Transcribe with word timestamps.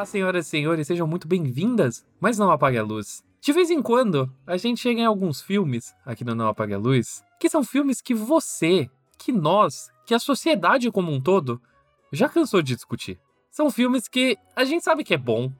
Olá, 0.00 0.06
senhoras 0.06 0.46
e 0.46 0.48
senhores, 0.48 0.86
sejam 0.86 1.06
muito 1.06 1.28
bem-vindas, 1.28 2.06
mas 2.18 2.38
não 2.38 2.50
apague 2.50 2.78
a 2.78 2.82
luz. 2.82 3.22
De 3.38 3.52
vez 3.52 3.68
em 3.68 3.82
quando, 3.82 4.32
a 4.46 4.56
gente 4.56 4.80
chega 4.80 5.02
em 5.02 5.04
alguns 5.04 5.42
filmes 5.42 5.94
aqui 6.06 6.24
no 6.24 6.34
Não 6.34 6.48
Apague 6.48 6.72
a 6.72 6.78
Luz, 6.78 7.22
que 7.38 7.50
são 7.50 7.62
filmes 7.62 8.00
que 8.00 8.14
você, 8.14 8.88
que 9.18 9.30
nós, 9.30 9.90
que 10.06 10.14
a 10.14 10.18
sociedade 10.18 10.90
como 10.90 11.12
um 11.12 11.20
todo, 11.20 11.60
já 12.10 12.30
cansou 12.30 12.62
de 12.62 12.74
discutir. 12.74 13.20
São 13.50 13.70
filmes 13.70 14.08
que 14.08 14.38
a 14.56 14.64
gente 14.64 14.82
sabe 14.82 15.04
que 15.04 15.12
é 15.12 15.18
bom, 15.18 15.52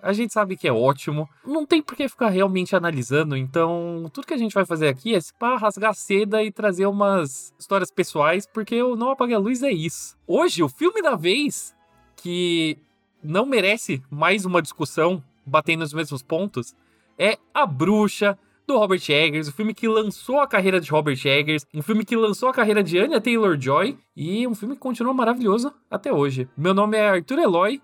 a 0.00 0.12
gente 0.12 0.32
sabe 0.32 0.56
que 0.56 0.68
é 0.68 0.72
ótimo, 0.72 1.28
não 1.44 1.66
tem 1.66 1.82
por 1.82 1.96
que 1.96 2.08
ficar 2.08 2.28
realmente 2.28 2.76
analisando, 2.76 3.36
então 3.36 4.08
tudo 4.12 4.28
que 4.28 4.34
a 4.34 4.38
gente 4.38 4.54
vai 4.54 4.64
fazer 4.64 4.86
aqui 4.86 5.12
é 5.12 5.18
para 5.40 5.56
rasgar 5.56 5.92
seda 5.92 6.40
e 6.44 6.52
trazer 6.52 6.86
umas 6.86 7.52
histórias 7.58 7.90
pessoais, 7.90 8.46
porque 8.46 8.80
o 8.80 8.94
Não 8.94 9.10
Apague 9.10 9.34
a 9.34 9.40
Luz 9.40 9.60
é 9.64 9.72
isso. 9.72 10.16
Hoje, 10.24 10.62
o 10.62 10.68
filme 10.68 11.02
da 11.02 11.16
vez 11.16 11.76
que 12.14 12.78
não 13.22 13.46
merece 13.46 14.02
mais 14.10 14.44
uma 14.44 14.62
discussão 14.62 15.22
batendo 15.44 15.80
nos 15.80 15.92
mesmos 15.92 16.22
pontos 16.22 16.74
é 17.18 17.38
A 17.52 17.66
Bruxa, 17.66 18.38
do 18.68 18.76
Robert 18.76 19.00
Eggers, 19.08 19.48
o 19.48 19.52
filme 19.52 19.72
que 19.72 19.88
lançou 19.88 20.40
a 20.40 20.46
carreira 20.46 20.78
de 20.78 20.90
Robert 20.90 21.18
Eggers, 21.24 21.64
um 21.72 21.80
filme 21.80 22.04
que 22.04 22.14
lançou 22.14 22.50
a 22.50 22.52
carreira 22.52 22.82
de 22.82 22.98
Anya 22.98 23.18
Taylor-Joy 23.18 23.96
e 24.14 24.46
um 24.46 24.54
filme 24.54 24.74
que 24.74 24.80
continua 24.80 25.14
maravilhoso 25.14 25.72
até 25.90 26.12
hoje. 26.12 26.46
Meu 26.54 26.74
nome 26.74 26.98
é 26.98 27.08
Arthur 27.08 27.38
Eloy 27.38 27.80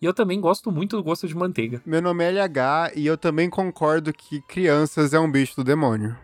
e 0.00 0.06
eu 0.06 0.14
também 0.14 0.40
gosto 0.40 0.72
muito 0.72 0.96
do 0.96 1.02
gosto 1.02 1.28
de 1.28 1.36
manteiga. 1.36 1.82
Meu 1.84 2.00
nome 2.00 2.24
é 2.24 2.30
LH 2.30 2.92
e 2.96 3.06
eu 3.06 3.18
também 3.18 3.50
concordo 3.50 4.10
que 4.10 4.40
crianças 4.48 5.12
é 5.12 5.20
um 5.20 5.30
bicho 5.30 5.54
do 5.54 5.62
demônio. 5.62 6.16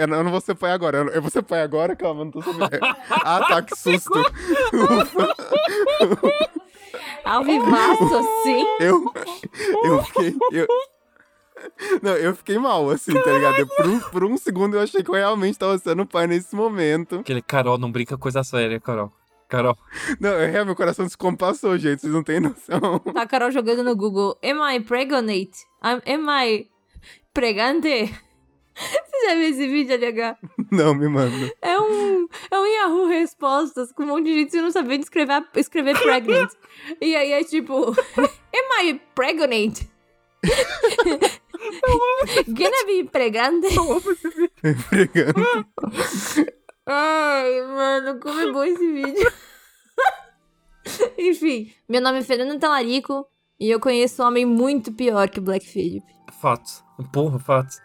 Eu 0.00 0.06
não, 0.06 0.16
eu 0.16 0.24
não 0.24 0.30
vou 0.30 0.40
ser 0.40 0.54
pai 0.54 0.72
agora. 0.72 0.96
Eu, 0.96 1.08
eu 1.08 1.20
vou 1.20 1.30
ser 1.30 1.42
pai 1.42 1.60
agora? 1.60 1.94
Calma, 1.94 2.24
não 2.24 2.30
tô 2.30 2.40
sabendo. 2.40 2.80
ah, 3.10 3.40
tá, 3.46 3.60
que 3.60 3.76
susto. 3.76 4.18
Ao 7.22 7.44
vivaço, 7.44 8.16
assim? 8.16 8.66
Eu, 8.80 9.12
eu 9.84 10.02
fiquei... 10.04 10.36
Eu... 10.52 10.66
Não, 12.02 12.12
eu 12.16 12.34
fiquei 12.34 12.58
mal, 12.58 12.88
assim, 12.88 13.12
tá 13.12 13.30
ligado? 13.30 13.66
Por 13.76 13.86
um, 13.86 14.00
por 14.00 14.24
um 14.24 14.38
segundo 14.38 14.76
eu 14.76 14.80
achei 14.80 15.02
que 15.02 15.10
eu 15.10 15.14
realmente 15.14 15.58
tava 15.58 15.76
sendo 15.76 16.06
pai 16.06 16.26
nesse 16.26 16.56
momento. 16.56 17.16
Aquele 17.16 17.42
Carol, 17.42 17.76
não 17.76 17.92
brinca 17.92 18.16
coisa 18.16 18.42
séria, 18.42 18.80
Carol. 18.80 19.12
Carol. 19.50 19.76
Não, 20.18 20.30
é, 20.30 20.64
meu 20.64 20.74
coração 20.74 21.04
descompassou, 21.04 21.76
gente. 21.76 22.00
Vocês 22.00 22.12
não 22.12 22.22
têm 22.22 22.40
noção. 22.40 23.00
Tá 23.12 23.20
a 23.20 23.26
Carol 23.26 23.50
jogando 23.50 23.84
no 23.84 23.94
Google. 23.94 24.38
Am 24.42 24.74
I 24.74 24.80
pregnant? 24.80 25.50
Am 25.82 26.00
I 26.06 26.70
pregante? 27.34 28.10
Você 28.80 29.26
já 29.26 29.34
viu 29.34 29.44
esse 29.44 29.66
vídeo, 29.66 29.94
LH? 29.96 30.38
Não, 30.72 30.94
me 30.94 31.08
manda. 31.08 31.52
É 31.60 31.78
um, 31.78 32.26
é 32.50 32.58
um 32.58 32.66
Yahoo 32.66 33.06
Respostas 33.06 33.92
com 33.92 34.04
um 34.04 34.06
monte 34.06 34.24
de 34.24 34.34
gente 34.34 34.56
não 34.56 34.70
sabendo 34.70 35.02
escrever, 35.02 35.44
escrever 35.56 36.00
pregnant. 36.00 36.50
e 37.00 37.14
aí 37.14 37.32
é 37.32 37.44
tipo, 37.44 37.90
am 38.16 38.86
I 38.86 39.00
pregnant? 39.14 39.80
Gonna 42.48 42.86
be 42.86 43.04
pregante? 43.04 43.68
Pregando. 44.88 45.66
Ai, 46.86 47.62
mano, 47.62 48.18
como 48.20 48.40
é 48.40 48.50
bom 48.50 48.64
esse 48.64 48.92
vídeo. 48.92 49.32
Enfim, 51.18 51.72
meu 51.86 52.00
nome 52.00 52.20
é 52.20 52.22
Fernando 52.22 52.58
Talarico 52.58 53.26
e 53.58 53.70
eu 53.70 53.78
conheço 53.78 54.22
um 54.22 54.26
homem 54.26 54.46
muito 54.46 54.92
pior 54.92 55.28
que 55.28 55.38
o 55.38 55.42
Black 55.42 55.66
Phillip. 55.66 56.06
Fatos. 56.40 56.82
Porra, 57.12 57.38
fatos. 57.38 57.78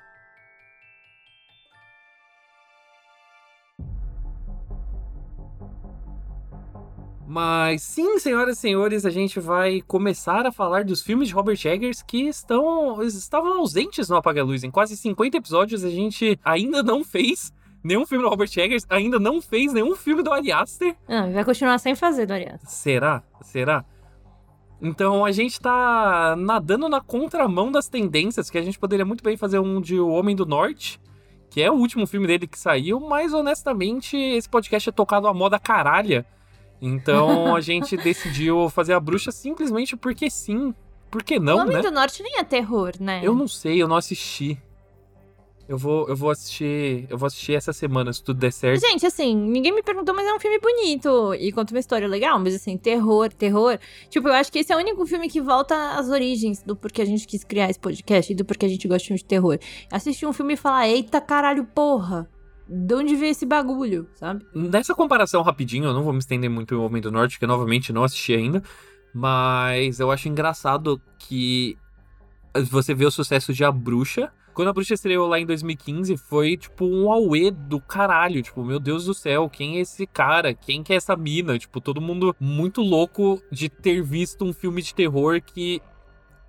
Mas 7.27 7.81
sim, 7.81 8.19
senhoras 8.19 8.57
e 8.57 8.61
senhores, 8.61 9.05
a 9.05 9.09
gente 9.09 9.39
vai 9.39 9.81
começar 9.81 10.45
a 10.45 10.51
falar 10.51 10.83
dos 10.83 11.01
filmes 11.01 11.27
de 11.27 11.33
Robert 11.33 11.59
Eggers 11.65 12.03
que 12.03 12.27
estão 12.27 13.01
estavam 13.01 13.59
ausentes 13.59 14.07
no 14.09 14.15
Apaga 14.15 14.43
Luz. 14.43 14.63
Em 14.63 14.69
quase 14.69 14.95
50 14.95 15.37
episódios 15.37 15.83
a 15.83 15.89
gente 15.89 16.39
ainda 16.43 16.83
não 16.83 17.03
fez 17.03 17.51
nenhum 17.83 18.05
filme 18.05 18.23
do 18.23 18.29
Robert 18.29 18.49
Eggers, 18.55 18.85
ainda 18.89 19.19
não 19.19 19.41
fez 19.41 19.73
nenhum 19.73 19.95
filme 19.95 20.21
do 20.21 20.31
Ari 20.31 20.51
Aster. 20.51 20.95
Ah, 21.07 21.27
vai 21.27 21.43
continuar 21.43 21.79
sem 21.79 21.95
fazer 21.95 22.27
do 22.27 22.33
Ari 22.33 22.45
Aster. 22.45 22.69
Será? 22.69 23.23
Será? 23.41 23.85
Então 24.81 25.25
a 25.25 25.31
gente 25.31 25.59
tá 25.59 26.35
nadando 26.37 26.87
na 26.87 27.01
contramão 27.01 27.71
das 27.71 27.87
tendências, 27.87 28.51
que 28.51 28.57
a 28.57 28.61
gente 28.61 28.77
poderia 28.77 29.05
muito 29.05 29.23
bem 29.23 29.35
fazer 29.35 29.57
um 29.57 29.81
de 29.81 29.99
O 29.99 30.09
Homem 30.09 30.35
do 30.35 30.45
Norte, 30.45 31.01
que 31.49 31.61
é 31.61 31.71
o 31.71 31.75
último 31.75 32.05
filme 32.05 32.27
dele 32.27 32.45
que 32.45 32.59
saiu, 32.59 32.99
mas 32.99 33.33
honestamente 33.33 34.15
esse 34.15 34.47
podcast 34.49 34.89
é 34.89 34.91
tocado 34.91 35.27
à 35.27 35.33
moda 35.33 35.57
caralha. 35.57 36.25
Então 36.81 37.55
a 37.55 37.61
gente 37.61 37.95
decidiu 37.97 38.69
fazer 38.69 38.93
a 38.93 38.99
bruxa 38.99 39.31
simplesmente 39.31 39.95
porque 39.95 40.29
sim. 40.29 40.73
Por 41.09 41.23
que 41.23 41.39
não, 41.39 41.57
o 41.57 41.61
Homem 41.61 41.77
né? 41.77 41.81
do 41.81 41.91
Norte 41.91 42.21
nem 42.21 42.39
é 42.39 42.43
terror, 42.43 42.91
né? 42.99 43.21
Eu 43.23 43.33
não 43.33 43.47
sei, 43.47 43.81
eu 43.81 43.87
não 43.87 43.95
assisti. 43.95 44.61
Eu 45.67 45.77
vou, 45.77 46.07
eu 46.07 46.15
vou 46.15 46.29
assistir. 46.29 47.07
Eu 47.09 47.17
vou 47.17 47.25
assistir 47.25 47.53
essa 47.53 47.73
semana, 47.73 48.13
se 48.13 48.23
tudo 48.23 48.39
der 48.39 48.51
certo. 48.51 48.79
Gente, 48.81 49.05
assim, 49.05 49.35
ninguém 49.35 49.73
me 49.73 49.81
perguntou, 49.81 50.13
mas 50.13 50.27
é 50.27 50.33
um 50.33 50.39
filme 50.39 50.59
bonito 50.59 51.33
e 51.33 51.51
conta 51.51 51.73
uma 51.73 51.79
história 51.79 52.07
legal, 52.07 52.37
mas 52.39 52.53
assim, 52.53 52.77
terror, 52.77 53.33
terror. 53.33 53.79
Tipo, 54.09 54.27
eu 54.27 54.33
acho 54.33 54.51
que 54.51 54.59
esse 54.59 54.71
é 54.71 54.75
o 54.75 54.79
único 54.79 55.05
filme 55.05 55.27
que 55.27 55.41
volta 55.41 55.97
às 55.97 56.09
origens 56.09 56.61
do 56.61 56.75
porquê 56.75 57.01
a 57.01 57.05
gente 57.05 57.25
quis 57.25 57.43
criar 57.43 57.69
esse 57.69 57.79
podcast 57.79 58.31
e 58.31 58.35
do 58.35 58.45
porquê 58.45 58.67
a 58.67 58.69
gente 58.69 58.87
gosta 58.87 58.99
de 58.99 59.07
filme 59.07 59.19
de 59.19 59.25
terror. 59.25 59.57
Assistir 59.91 60.27
um 60.27 60.33
filme 60.33 60.53
e 60.53 60.57
falar, 60.57 60.87
eita 60.87 61.19
caralho, 61.19 61.65
porra! 61.65 62.29
De 62.67 62.95
onde 62.95 63.15
veio 63.15 63.31
esse 63.31 63.45
bagulho, 63.45 64.07
sabe? 64.15 64.45
Nessa 64.53 64.95
comparação 64.95 65.41
rapidinho, 65.43 65.85
eu 65.85 65.93
não 65.93 66.03
vou 66.03 66.13
me 66.13 66.19
estender 66.19 66.49
muito 66.49 66.73
em 66.73 66.77
Homem 66.77 67.01
do 67.01 67.11
Norte, 67.11 67.33
porque 67.33 67.45
novamente 67.45 67.93
não 67.93 68.03
assisti 68.03 68.33
ainda. 68.33 68.63
Mas 69.13 69.99
eu 69.99 70.11
acho 70.11 70.27
engraçado 70.27 70.99
que 71.19 71.77
você 72.69 72.93
vê 72.93 73.05
o 73.05 73.11
sucesso 73.11 73.53
de 73.53 73.63
A 73.63 73.71
Bruxa. 73.71 74.31
Quando 74.53 74.69
a 74.69 74.73
Bruxa 74.73 74.93
estreou 74.93 75.27
lá 75.27 75.39
em 75.39 75.45
2015, 75.45 76.17
foi 76.17 76.57
tipo 76.57 76.85
um 76.85 77.11
auê 77.11 77.51
do 77.51 77.79
caralho. 77.79 78.41
Tipo, 78.41 78.63
meu 78.63 78.79
Deus 78.79 79.05
do 79.05 79.13
céu, 79.13 79.49
quem 79.49 79.77
é 79.77 79.81
esse 79.81 80.07
cara? 80.07 80.53
Quem 80.53 80.81
que 80.81 80.91
é 80.93 80.95
essa 80.95 81.15
mina? 81.15 81.59
Tipo, 81.59 81.79
todo 81.79 82.01
mundo 82.01 82.35
muito 82.39 82.81
louco 82.81 83.41
de 83.51 83.69
ter 83.69 84.01
visto 84.01 84.43
um 84.43 84.53
filme 84.53 84.81
de 84.81 84.95
terror 84.95 85.41
que, 85.41 85.81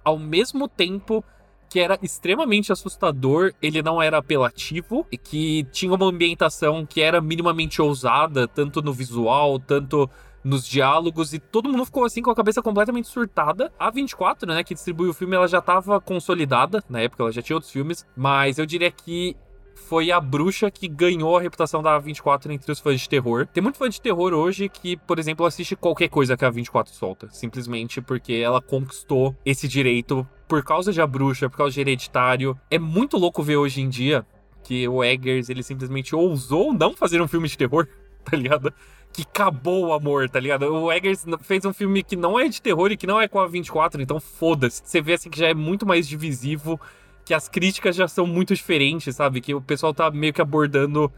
ao 0.04 0.19
mesmo 0.19 0.69
tempo 0.69 1.25
que 1.69 1.81
era 1.81 1.99
extremamente 2.03 2.72
assustador, 2.72 3.53
ele 3.60 3.82
não 3.82 4.00
era 4.00 4.19
apelativo 4.19 5.06
e 5.10 5.19
que 5.19 5.65
tinha 5.72 5.93
uma 5.93 6.06
ambientação 6.06 6.87
que 6.87 7.00
era 7.00 7.21
minimamente 7.21 7.81
ousada, 7.81 8.47
tanto 8.47 8.82
no 8.82 8.93
visual, 8.93 9.59
tanto 9.59 10.09
nos 10.47 10.66
diálogos, 10.66 11.34
e 11.34 11.41
todo 11.41 11.69
mundo 11.69 11.84
ficou 11.84 12.04
assim 12.04 12.22
com 12.22 12.31
a 12.31 12.34
cabeça 12.34 12.62
completamente 12.62 13.09
surtada. 13.09 13.72
A 13.77 13.91
24, 13.91 14.49
né, 14.49 14.62
que 14.62 14.75
distribui 14.75 15.09
o 15.09 15.12
filme, 15.12 15.34
ela 15.34 15.49
já 15.49 15.59
estava 15.59 16.00
consolidada, 16.00 16.84
na 16.88 17.00
época 17.00 17.25
ela 17.25 17.32
já 17.32 17.43
tinha 17.43 17.56
outros 17.56 17.72
filmes, 17.72 18.06
mas 18.16 18.56
eu 18.56 18.65
diria 18.65 18.91
que 18.91 19.37
foi 19.75 20.10
a 20.10 20.21
bruxa 20.21 20.71
que 20.71 20.88
ganhou 20.88 21.37
a 21.37 21.41
reputação 21.41 21.83
da 21.83 21.98
24 21.98 22.53
entre 22.53 22.72
os 22.72 22.81
fãs 22.81 23.00
de 23.00 23.09
terror. 23.09 23.47
Tem 23.53 23.62
muito 23.62 23.77
fã 23.78 23.88
de 23.88 24.00
terror 24.00 24.33
hoje 24.33 24.69
que, 24.69 24.97
por 24.97 25.19
exemplo, 25.19 25.44
assiste 25.44 25.77
qualquer 25.77 26.09
coisa 26.09 26.37
que 26.37 26.44
a 26.44 26.50
24 26.50 26.93
solta, 26.94 27.28
simplesmente 27.31 28.00
porque 28.00 28.34
ela 28.34 28.60
conquistou 28.60 29.37
esse 29.44 29.69
direito 29.69 30.27
por 30.47 30.62
causa 30.62 30.93
de 30.93 31.01
a 31.01 31.07
bruxa, 31.07 31.49
por 31.49 31.57
causa 31.57 31.75
de 31.75 31.81
hereditário. 31.81 32.59
É 32.71 32.79
muito 32.79 33.17
louco 33.17 33.43
ver 33.43 33.57
hoje 33.57 33.81
em 33.81 33.89
dia 33.89 34.25
que 34.62 34.89
o 34.89 35.03
Eggers, 35.03 35.49
ele 35.49 35.62
simplesmente 35.62 36.15
ousou 36.15 36.73
não 36.73 36.93
fazer 36.93 37.21
um 37.23 37.29
filme 37.29 37.49
de 37.49 37.57
terror, 37.57 37.87
tá 38.25 38.37
ligado? 38.37 38.73
Que 39.12 39.23
acabou 39.23 39.87
o 39.87 39.93
amor, 39.93 40.29
tá 40.29 40.41
ligado? 40.41 40.65
O 40.65 40.93
Eggers 40.93 41.25
fez 41.43 41.65
um 41.65 41.73
filme 41.73 42.03
que 42.03 42.17
não 42.17 42.39
é 42.39 42.49
de 42.49 42.61
terror 42.61 42.91
e 42.91 42.97
que 42.97 43.07
não 43.07 43.21
é 43.21 43.29
com 43.29 43.39
a 43.39 43.47
24, 43.47 44.03
então 44.03 44.19
foda-se. 44.19 44.83
Você 44.84 45.01
vê 45.01 45.15
assim 45.15 45.31
que 45.31 45.39
já 45.39 45.49
é 45.49 45.55
muito 45.55 45.87
mais 45.87 46.09
divisivo, 46.09 46.81
que 47.25 47.33
as 47.33 47.48
críticas 47.48 47.95
já 47.95 48.09
são 48.09 48.27
muito 48.27 48.54
diferentes, 48.54 49.15
sabe? 49.15 49.41
Que 49.41 49.54
o 49.54 49.60
pessoal 49.60 49.95
tá 49.95 50.10
meio 50.10 50.33
que 50.33 50.43
abordando 50.43 51.13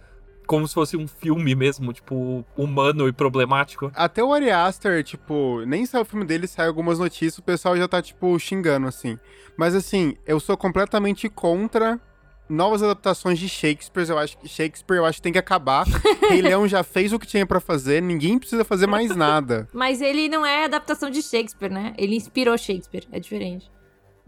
como 0.48 0.66
se 0.66 0.72
fosse 0.72 0.96
um 0.96 1.06
filme 1.06 1.54
mesmo, 1.54 1.92
tipo, 1.92 2.42
humano 2.56 3.06
e 3.06 3.12
problemático. 3.12 3.92
Até 3.94 4.24
o 4.24 4.32
Ari 4.32 4.50
Aster, 4.50 5.04
tipo, 5.04 5.62
nem 5.66 5.84
saiu 5.84 6.02
o 6.02 6.06
filme 6.06 6.24
dele, 6.24 6.46
saiu 6.46 6.68
algumas 6.68 6.98
notícias, 6.98 7.36
o 7.36 7.42
pessoal 7.42 7.76
já 7.76 7.86
tá, 7.86 8.00
tipo, 8.00 8.36
xingando, 8.38 8.86
assim. 8.86 9.18
Mas, 9.58 9.74
assim, 9.74 10.16
eu 10.26 10.40
sou 10.40 10.56
completamente 10.56 11.28
contra 11.28 12.00
novas 12.48 12.82
adaptações 12.82 13.38
de 13.38 13.46
Shakespeare. 13.46 14.08
Eu 14.08 14.18
acho 14.18 14.38
que 14.38 14.48
Shakespeare 14.48 14.96
eu 14.96 15.04
acho 15.04 15.18
que 15.18 15.22
tem 15.22 15.32
que 15.32 15.38
acabar. 15.38 15.84
Rei 16.30 16.40
Leão 16.40 16.66
já 16.66 16.82
fez 16.82 17.12
o 17.12 17.18
que 17.18 17.26
tinha 17.26 17.46
pra 17.46 17.60
fazer, 17.60 18.00
ninguém 18.00 18.38
precisa 18.38 18.64
fazer 18.64 18.86
mais 18.86 19.14
nada. 19.14 19.68
Mas 19.70 20.00
ele 20.00 20.30
não 20.30 20.46
é 20.46 20.64
adaptação 20.64 21.10
de 21.10 21.22
Shakespeare, 21.22 21.70
né? 21.70 21.92
Ele 21.98 22.16
inspirou 22.16 22.56
Shakespeare, 22.56 23.06
é 23.12 23.20
diferente. 23.20 23.70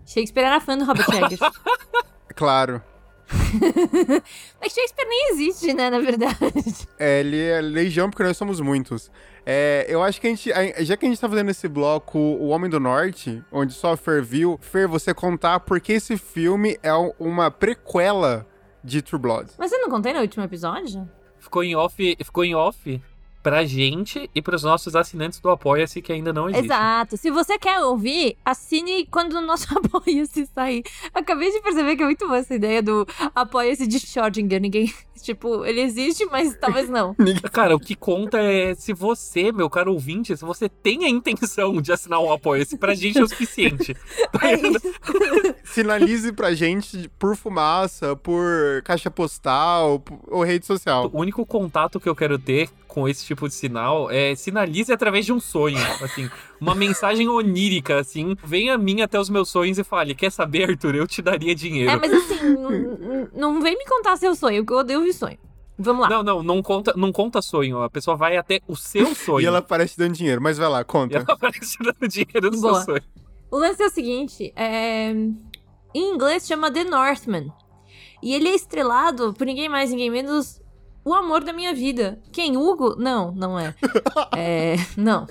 Shakespeare 0.04 0.44
era 0.44 0.60
fã 0.60 0.76
do 0.76 0.84
Robert 0.84 1.08
Eggers. 1.08 1.40
Claro. 2.36 2.80
Mas 4.60 4.72
Shakespeare 4.72 5.08
nem 5.08 5.30
existe, 5.32 5.72
né, 5.74 5.90
na 5.90 5.98
verdade. 6.00 6.88
É, 6.98 7.20
ele 7.20 7.40
é 7.40 7.60
legião 7.60 8.10
porque 8.10 8.22
nós 8.22 8.36
somos 8.36 8.60
muitos. 8.60 9.10
É, 9.46 9.86
eu 9.88 10.02
acho 10.02 10.20
que 10.20 10.26
a 10.26 10.30
gente, 10.30 10.50
já 10.84 10.96
que 10.96 11.06
a 11.06 11.08
gente 11.08 11.20
tá 11.20 11.28
fazendo 11.28 11.50
esse 11.50 11.66
bloco 11.66 12.18
O 12.18 12.48
Homem 12.48 12.68
do 12.70 12.78
Norte, 12.78 13.42
onde 13.50 13.72
só 13.72 13.92
a 13.92 13.96
Fer 13.96 14.22
viu, 14.22 14.58
Fer, 14.60 14.86
você 14.86 15.14
contar 15.14 15.60
por 15.60 15.80
que 15.80 15.94
esse 15.94 16.16
filme 16.16 16.78
é 16.82 16.92
um- 16.94 17.12
uma 17.18 17.50
prequela 17.50 18.46
de 18.84 19.00
True 19.02 19.20
Blood. 19.20 19.50
Mas 19.58 19.72
eu 19.72 19.80
não 19.80 19.88
contei 19.90 20.12
no 20.12 20.20
último 20.20 20.44
episódio? 20.44 21.08
Ficou 21.38 21.64
em 21.64 21.74
off, 21.74 22.16
ficou 22.22 22.44
em 22.44 22.54
off 22.54 23.02
pra 23.42 23.64
gente 23.64 24.30
e 24.34 24.42
pros 24.42 24.62
nossos 24.62 24.94
assinantes 24.94 25.40
do 25.40 25.50
Apoia-se 25.50 26.02
que 26.02 26.12
ainda 26.12 26.32
não 26.32 26.48
existe. 26.48 26.66
Exato. 26.66 27.16
Se 27.16 27.30
você 27.30 27.58
quer 27.58 27.80
ouvir, 27.80 28.36
assine 28.44 29.06
quando 29.06 29.34
o 29.34 29.40
nosso 29.40 29.66
Apoia-se 29.76 30.46
sair. 30.46 30.82
Acabei 31.14 31.50
de 31.50 31.60
perceber 31.60 31.96
que 31.96 32.02
é 32.02 32.06
muito 32.06 32.26
boa 32.26 32.38
essa 32.38 32.54
ideia 32.54 32.82
do 32.82 33.06
Apoia-se 33.34 33.86
de 33.86 33.98
Schrödinger. 33.98 34.60
Ninguém. 34.60 34.92
Tipo, 35.20 35.66
ele 35.66 35.82
existe, 35.82 36.24
mas 36.24 36.56
talvez 36.58 36.88
não. 36.88 37.14
Cara, 37.52 37.76
o 37.76 37.78
que 37.78 37.94
conta 37.94 38.38
é 38.38 38.74
se 38.74 38.94
você, 38.94 39.52
meu 39.52 39.68
caro 39.68 39.92
ouvinte, 39.92 40.34
se 40.34 40.42
você 40.46 40.66
tem 40.66 41.04
a 41.04 41.10
intenção 41.10 41.78
de 41.78 41.92
assinar 41.92 42.20
um 42.20 42.32
Apoia-se, 42.32 42.78
pra 42.78 42.94
gente 42.94 43.18
é 43.18 43.22
o 43.22 43.28
suficiente. 43.28 43.94
É 44.40 44.54
isso. 44.54 44.94
Sinalize 45.62 46.32
pra 46.32 46.54
gente 46.54 47.10
por 47.18 47.36
fumaça, 47.36 48.16
por 48.16 48.80
caixa 48.82 49.10
postal 49.10 50.02
ou 50.26 50.42
rede 50.42 50.64
social. 50.64 51.10
O 51.12 51.20
único 51.20 51.44
contato 51.44 52.00
que 52.00 52.08
eu 52.08 52.16
quero 52.16 52.38
ter 52.38 52.70
com 52.90 53.08
esse 53.08 53.24
tipo 53.24 53.48
de 53.48 53.54
sinal 53.54 54.10
é 54.10 54.34
sinalize 54.34 54.92
através 54.92 55.24
de 55.24 55.32
um 55.32 55.38
sonho, 55.38 55.78
assim, 56.02 56.28
uma 56.60 56.74
mensagem 56.74 57.28
onírica, 57.28 58.00
assim, 58.00 58.36
venha 58.44 58.74
a 58.74 58.78
mim 58.78 59.00
até 59.00 59.18
os 59.18 59.30
meus 59.30 59.48
sonhos 59.48 59.78
e 59.78 59.84
fale, 59.84 60.14
quer 60.14 60.30
saber, 60.30 60.68
Arthur, 60.70 60.96
eu 60.96 61.06
te 61.06 61.22
daria 61.22 61.54
dinheiro. 61.54 61.90
É, 61.90 61.96
mas 61.96 62.12
assim, 62.12 62.56
não, 63.32 63.60
vem 63.62 63.78
me 63.78 63.86
contar 63.86 64.16
seu 64.16 64.34
sonho, 64.34 64.62
porque 64.62 64.74
eu 64.74 64.78
odeio 64.78 64.98
ouvir 64.98 65.12
sonho. 65.12 65.38
Vamos 65.78 66.02
lá. 66.02 66.10
Não, 66.10 66.22
não, 66.22 66.42
não 66.42 66.62
conta, 66.62 66.92
não 66.96 67.10
conta 67.12 67.40
sonho, 67.40 67.80
a 67.80 67.88
pessoa 67.88 68.16
vai 68.16 68.36
até 68.36 68.60
o 68.66 68.76
seu 68.76 69.14
sonho. 69.14 69.40
E 69.40 69.46
ela 69.46 69.58
aparece 69.58 69.96
dando 69.96 70.14
dinheiro, 70.14 70.42
mas 70.42 70.58
vai 70.58 70.68
lá, 70.68 70.80
E 70.80 70.84
conta. 70.84 71.16
ela 71.16 71.24
aparece 71.28 71.78
dando 71.80 72.08
dinheiro 72.08 72.50
no 72.50 72.60
Boa. 72.60 72.74
seu 72.74 72.84
sonho. 72.84 73.02
O 73.50 73.56
lance 73.56 73.82
é 73.82 73.86
o 73.86 73.90
seguinte, 73.90 74.52
é... 74.54 75.10
em 75.12 76.14
inglês 76.14 76.46
chama 76.46 76.70
The 76.70 76.84
Northman. 76.84 77.52
E 78.22 78.34
ele 78.34 78.48
é 78.48 78.54
estrelado 78.54 79.32
por 79.32 79.46
ninguém 79.46 79.68
mais, 79.68 79.90
ninguém 79.90 80.10
menos 80.10 80.60
o 81.10 81.14
amor 81.14 81.42
da 81.42 81.52
minha 81.52 81.74
vida. 81.74 82.20
Quem? 82.32 82.56
Hugo? 82.56 82.94
Não, 82.96 83.32
não 83.32 83.58
é. 83.58 83.74
É, 84.36 84.76
não. 84.96 85.26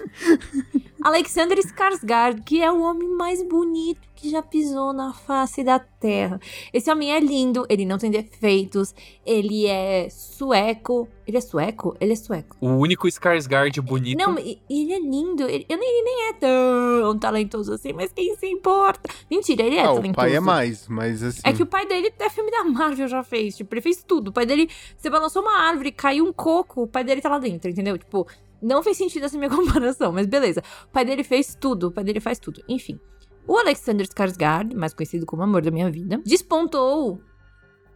Alexander 1.01 1.57
Skarsgård, 1.57 2.43
que 2.43 2.61
é 2.61 2.71
o 2.71 2.81
homem 2.81 3.07
mais 3.09 3.41
bonito 3.43 4.09
que 4.15 4.29
já 4.29 4.41
pisou 4.41 4.91
na 4.91 5.13
face 5.13 5.63
da 5.63 5.79
terra. 5.79 6.39
Esse 6.73 6.91
homem 6.91 7.13
é 7.13 7.19
lindo, 7.19 7.65
ele 7.69 7.85
não 7.85 7.97
tem 7.97 8.11
defeitos, 8.11 8.93
ele 9.25 9.65
é 9.65 10.09
sueco. 10.09 11.07
Ele 11.25 11.37
é 11.37 11.41
sueco? 11.41 11.95
Ele 12.01 12.13
é 12.13 12.15
sueco. 12.15 12.57
O 12.59 12.69
único 12.69 13.07
Skarsgård 13.07 13.79
bonito. 13.81 14.17
Não, 14.17 14.37
ele 14.37 14.93
é 14.93 14.99
lindo. 14.99 15.43
Ele, 15.43 15.65
eu 15.69 15.77
nem, 15.77 15.87
ele 15.87 16.03
nem 16.03 16.29
é 16.29 16.33
tão 16.33 17.19
talentoso 17.19 17.71
assim, 17.71 17.93
mas 17.93 18.11
quem 18.11 18.35
se 18.35 18.47
importa? 18.47 19.09
Mentira, 19.29 19.63
ele 19.63 19.77
é 19.77 19.81
ah, 19.81 19.93
talentoso. 19.93 20.11
o 20.11 20.15
pai 20.15 20.35
é 20.35 20.39
mais, 20.39 20.87
mas 20.87 21.21
assim. 21.21 21.41
É 21.43 21.53
que 21.53 21.61
o 21.61 21.67
pai 21.67 21.85
dele 21.85 22.11
é 22.19 22.29
filme 22.29 22.49
da 22.51 22.63
Marvel 22.63 23.07
já 23.07 23.23
fez. 23.23 23.55
Tipo, 23.55 23.75
ele 23.75 23.81
fez 23.81 24.03
tudo. 24.03 24.29
O 24.29 24.33
pai 24.33 24.45
dele, 24.45 24.69
você 24.97 25.09
balançou 25.09 25.43
uma 25.43 25.59
árvore, 25.59 25.91
caiu 25.91 26.25
um 26.25 26.33
coco, 26.33 26.81
o 26.81 26.87
pai 26.87 27.03
dele 27.03 27.21
tá 27.21 27.29
lá 27.29 27.37
dentro, 27.37 27.69
entendeu? 27.69 27.97
Tipo, 27.97 28.27
não 28.61 28.83
fez 28.83 28.97
sentido 28.97 29.25
essa 29.25 29.37
minha 29.37 29.49
comparação, 29.53 30.11
mas 30.11 30.25
beleza. 30.27 30.61
O 30.85 30.91
pai 30.91 31.05
dele 31.05 31.23
fez 31.23 31.55
tudo, 31.59 31.87
o 31.87 31.91
pai 31.91 32.03
dele 32.03 32.19
faz 32.19 32.39
tudo. 32.39 32.61
Enfim. 32.67 32.99
O 33.47 33.57
Alexander 33.57 34.05
Skarsgård, 34.05 34.75
mais 34.75 34.93
conhecido 34.93 35.25
como 35.25 35.41
Amor 35.41 35.61
da 35.61 35.71
Minha 35.71 35.89
Vida, 35.89 36.21
despontou 36.25 37.19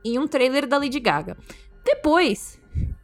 em 0.04 0.18
um 0.18 0.28
trailer 0.28 0.68
da 0.68 0.78
Lady 0.78 1.00
Gaga. 1.00 1.38
Depois, 1.86 2.60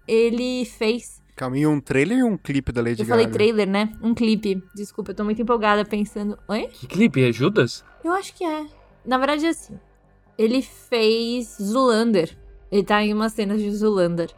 ele 0.08 0.66
fez 0.66 1.20
Calma, 1.36 1.58
e 1.58 1.66
um 1.66 1.80
trailer 1.80 2.18
e 2.18 2.24
um 2.24 2.36
clipe 2.36 2.72
da 2.72 2.82
Lady 2.82 3.02
eu 3.02 3.06
Gaga? 3.06 3.22
falei 3.22 3.28
trailer, 3.28 3.68
né? 3.68 3.94
Um 4.02 4.14
clipe. 4.14 4.62
Desculpa, 4.76 5.12
eu 5.12 5.16
tô 5.16 5.24
muito 5.24 5.42
empolgada 5.42 5.86
pensando. 5.86 6.38
Oi? 6.50 6.68
Que 6.68 6.88
clipe? 6.88 7.24
É 7.24 7.32
Judas? 7.32 7.86
Eu 8.04 8.12
acho 8.12 8.34
que 8.36 8.44
é. 8.44 8.66
Na 9.06 9.18
verdade, 9.18 9.46
é 9.46 9.50
assim. 9.50 9.80
Ele 10.38 10.62
fez 10.62 11.56
Zulander. 11.62 12.38
Ele 12.72 12.84
tá 12.84 13.02
em 13.04 13.14
umas 13.14 13.32
cenas 13.34 13.62
de 13.62 13.72
Zulander. 13.72 14.30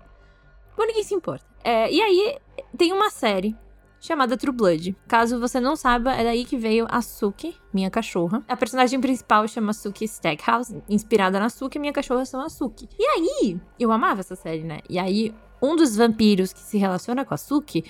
Bom, 0.78 0.86
ninguém 0.86 1.04
se 1.04 1.16
importa. 1.16 1.46
É, 1.64 1.92
e 1.92 2.02
aí, 2.02 2.38
tem 2.78 2.92
uma 2.94 3.10
série 3.10 3.56
chamada 4.00 4.36
True 4.36 4.52
Blood. 4.52 4.96
Caso 5.08 5.40
você 5.40 5.60
não 5.60 5.76
saiba, 5.76 6.14
é 6.14 6.24
daí 6.24 6.44
que 6.44 6.58
veio 6.58 6.88
a 6.90 7.02
Suki, 7.02 7.56
minha 7.72 7.90
cachorra. 7.90 8.44
A 8.48 8.58
personagem 8.58 9.00
principal 9.00 9.48
chama 9.48 9.74
Suki 9.74 10.06
Stackhouse, 10.06 10.76
inspirada 10.90 11.40
na 11.40 11.50
Suki, 11.50 11.78
minha 11.78 11.94
cachorra 11.94 12.26
chama 12.26 12.50
Suki. 12.50 12.90
E 12.98 13.06
aí, 13.06 13.62
eu 13.80 13.92
amava 13.92 14.22
essa 14.22 14.36
série, 14.36 14.64
né? 14.64 14.80
E 14.90 14.98
aí, 14.98 15.34
um 15.62 15.76
dos 15.76 15.96
vampiros 15.96 16.52
que 16.52 16.60
se 16.60 16.78
relaciona 16.78 17.24
com 17.24 17.34
a 17.34 17.38
Suki 17.38 17.86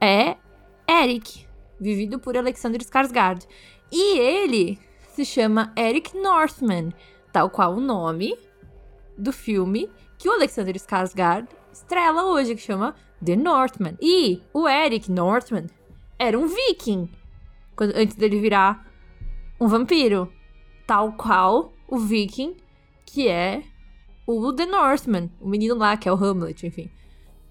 é 0.00 0.36
Eric, 0.88 1.46
vivido 1.80 2.18
por 2.18 2.36
Alexander 2.36 2.80
Skarsgård. 2.80 3.46
E 3.90 4.18
ele 4.18 4.78
se 5.14 5.24
chama 5.24 5.72
Eric 5.76 6.16
Northman, 6.16 6.92
tal 7.32 7.48
qual 7.48 7.74
o 7.74 7.80
nome 7.80 8.36
do 9.16 9.32
filme 9.32 9.88
que 10.18 10.28
o 10.28 10.32
Alexander 10.32 10.74
Skarsgård 10.74 11.46
estrela 11.72 12.24
hoje, 12.24 12.54
que 12.54 12.60
chama 12.60 12.94
The 13.24 13.36
Northman. 13.36 13.96
E 14.00 14.40
o 14.52 14.68
Eric 14.68 15.10
Northman 15.10 15.66
era 16.18 16.38
um 16.38 16.46
viking, 16.46 17.08
quando- 17.76 17.94
antes 17.96 18.16
dele 18.16 18.40
virar 18.40 18.86
um 19.60 19.66
vampiro, 19.68 20.32
tal 20.86 21.12
qual 21.12 21.72
o 21.88 21.98
viking 21.98 22.56
que 23.06 23.28
é 23.28 23.62
o 24.26 24.52
The 24.52 24.66
Northman, 24.66 25.30
o 25.40 25.48
menino 25.48 25.74
lá 25.74 25.96
que 25.96 26.08
é 26.08 26.12
o 26.12 26.16
Hamlet, 26.16 26.66
enfim, 26.66 26.90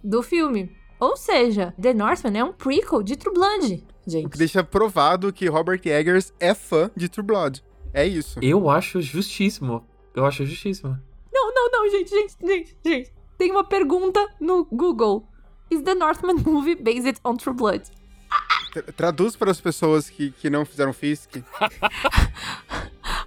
do 0.03 0.21
filme. 0.23 0.75
Ou 1.00 1.15
seja, 1.18 1.74
The 1.81 1.94
Northman 1.94 2.38
é 2.38 2.44
um 2.44 2.53
prequel 2.53 3.01
de 3.03 3.15
True 3.15 3.33
Blood, 3.33 3.83
O 4.06 4.09
gente. 4.09 4.29
que 4.29 4.38
deixa 4.38 4.63
provado 4.63 5.31
que 5.33 5.47
Robert 5.47 5.81
Eggers 5.85 6.33
é 6.39 6.53
fã 6.53 6.89
de 6.95 7.09
True 7.09 7.25
Blood. 7.25 7.63
É 7.94 8.06
isso. 8.07 8.39
Eu 8.41 8.69
acho 8.69 9.01
justíssimo. 9.01 9.85
Eu 10.15 10.25
acho 10.25 10.45
justíssimo. 10.45 10.97
Não, 11.33 11.53
não, 11.53 11.69
não, 11.71 11.89
gente, 11.89 12.09
gente, 12.09 12.35
gente, 12.41 12.77
gente. 12.85 13.13
Tem 13.38 13.51
uma 13.51 13.63
pergunta 13.63 14.25
no 14.39 14.65
Google. 14.65 15.27
Is 15.71 15.81
the 15.83 15.95
Northman 15.95 16.35
movie 16.45 16.75
based 16.75 17.19
on 17.23 17.38
True 17.38 17.53
Blood? 17.53 17.83
Tra- 18.73 18.83
Traduz 18.95 19.35
para 19.35 19.51
as 19.51 19.59
pessoas 19.62 20.09
que, 20.09 20.31
que 20.31 20.50
não 20.50 20.65
fizeram 20.65 20.94
Fisk. 20.94 21.38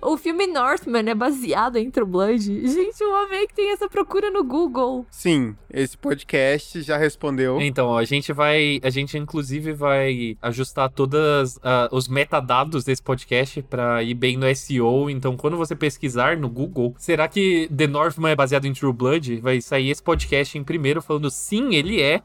O 0.00 0.19
filme 0.19 0.46
Northman 0.46 1.08
é 1.08 1.14
baseado 1.14 1.76
em 1.76 1.91
True 1.91 2.06
Blood? 2.06 2.38
Gente, 2.69 3.00
eu 3.00 3.17
amei 3.17 3.46
que 3.46 3.55
tem 3.55 3.73
essa 3.73 3.88
procura 3.88 4.31
no 4.31 4.44
Google. 4.44 5.06
Sim, 5.11 5.56
esse 5.73 5.96
podcast 5.96 6.82
já 6.82 6.99
respondeu. 6.99 7.58
Então, 7.61 7.87
ó, 7.87 7.99
a 7.99 8.05
gente 8.05 8.31
vai. 8.31 8.79
A 8.82 8.90
gente, 8.90 9.17
inclusive, 9.17 9.73
vai 9.73 10.37
ajustar 10.43 10.90
todos 10.90 11.58
os 11.90 12.06
metadados 12.06 12.85
desse 12.85 13.02
podcast 13.02 13.62
pra 13.62 14.02
ir 14.02 14.12
bem 14.12 14.37
no 14.37 14.55
SEO. 14.55 15.08
Então, 15.08 15.38
quando 15.38 15.56
você 15.56 15.75
pesquisar 15.75 16.37
no 16.37 16.50
Google, 16.50 16.94
será 16.99 17.26
que 17.26 17.66
The 17.75 17.87
Northman 17.87 18.33
é 18.33 18.37
baseado 18.37 18.66
em 18.66 18.75
True 18.75 18.92
Blood? 18.92 19.37
Vai 19.40 19.62
sair 19.62 19.88
esse 19.88 20.02
podcast 20.02 20.59
em 20.59 20.62
primeiro 20.64 21.00
falando 21.00 21.30
sim, 21.30 21.75
ele 21.75 22.02
é. 22.02 22.21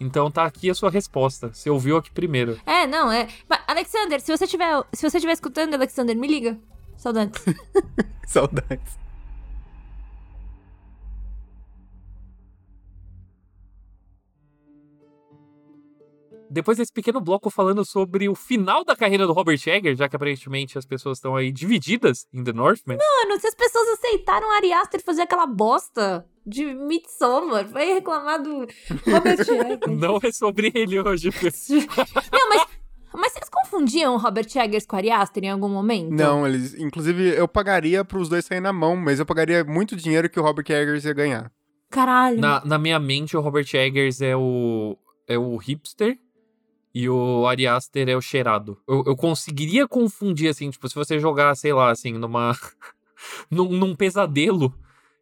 Então 0.00 0.30
tá 0.30 0.44
aqui 0.44 0.70
a 0.70 0.74
sua 0.74 0.90
resposta. 0.90 1.52
Você 1.52 1.68
ouviu 1.68 1.98
aqui 1.98 2.10
primeiro. 2.10 2.58
É, 2.64 2.86
não, 2.86 3.12
é. 3.12 3.28
Mas, 3.46 3.60
Alexander, 3.68 4.20
se 4.20 4.34
você 4.34 4.46
tiver, 4.46 4.82
se 4.92 5.08
você 5.08 5.18
estiver 5.18 5.34
escutando, 5.34 5.74
Alexander, 5.74 6.16
me 6.16 6.26
liga. 6.26 6.58
Saudades. 6.96 7.44
Saudades. 8.26 8.98
Depois 16.52 16.78
desse 16.78 16.92
pequeno 16.92 17.20
bloco 17.20 17.48
falando 17.48 17.84
sobre 17.84 18.28
o 18.28 18.34
final 18.34 18.84
da 18.84 18.96
carreira 18.96 19.24
do 19.24 19.32
Robert 19.32 19.60
Eggers, 19.64 19.96
já 19.96 20.08
que 20.08 20.16
aparentemente 20.16 20.76
as 20.76 20.84
pessoas 20.84 21.18
estão 21.18 21.36
aí 21.36 21.52
divididas 21.52 22.26
em 22.32 22.42
The 22.42 22.52
Northman. 22.52 22.98
Mano, 22.98 23.40
se 23.40 23.46
as 23.46 23.54
pessoas 23.54 23.86
aceitaram 23.90 24.50
Ari 24.50 24.72
Aster 24.72 25.00
fazer 25.00 25.22
aquela 25.22 25.46
bosta 25.46 26.26
de 26.44 26.64
Midsommar, 26.64 27.68
vai 27.68 27.94
reclamar 27.94 28.42
do 28.42 28.66
Robert 29.06 29.38
Eggers. 29.48 30.00
Não 30.00 30.18
é 30.20 30.32
sobre 30.32 30.72
ele 30.74 30.98
hoje. 30.98 31.30
Não, 32.32 32.48
mas, 32.48 32.66
mas 33.14 33.32
vocês 33.32 33.48
confundiam 33.48 34.14
o 34.14 34.18
Robert 34.18 34.48
Eggers 34.52 34.84
com 34.86 34.96
o 34.96 34.98
Ari 34.98 35.12
Aster 35.12 35.44
em 35.44 35.50
algum 35.50 35.68
momento? 35.68 36.10
Não, 36.10 36.44
eles. 36.44 36.74
Inclusive, 36.74 37.28
eu 37.28 37.46
pagaria 37.46 38.04
para 38.04 38.18
os 38.18 38.28
dois 38.28 38.44
saírem 38.44 38.64
na 38.64 38.72
mão, 38.72 38.96
mas 38.96 39.20
eu 39.20 39.26
pagaria 39.26 39.62
muito 39.62 39.94
dinheiro 39.94 40.28
que 40.28 40.40
o 40.40 40.42
Robert 40.42 40.66
Eggers 40.68 41.04
ia 41.04 41.12
ganhar. 41.12 41.52
Caralho. 41.88 42.40
Na, 42.40 42.60
na 42.64 42.76
minha 42.76 42.98
mente, 42.98 43.36
o 43.36 43.40
Robert 43.40 43.68
Eggers 43.72 44.20
é 44.20 44.34
o, 44.36 44.98
é 45.28 45.38
o 45.38 45.56
hipster 45.56 46.18
e 46.94 47.08
o 47.08 47.46
Ari 47.46 47.66
Aster 47.66 48.08
é 48.08 48.16
o 48.16 48.20
cheirado. 48.20 48.78
Eu, 48.86 49.04
eu 49.06 49.16
conseguiria 49.16 49.86
confundir, 49.86 50.48
assim, 50.48 50.70
tipo, 50.70 50.88
se 50.88 50.94
você 50.94 51.18
jogar, 51.18 51.54
sei 51.54 51.72
lá, 51.72 51.90
assim, 51.90 52.12
numa. 52.12 52.56
num, 53.50 53.70
num 53.70 53.94
pesadelo, 53.94 54.74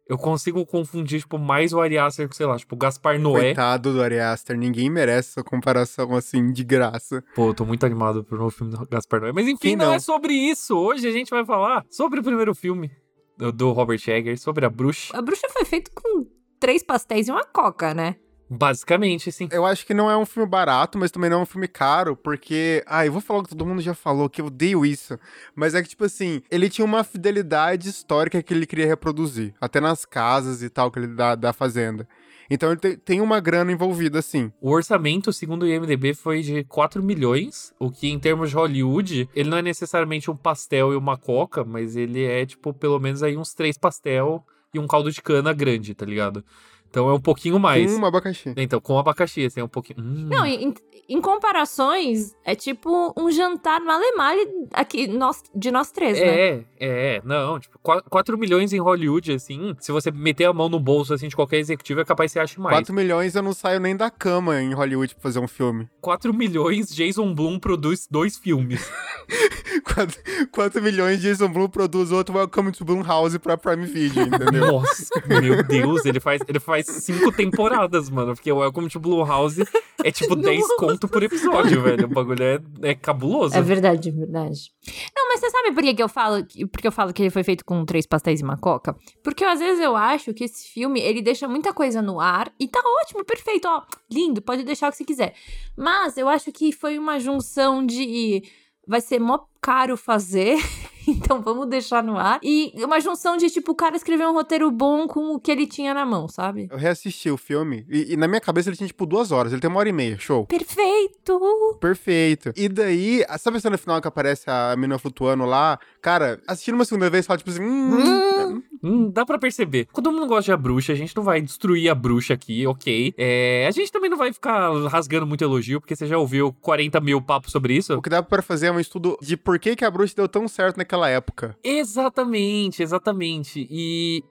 eu 0.07 0.17
consigo 0.17 0.65
confundir, 0.65 1.19
tipo, 1.19 1.37
mais 1.37 1.71
o 1.71 1.79
Ari 1.79 1.97
Aster 1.97 2.27
com, 2.27 2.33
sei 2.33 2.47
lá, 2.47 2.57
tipo, 2.57 2.75
o 2.75 2.77
Gaspar 2.77 3.19
Noé. 3.19 3.53
Coitado 3.53 3.93
do 3.93 4.01
Ari 4.01 4.19
Aster, 4.19 4.57
ninguém 4.57 4.89
merece 4.89 5.29
essa 5.29 5.43
comparação 5.43 6.15
assim 6.15 6.51
de 6.51 6.63
graça. 6.63 7.23
Pô, 7.35 7.49
eu 7.49 7.53
tô 7.53 7.65
muito 7.65 7.85
animado 7.85 8.23
pro 8.23 8.37
novo 8.37 8.49
filme 8.49 8.75
do 8.75 8.87
Gaspar 8.87 9.21
Noé. 9.21 9.31
Mas 9.31 9.47
enfim, 9.47 9.75
não? 9.75 9.87
não? 9.87 9.93
é 9.93 9.99
sobre 9.99 10.33
isso. 10.33 10.75
Hoje 10.75 11.07
a 11.07 11.11
gente 11.11 11.29
vai 11.29 11.45
falar 11.45 11.85
sobre 11.91 12.19
o 12.19 12.23
primeiro 12.23 12.55
filme 12.55 12.89
do, 13.37 13.51
do 13.51 13.71
Robert 13.71 14.01
Eggers, 14.07 14.41
sobre 14.41 14.65
a 14.65 14.69
bruxa. 14.69 15.15
A 15.15 15.21
bruxa 15.21 15.47
foi 15.49 15.63
feita 15.63 15.91
com 15.93 16.25
três 16.59 16.81
pastéis 16.81 17.27
e 17.27 17.31
uma 17.31 17.45
coca, 17.45 17.93
né? 17.93 18.15
Basicamente, 18.49 19.31
sim. 19.31 19.47
Eu 19.51 19.65
acho 19.65 19.85
que 19.85 19.93
não 19.93 20.09
é 20.09 20.17
um 20.17 20.25
filme 20.25 20.49
barato, 20.49 20.97
mas 20.97 21.11
também 21.11 21.29
não 21.29 21.39
é 21.39 21.41
um 21.43 21.45
filme 21.45 21.67
caro, 21.67 22.15
porque. 22.15 22.83
Ah, 22.87 23.05
eu 23.05 23.11
vou 23.11 23.21
falar 23.21 23.41
o 23.41 23.43
que 23.43 23.49
todo 23.49 23.65
mundo 23.65 23.81
já 23.81 23.93
falou, 23.93 24.29
que 24.29 24.41
eu 24.41 24.47
odeio 24.47 24.85
isso. 24.85 25.19
Mas 25.55 25.75
é 25.75 25.83
que, 25.83 25.89
tipo 25.89 26.05
assim, 26.05 26.41
ele 26.49 26.69
tinha 26.69 26.83
uma 26.83 27.03
fidelidade 27.03 27.89
histórica 27.89 28.41
que 28.41 28.53
ele 28.53 28.65
queria 28.65 28.87
reproduzir. 28.87 29.53
Até 29.61 29.79
nas 29.79 30.05
casas 30.05 30.63
e 30.63 30.69
tal, 30.69 30.89
que 30.89 30.97
ele 30.97 31.07
dá 31.07 31.35
da 31.35 31.53
fazenda. 31.53 32.07
Então 32.49 32.71
ele 32.71 32.97
tem, 32.97 33.21
uma 33.21 33.39
grana 33.39 33.71
envolvida, 33.71 34.17
assim. 34.17 34.51
O 34.59 34.71
orçamento, 34.71 35.31
segundo 35.31 35.63
o 35.63 35.67
IMDB, 35.67 36.15
foi 36.15 36.41
de 36.41 36.63
4 36.63 37.03
milhões, 37.03 37.71
o 37.77 37.91
que 37.91 38.09
em 38.09 38.17
termos 38.17 38.49
de 38.49 38.55
Hollywood, 38.55 39.29
ele 39.35 39.49
não 39.49 39.57
é 39.59 39.61
necessariamente 39.61 40.31
um 40.31 40.35
pastel 40.35 40.91
e 40.91 40.95
uma 40.95 41.15
coca, 41.15 41.63
mas 41.63 41.95
ele 41.95 42.23
é, 42.23 42.45
tipo, 42.47 42.73
pelo 42.73 42.99
menos 42.99 43.21
aí 43.21 43.37
uns 43.37 43.53
três 43.53 43.77
pastel 43.77 44.43
e 44.73 44.79
um 44.79 44.87
caldo 44.87 45.11
de 45.11 45.21
cana 45.21 45.53
grande, 45.53 45.93
tá 45.93 46.05
ligado? 46.05 46.43
Então 46.89 47.07
é 47.09 47.13
um 47.13 47.19
pouquinho 47.19 47.59
mais. 47.59 47.93
Com 47.93 48.01
um 48.01 48.05
abacaxi. 48.05 48.53
Então, 48.57 48.81
com 48.81 48.97
abacaxi, 48.97 49.45
assim, 49.45 49.59
é 49.59 49.63
um 49.63 49.69
pouquinho. 49.69 49.99
Hum. 49.99 50.27
Não, 50.29 50.45
em, 50.45 50.73
em 51.07 51.21
comparações, 51.21 52.35
é 52.43 52.55
tipo 52.55 53.13
um 53.17 53.31
jantar 53.31 53.79
male-male 53.79 54.47
aqui, 54.73 55.07
nós, 55.07 55.43
de 55.55 55.71
nós 55.71 55.91
três, 55.91 56.19
né? 56.19 56.25
É, 56.27 56.63
é, 56.79 57.21
não, 57.23 57.59
tipo, 57.59 57.79
4 57.79 58.37
milhões 58.37 58.73
em 58.73 58.79
Hollywood, 58.79 59.33
assim, 59.33 59.75
se 59.79 59.91
você 59.91 60.11
meter 60.11 60.45
a 60.45 60.53
mão 60.53 60.69
no 60.69 60.79
bolso, 60.79 61.13
assim, 61.13 61.27
de 61.27 61.35
qualquer 61.35 61.57
executivo, 61.57 62.01
é 62.01 62.05
capaz 62.05 62.31
que 62.31 62.33
você 62.33 62.39
ache 62.39 62.59
mais. 62.59 62.75
4 62.75 62.93
milhões 62.93 63.35
eu 63.35 63.43
não 63.43 63.53
saio 63.53 63.79
nem 63.79 63.95
da 63.95 64.09
cama 64.09 64.59
em 64.61 64.73
Hollywood 64.73 65.13
pra 65.15 65.23
fazer 65.23 65.39
um 65.39 65.47
filme. 65.47 65.87
4 66.01 66.33
milhões, 66.33 66.93
Jason 66.93 67.33
Blum 67.33 67.59
produz 67.59 68.07
dois 68.09 68.37
filmes. 68.37 68.87
4, 69.93 70.21
4 70.51 70.81
milhões, 70.81 71.21
Jason 71.21 71.49
Blum 71.49 71.67
produz 71.67 72.11
outro 72.11 72.35
Welcome 72.35 72.71
to 72.71 72.85
Blumhouse 72.85 73.37
pra 73.39 73.57
Prime 73.57 73.85
Video, 73.85 74.23
entendeu? 74.23 74.71
Nossa, 74.73 75.09
meu 75.27 75.63
Deus, 75.63 76.05
ele 76.05 76.19
faz, 76.19 76.41
ele 76.47 76.59
faz 76.59 76.78
cinco 76.83 77.31
temporadas, 77.31 78.09
mano, 78.09 78.33
porque 78.33 78.51
o 78.51 78.57
Welcome 78.57 78.89
to 78.89 78.99
Blumhouse 78.99 79.63
é 80.03 80.11
tipo 80.11 80.35
10 80.37 80.67
conto 80.77 81.07
por 81.07 81.23
episódio, 81.23 81.81
velho. 81.81 82.05
O 82.05 82.09
bagulho 82.09 82.43
é, 82.43 82.59
é 82.81 82.95
cabuloso. 82.95 83.55
É 83.55 83.61
verdade, 83.61 84.09
é 84.09 84.11
verdade. 84.11 84.71
Não, 85.15 85.27
mas 85.27 85.39
você 85.39 85.49
sabe 85.49 85.71
por 85.71 85.83
que, 85.83 85.93
que 85.93 86.03
eu 86.03 86.09
falo 86.09 86.45
porque 86.71 86.87
eu 86.87 86.91
falo 86.91 87.13
que 87.13 87.21
ele 87.21 87.29
foi 87.29 87.43
feito 87.43 87.63
com 87.65 87.85
três 87.85 88.05
pastéis 88.05 88.41
e 88.41 88.43
uma 88.43 88.57
coca? 88.57 88.95
Porque 89.23 89.43
às 89.43 89.59
vezes 89.59 89.83
eu 89.83 89.95
acho 89.95 90.33
que 90.33 90.43
esse 90.43 90.67
filme, 90.67 90.99
ele 90.99 91.21
deixa 91.21 91.47
muita 91.47 91.73
coisa 91.73 92.01
no 92.01 92.19
ar 92.19 92.51
e 92.59 92.67
tá 92.67 92.81
ótimo, 93.03 93.23
perfeito, 93.23 93.67
ó, 93.67 93.83
lindo, 94.11 94.41
pode 94.41 94.63
deixar 94.63 94.87
o 94.87 94.91
que 94.91 94.97
você 94.97 95.05
quiser. 95.05 95.33
Mas 95.77 96.17
eu 96.17 96.27
acho 96.27 96.51
que 96.51 96.71
foi 96.71 96.97
uma 96.97 97.19
junção 97.19 97.85
de 97.85 98.43
vai 98.87 99.01
ser 99.01 99.19
mó 99.19 99.39
caro 99.61 99.97
fazer 99.97 100.57
então 101.07 101.41
vamos 101.41 101.67
deixar 101.67 102.03
no 102.03 102.17
ar. 102.17 102.39
E 102.43 102.71
uma 102.83 102.99
junção 102.99 103.37
de, 103.37 103.49
tipo, 103.49 103.71
o 103.71 103.75
cara 103.75 103.95
escrever 103.95 104.27
um 104.27 104.33
roteiro 104.33 104.69
bom 104.71 105.07
com 105.07 105.35
o 105.35 105.39
que 105.39 105.51
ele 105.51 105.65
tinha 105.65 105.93
na 105.93 106.05
mão, 106.05 106.27
sabe? 106.27 106.67
Eu 106.71 106.77
reassisti 106.77 107.29
o 107.29 107.37
filme 107.37 107.85
e, 107.89 108.13
e 108.13 108.17
na 108.17 108.27
minha 108.27 108.41
cabeça 108.41 108.69
ele 108.69 108.77
tinha, 108.77 108.87
tipo, 108.87 109.05
duas 109.05 109.31
horas. 109.31 109.51
Ele 109.51 109.61
tem 109.61 109.69
uma 109.69 109.79
hora 109.79 109.89
e 109.89 109.93
meia, 109.93 110.17
show. 110.17 110.45
Perfeito! 110.45 111.39
Perfeito. 111.79 112.51
E 112.55 112.69
daí, 112.69 113.25
sabe 113.39 113.57
a 113.57 113.59
cena 113.59 113.77
final 113.77 114.01
que 114.01 114.07
aparece 114.07 114.49
a 114.49 114.75
menina 114.75 114.99
flutuando 114.99 115.45
lá? 115.45 115.79
Cara, 116.01 116.39
assistindo 116.47 116.75
uma 116.75 116.85
segunda 116.85 117.09
vez, 117.09 117.25
fala, 117.25 117.37
tipo 117.37 117.49
assim, 117.49 117.63
hum, 117.63 117.95
hum, 117.95 118.63
hum, 118.83 119.11
dá 119.11 119.25
pra 119.25 119.37
perceber. 119.37 119.87
Todo 119.93 120.11
mundo 120.11 120.27
gosta 120.27 120.43
de 120.45 120.51
a 120.51 120.57
bruxa, 120.57 120.93
a 120.93 120.95
gente 120.95 121.15
não 121.15 121.23
vai 121.23 121.41
destruir 121.41 121.89
a 121.89 121.95
bruxa 121.95 122.33
aqui, 122.33 122.65
ok. 122.67 123.13
É, 123.17 123.65
a 123.67 123.71
gente 123.71 123.91
também 123.91 124.09
não 124.09 124.17
vai 124.17 124.31
ficar 124.33 124.71
rasgando 124.87 125.25
muito 125.25 125.43
elogio, 125.43 125.79
porque 125.79 125.95
você 125.95 126.05
já 126.05 126.17
ouviu 126.17 126.53
40 126.61 126.99
mil 126.99 127.21
papos 127.21 127.51
sobre 127.51 127.75
isso. 127.75 127.93
O 127.95 128.01
que 128.01 128.09
dá 128.09 128.21
pra 128.21 128.41
fazer 128.41 128.67
é 128.67 128.71
um 128.71 128.79
estudo 128.79 129.17
de 129.21 129.37
por 129.49 129.57
que, 129.57 129.75
que 129.75 129.83
a 129.83 129.89
bruxa 129.89 130.13
deu 130.15 130.29
tão 130.29 130.47
certo 130.47 130.77
naquela 130.77 131.09
época. 131.09 131.57
Exatamente, 131.63 132.83
exatamente. 132.83 133.67
E 133.67 134.23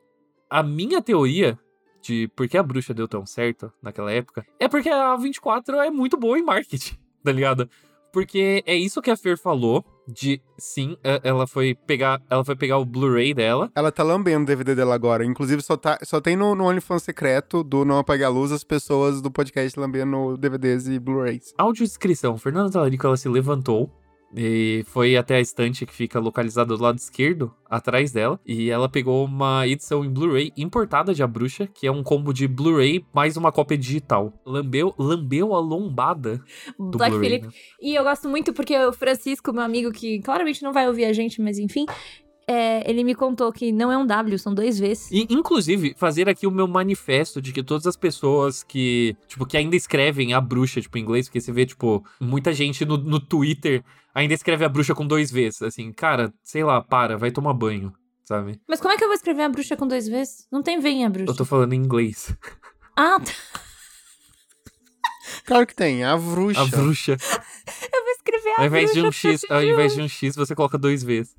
a 0.49 0.63
minha 0.63 1.03
teoria 1.03 1.59
de 2.01 2.29
por 2.37 2.47
que 2.47 2.57
a 2.57 2.63
bruxa 2.63 2.95
deu 2.95 3.09
tão 3.09 3.27
certo 3.27 3.73
naquela 3.83 4.13
época 4.13 4.47
é 4.61 4.69
porque 4.69 4.89
a 4.89 5.17
24 5.17 5.75
é 5.81 5.91
muito 5.91 6.17
boa 6.17 6.39
em 6.39 6.43
marketing, 6.45 6.97
tá 7.25 7.33
ligado? 7.33 7.69
Porque 8.13 8.63
é 8.65 8.77
isso 8.77 9.03
que 9.03 9.11
a 9.11 9.17
Fer 9.17 9.37
falou 9.37 9.85
de 10.07 10.41
sim, 10.57 10.97
é, 11.03 11.21
ela 11.25 11.49
foi 11.49 11.75
pegar, 11.75 12.23
ela 12.31 12.45
foi 12.45 12.55
pegar 12.55 12.79
o 12.79 12.85
Blu-ray 12.85 13.35
dela. 13.35 13.73
Ela 13.75 13.91
tá 13.91 14.05
lambendo 14.05 14.45
o 14.45 14.47
DVD 14.47 14.77
dela 14.77 14.95
agora. 14.95 15.25
Inclusive, 15.25 15.61
só, 15.63 15.77
tá, 15.77 15.99
só 16.05 16.21
tem 16.21 16.37
no, 16.37 16.55
no 16.55 16.69
OnlyFans 16.69 17.03
secreto 17.03 17.65
do 17.65 17.85
Não 17.85 17.99
Apague 17.99 18.23
a 18.23 18.29
Luz 18.29 18.53
as 18.53 18.63
pessoas 18.63 19.21
do 19.21 19.33
podcast 19.33 19.79
lambendo 19.81 20.37
DVDs 20.37 20.87
e 20.87 21.01
Blu-rays. 21.01 21.53
Audiodescrição. 21.59 22.39
Fernanda 22.39 22.71
Talarico, 22.71 23.05
ela 23.05 23.17
se 23.17 23.29
levantou, 23.29 23.91
e 24.35 24.85
foi 24.87 25.17
até 25.17 25.37
a 25.37 25.41
estante 25.41 25.87
que 25.87 25.95
fica 25.95 26.19
localizada 26.19 26.77
do 26.77 26.83
lado 26.83 26.99
esquerdo, 26.99 27.55
atrás 27.69 28.13
dela. 28.13 28.39
E 28.47 28.71
ela 28.71 28.89
pegou 28.89 29.25
uma 29.25 29.67
edição 29.67 30.05
em 30.05 30.11
Blu-ray 30.11 30.53
importada 30.57 31.15
de 31.15 31.23
A 31.23 31.27
Bruxa, 31.27 31.67
que 31.67 31.87
é 31.87 31.93
um 31.93 32.03
combo 32.03 32.33
de 32.33 32.47
Blu-ray 32.47 33.05
mais 33.13 33.37
uma 33.37 33.51
cópia 33.51 33.79
digital. 33.79 34.33
Lambeu, 34.45 34.95
lambeu 34.99 35.55
a 35.55 35.61
lombada 35.61 36.43
do 36.79 36.99
Black 36.99 37.19
Phillip. 37.19 37.47
Né? 37.47 37.53
E 37.81 37.95
eu 37.95 38.05
gosto 38.05 38.29
muito 38.29 38.53
porque 38.53 38.77
o 38.77 38.93
Francisco, 38.93 39.53
meu 39.53 39.63
amigo, 39.63 39.91
que 39.93 40.21
claramente 40.21 40.63
não 40.63 40.73
vai 40.73 40.87
ouvir 40.87 41.07
a 41.07 41.13
gente, 41.13 41.41
mas 41.41 41.59
enfim, 41.59 41.87
é, 42.49 42.89
ele 42.91 43.05
me 43.05 43.15
contou 43.15 43.53
que 43.53 43.71
não 43.71 43.93
é 43.93 43.99
um 43.99 44.07
W, 44.07 44.39
são 44.39 44.55
dois 44.55 44.81
Vs. 44.81 45.11
E, 45.13 45.27
inclusive, 45.29 45.95
fazer 45.99 46.31
aqui 46.31 46.47
o 46.47 46.51
meu 46.51 46.67
manifesto 46.67 47.43
de 47.43 47.53
que 47.53 47.63
todas 47.63 47.87
as 47.87 47.95
pessoas 47.95 48.63
que, 48.63 49.15
tipo, 49.27 49.45
que 49.45 49.55
ainda 49.59 49.77
escrevem 49.77 50.33
a 50.33 50.41
bruxa, 50.41 50.81
tipo, 50.81 50.97
em 50.97 51.03
inglês, 51.03 51.29
porque 51.29 51.43
você 51.43 51.53
vê, 51.53 51.67
tipo, 51.67 52.03
muita 52.19 52.55
gente 52.55 52.87
no, 52.87 52.97
no 52.97 53.21
Twitter 53.21 53.85
ainda 54.15 54.33
escreve 54.33 54.65
a 54.65 54.69
bruxa 54.69 54.95
com 54.95 55.07
dois 55.07 55.31
Vs. 55.31 55.61
Assim, 55.61 55.93
cara, 55.93 56.33
sei 56.43 56.65
lá, 56.65 56.81
para, 56.81 57.19
vai 57.19 57.31
tomar 57.31 57.53
banho, 57.53 57.93
sabe? 58.25 58.59
Mas 58.67 58.81
como 58.81 58.95
é 58.95 58.97
que 58.97 59.05
eu 59.05 59.09
vou 59.09 59.15
escrever 59.15 59.43
a 59.43 59.49
bruxa 59.51 59.77
com 59.77 59.87
dois 59.87 60.09
Vs? 60.09 60.49
Não 60.51 60.63
tem 60.63 60.81
V 60.81 60.89
em 60.89 61.05
a 61.05 61.11
bruxa. 61.11 61.31
Eu 61.31 61.37
tô 61.37 61.45
falando 61.45 61.75
em 61.75 61.77
inglês. 61.77 62.35
Ah, 62.97 63.21
tá. 63.21 63.33
Claro 65.45 65.67
que 65.67 65.75
tem, 65.75 66.03
a 66.03 66.17
bruxa. 66.17 66.63
A 66.63 66.65
bruxa. 66.65 67.13
eu 67.93 68.05
vou 68.05 68.13
escrever 68.13 68.55
a 68.57 68.61
ao 68.63 68.67
invés 68.67 68.93
bruxa. 68.93 69.01
De 69.03 69.07
um 69.07 69.13
X, 69.13 69.51
ao 69.51 69.63
invés 69.63 69.95
de 69.95 70.01
um 70.01 70.09
X, 70.09 70.35
você 70.35 70.55
coloca 70.55 70.79
dois 70.79 71.03
Vs. 71.03 71.37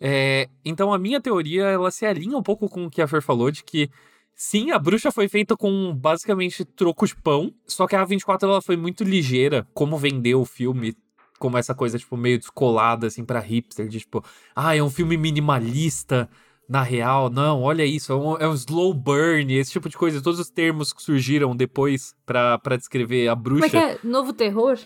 É, 0.00 0.48
então 0.64 0.92
a 0.92 0.98
minha 0.98 1.20
teoria, 1.20 1.64
ela 1.64 1.90
se 1.90 2.04
alinha 2.04 2.36
um 2.36 2.42
pouco 2.42 2.68
com 2.68 2.86
o 2.86 2.90
que 2.90 3.00
a 3.00 3.08
Fer 3.08 3.22
falou, 3.22 3.50
de 3.50 3.64
que 3.64 3.90
sim, 4.34 4.70
a 4.70 4.78
bruxa 4.78 5.10
foi 5.10 5.28
feita 5.28 5.56
com 5.56 5.94
basicamente 5.94 6.64
troco 6.64 7.06
de 7.06 7.16
pão, 7.16 7.52
só 7.66 7.86
que 7.86 7.96
a 7.96 8.06
A24 8.06 8.42
ela 8.42 8.62
foi 8.62 8.76
muito 8.76 9.02
ligeira 9.04 9.66
como 9.72 9.96
vendeu 9.96 10.40
o 10.40 10.44
filme, 10.44 10.94
como 11.38 11.56
essa 11.56 11.74
coisa, 11.74 11.98
tipo, 11.98 12.16
meio 12.16 12.38
descolada, 12.38 13.06
assim, 13.06 13.24
pra 13.24 13.40
hipster, 13.40 13.88
de 13.88 14.00
tipo, 14.00 14.22
ah, 14.54 14.76
é 14.76 14.82
um 14.82 14.90
filme 14.90 15.16
minimalista, 15.16 16.28
na 16.68 16.82
real, 16.82 17.30
não, 17.30 17.62
olha 17.62 17.84
isso, 17.84 18.12
é 18.12 18.16
um, 18.16 18.36
é 18.38 18.48
um, 18.48 18.54
slow 18.54 18.92
burn, 18.92 19.54
esse 19.54 19.70
tipo 19.70 19.88
de 19.88 19.96
coisa, 19.96 20.20
todos 20.20 20.40
os 20.40 20.50
termos 20.50 20.92
que 20.92 21.02
surgiram 21.02 21.54
depois 21.54 22.14
para 22.26 22.76
descrever 22.76 23.28
a 23.28 23.34
bruxa. 23.34 23.70
Como 23.70 23.82
é 23.82 23.94
que 23.94 24.06
é? 24.06 24.08
Novo 24.08 24.32
terror? 24.32 24.78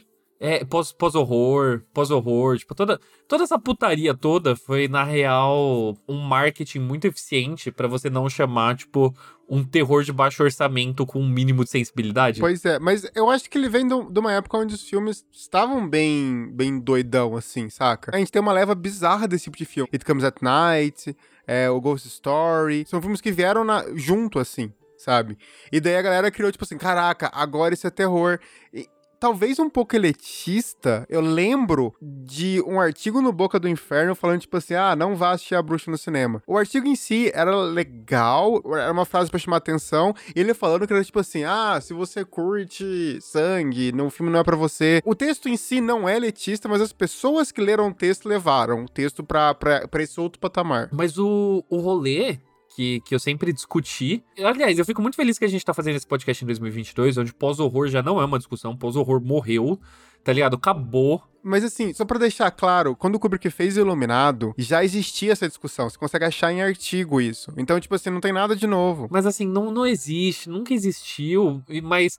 É, 0.42 0.64
pós-horror, 0.64 1.80
pós 1.92 2.09
pós-horror, 2.09 2.56
tipo, 2.56 2.75
toda, 2.75 2.99
toda 3.28 3.44
essa 3.44 3.59
putaria 3.59 4.14
toda 4.14 4.56
foi, 4.56 4.88
na 4.88 5.04
real, 5.04 5.94
um 6.09 6.18
marketing 6.18 6.78
muito 6.78 7.06
eficiente 7.06 7.70
para 7.70 7.87
você 7.87 8.09
não 8.09 8.26
chamar, 8.26 8.75
tipo, 8.75 9.14
um 9.50 9.62
terror 9.62 10.02
de 10.02 10.14
baixo 10.14 10.42
orçamento 10.42 11.04
com 11.04 11.20
um 11.20 11.28
mínimo 11.28 11.62
de 11.62 11.68
sensibilidade. 11.68 12.40
Pois 12.40 12.64
é, 12.64 12.78
mas 12.78 13.04
eu 13.14 13.28
acho 13.28 13.50
que 13.50 13.59
ele 13.59 13.68
vem 13.68 13.87
de 13.87 14.18
uma 14.18 14.32
época 14.32 14.56
onde 14.56 14.75
os 14.75 14.88
filmes 14.88 15.26
estavam 15.30 15.87
bem, 15.87 16.50
bem 16.54 16.80
doidão, 16.80 17.37
assim, 17.37 17.68
saca? 17.68 18.11
A 18.14 18.18
gente 18.18 18.32
tem 18.32 18.40
uma 18.40 18.52
leva 18.52 18.75
bizarra 18.75 19.28
desse 19.28 19.44
tipo 19.44 19.59
de 19.59 19.66
filme. 19.66 19.90
It 19.92 20.04
Comes 20.06 20.25
at 20.25 20.40
Night, 20.40 21.14
é, 21.47 21.68
o 21.68 21.80
Ghost 21.82 22.09
Story, 22.09 22.87
são 22.88 23.02
filmes 23.02 23.20
que 23.20 23.30
vieram 23.30 23.62
na, 23.62 23.85
junto, 23.94 24.38
assim, 24.38 24.73
sabe? 24.97 25.37
E 25.70 25.80
daí 25.80 25.97
a 25.97 26.02
galera 26.02 26.30
criou, 26.30 26.50
tipo 26.50 26.64
assim, 26.64 26.78
caraca, 26.78 27.30
agora 27.35 27.75
isso 27.75 27.87
é 27.87 27.90
terror. 27.90 28.38
E, 28.73 28.88
talvez 29.20 29.58
um 29.58 29.68
pouco 29.68 29.94
elitista, 29.94 31.06
eu 31.08 31.20
lembro 31.20 31.94
de 32.00 32.62
um 32.66 32.80
artigo 32.80 33.20
no 33.20 33.32
Boca 33.32 33.60
do 33.60 33.68
Inferno 33.68 34.14
falando, 34.14 34.40
tipo 34.40 34.56
assim, 34.56 34.74
ah, 34.74 34.96
não 34.96 35.14
vá 35.14 35.32
assistir 35.32 35.54
a 35.54 35.62
bruxa 35.62 35.90
no 35.90 35.98
cinema. 35.98 36.42
O 36.46 36.56
artigo 36.56 36.88
em 36.88 36.96
si 36.96 37.30
era 37.34 37.54
legal, 37.54 38.62
era 38.74 38.90
uma 38.90 39.04
frase 39.04 39.30
para 39.30 39.38
chamar 39.38 39.58
atenção, 39.58 40.14
ele 40.34 40.54
falando 40.54 40.86
que 40.86 40.92
era 40.92 41.04
tipo 41.04 41.20
assim, 41.20 41.44
ah, 41.44 41.78
se 41.80 41.92
você 41.92 42.24
curte 42.24 43.18
sangue, 43.20 43.92
no 43.92 44.08
filme 44.08 44.32
não 44.32 44.40
é 44.40 44.44
para 44.44 44.56
você. 44.56 45.02
O 45.04 45.14
texto 45.14 45.48
em 45.48 45.56
si 45.56 45.80
não 45.80 46.08
é 46.08 46.16
elitista, 46.16 46.66
mas 46.66 46.80
as 46.80 46.92
pessoas 46.92 47.52
que 47.52 47.60
leram 47.60 47.88
o 47.88 47.94
texto 47.94 48.26
levaram 48.26 48.84
o 48.84 48.88
texto 48.88 49.22
pra 49.22 49.54
esse 49.98 50.18
outro 50.18 50.40
patamar. 50.40 50.88
Mas 50.90 51.18
o, 51.18 51.62
o 51.68 51.78
rolê 51.78 52.38
que, 52.80 53.00
que 53.00 53.14
eu 53.14 53.18
sempre 53.18 53.52
discuti. 53.52 54.25
Aliás, 54.42 54.78
eu 54.78 54.87
fico 54.87 55.02
muito 55.02 55.14
feliz 55.14 55.38
que 55.38 55.44
a 55.44 55.49
gente 55.49 55.62
tá 55.62 55.75
fazendo 55.75 55.96
esse 55.96 56.06
podcast 56.06 56.42
em 56.42 56.46
2022, 56.46 57.18
onde 57.18 57.34
pós-horror 57.34 57.88
já 57.88 58.02
não 58.02 58.18
é 58.18 58.25
uma 58.25 58.38
discussão, 58.38 58.75
pós-horror 58.75 59.20
morreu, 59.20 59.78
tá 60.25 60.32
ligado? 60.32 60.56
Acabou. 60.56 61.22
Mas 61.42 61.62
assim, 61.62 61.92
só 61.92 62.06
para 62.06 62.18
deixar 62.18 62.50
claro, 62.50 62.96
quando 62.96 63.16
o 63.16 63.20
Kubrick 63.20 63.50
fez 63.50 63.76
Iluminado, 63.76 64.54
já 64.56 64.82
existia 64.82 65.32
essa 65.32 65.46
discussão. 65.46 65.90
Você 65.90 65.99
consegue 65.99 66.25
achar 66.25 66.52
em 66.52 66.62
artigo 66.62 67.20
isso. 67.20 67.52
Então, 67.58 67.78
tipo 67.78 67.94
assim, 67.94 68.08
não 68.08 68.20
tem 68.20 68.32
nada 68.32 68.56
de 68.56 68.66
novo. 68.66 69.08
Mas 69.10 69.26
assim, 69.26 69.46
não, 69.46 69.70
não 69.70 69.84
existe, 69.84 70.49
nunca 70.49 70.72
existiu, 70.72 71.62
mas 71.82 72.18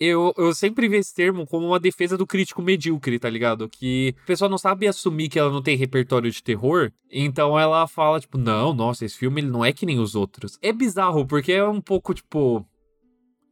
eu, 0.00 0.32
eu 0.36 0.54
sempre 0.54 0.88
vi 0.88 0.96
esse 0.96 1.12
termo 1.12 1.46
como 1.46 1.66
uma 1.66 1.80
defesa 1.80 2.16
do 2.16 2.26
crítico 2.26 2.62
medíocre, 2.62 3.18
tá 3.18 3.28
ligado? 3.28 3.68
Que 3.68 4.14
a 4.22 4.26
pessoa 4.26 4.48
não 4.48 4.58
sabe 4.58 4.86
assumir 4.86 5.28
que 5.28 5.38
ela 5.38 5.50
não 5.50 5.60
tem 5.60 5.76
repertório 5.76 6.30
de 6.30 6.42
terror, 6.42 6.92
então 7.10 7.58
ela 7.58 7.86
fala, 7.88 8.20
tipo, 8.20 8.38
não, 8.38 8.72
nossa, 8.72 9.04
esse 9.04 9.16
filme 9.16 9.40
ele 9.40 9.50
não 9.50 9.64
é 9.64 9.72
que 9.72 9.84
nem 9.84 9.98
os 9.98 10.14
outros. 10.14 10.56
É 10.62 10.72
bizarro, 10.72 11.26
porque 11.26 11.52
é 11.52 11.64
um 11.64 11.80
pouco, 11.80 12.14
tipo. 12.14 12.64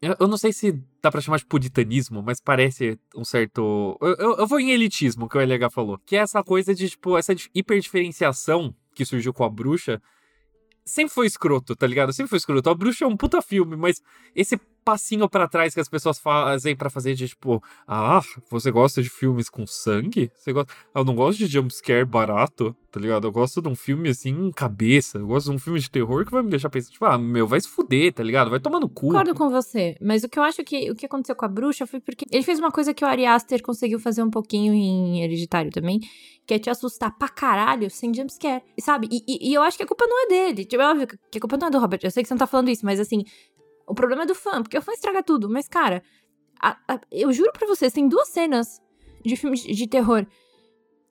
Eu, 0.01 0.29
não 0.29 0.37
sei 0.37 0.53
se 0.53 0.73
dá 1.03 1.11
pra 1.11 1.21
chamar 1.21 1.39
de 1.39 1.47
puritanismo, 1.47 2.23
mas 2.23 2.41
parece 2.41 2.99
um 3.17 3.25
certo. 3.25 3.99
Eu, 4.01 4.15
eu, 4.17 4.37
eu 4.37 4.47
vou 4.47 4.61
em 4.61 4.71
elitismo, 4.71 5.29
que 5.29 5.37
o 5.37 5.41
LH 5.41 5.71
falou. 5.71 5.99
Que 5.99 6.17
é 6.17 6.21
essa 6.21 6.45
coisa 6.45 6.75
de, 6.75 6.91
tipo, 6.91 7.17
essa 7.17 7.35
hiperdiferenciação 7.55 8.75
que 8.95 9.05
surgiu 9.05 9.33
com 9.33 9.43
a 9.43 9.49
bruxa 9.49 10.01
sempre 10.85 11.13
foi 11.13 11.27
escroto, 11.27 11.75
tá 11.75 11.87
ligado? 11.87 12.13
Sempre 12.13 12.31
foi 12.31 12.39
escroto. 12.39 12.71
A 12.71 12.75
bruxa 12.75 13.05
é 13.05 13.09
um 13.09 13.17
puta 13.17 13.43
filme, 13.43 13.75
mas 13.75 14.01
esse 14.35 14.61
passinho 14.87 15.29
para 15.29 15.49
trás 15.49 15.75
que 15.75 15.81
as 15.81 15.89
pessoas 15.89 16.17
fazem 16.17 16.77
para 16.77 16.89
fazer 16.89 17.15
de 17.15 17.27
tipo, 17.27 17.61
ah, 17.89 18.21
você 18.49 18.71
gosta 18.71 19.03
de 19.03 19.11
filmes 19.11 19.51
com 19.51 19.67
sangue? 19.67 20.31
Você 20.37 20.53
gosta... 20.53 20.73
Eu 20.95 21.05
não 21.05 21.17
gosto 21.17 21.39
de 21.39 21.49
jumpscare 21.49 22.05
barato, 22.05 22.75
tá 22.93 23.01
ligado? 23.01 23.27
Eu 23.27 23.33
gosto 23.33 23.61
de 23.61 23.69
um 23.69 23.75
filme 23.75 24.11
assim, 24.11 24.53
cabeça. 24.53 25.19
Eu 25.19 25.27
gosto 25.27 25.51
de 25.51 25.57
um 25.57 25.59
filme 25.59 25.81
de 25.81 25.91
terror 25.91 26.25
que 26.25 26.31
vai 26.31 26.41
me 26.41 26.51
deixar 26.51 26.71
pensando, 26.71 26.93
tipo, 26.93 27.05
ah, 27.05 27.19
meu, 27.19 27.49
vai 27.49 27.61
se 27.61 27.69
fuder, 27.69 28.13
tá 28.13 28.23
ligado? 28.23 28.49
Vai 28.49 28.61
tomar 28.61 28.79
no 28.79 28.89
cu. 28.89 29.09
Concordo 29.09 29.35
com 29.35 29.51
você, 29.51 29.97
mas 30.01 30.23
o 30.23 30.29
que 30.29 30.39
eu 30.39 30.45
acho 30.45 30.63
que 30.63 30.89
o 30.89 30.95
que 30.95 31.05
aconteceu 31.05 31.35
com 31.35 31.45
a 31.45 31.49
bruxa 31.49 31.85
foi 31.85 31.99
porque 31.99 32.25
ele 32.31 32.45
fez 32.45 32.61
uma 32.61 32.71
coisa 32.71 32.95
que 32.95 33.05
o 33.05 33.09
Ari 33.09 33.27
Aster 33.27 33.61
conseguiu 33.63 33.99
fazer 33.99 34.23
um 34.23 34.31
pouquinho 34.31 34.73
em 34.73 35.25
Hereditário 35.25 35.73
também, 35.73 35.99
que 36.47 36.55
é 36.55 36.59
te 36.61 36.71
assustar 36.71 37.11
pra 37.19 37.29
caralho 37.29 37.91
sem 37.91 38.15
jumpscare, 38.15 38.63
sabe? 38.79 39.09
E, 39.11 39.25
e, 39.27 39.51
e, 39.51 39.55
eu 39.55 39.63
acho 39.63 39.77
que 39.77 39.83
a 39.83 39.87
culpa 39.87 40.07
não 40.07 40.25
é 40.25 40.29
dele. 40.29 40.65
Tipo, 40.65 40.81
é 40.81 40.91
óbvio 40.91 41.09
que 41.09 41.39
a 41.39 41.41
culpa 41.41 41.57
não 41.57 41.67
é 41.67 41.71
do 41.71 41.81
Robert. 41.81 41.99
Eu 42.05 42.11
sei 42.13 42.23
que 42.23 42.29
você 42.29 42.35
não 42.35 42.39
tá 42.39 42.47
falando 42.47 42.71
isso, 42.71 42.87
mas 42.87 43.01
assim, 43.01 43.25
o 43.87 43.95
problema 43.95 44.25
é 44.25 44.27
do 44.27 44.35
fã, 44.35 44.63
porque 44.63 44.77
o 44.77 44.83
fã 44.83 44.93
estraga 44.93 45.23
tudo. 45.23 45.49
Mas, 45.49 45.69
cara, 45.69 46.03
a, 46.61 46.77
a, 46.89 47.01
eu 47.11 47.33
juro 47.33 47.53
pra 47.53 47.67
vocês, 47.67 47.93
tem 47.93 48.09
duas 48.09 48.29
cenas 48.29 48.81
de 49.25 49.37
filmes 49.37 49.61
de, 49.61 49.73
de 49.73 49.87
terror. 49.87 50.27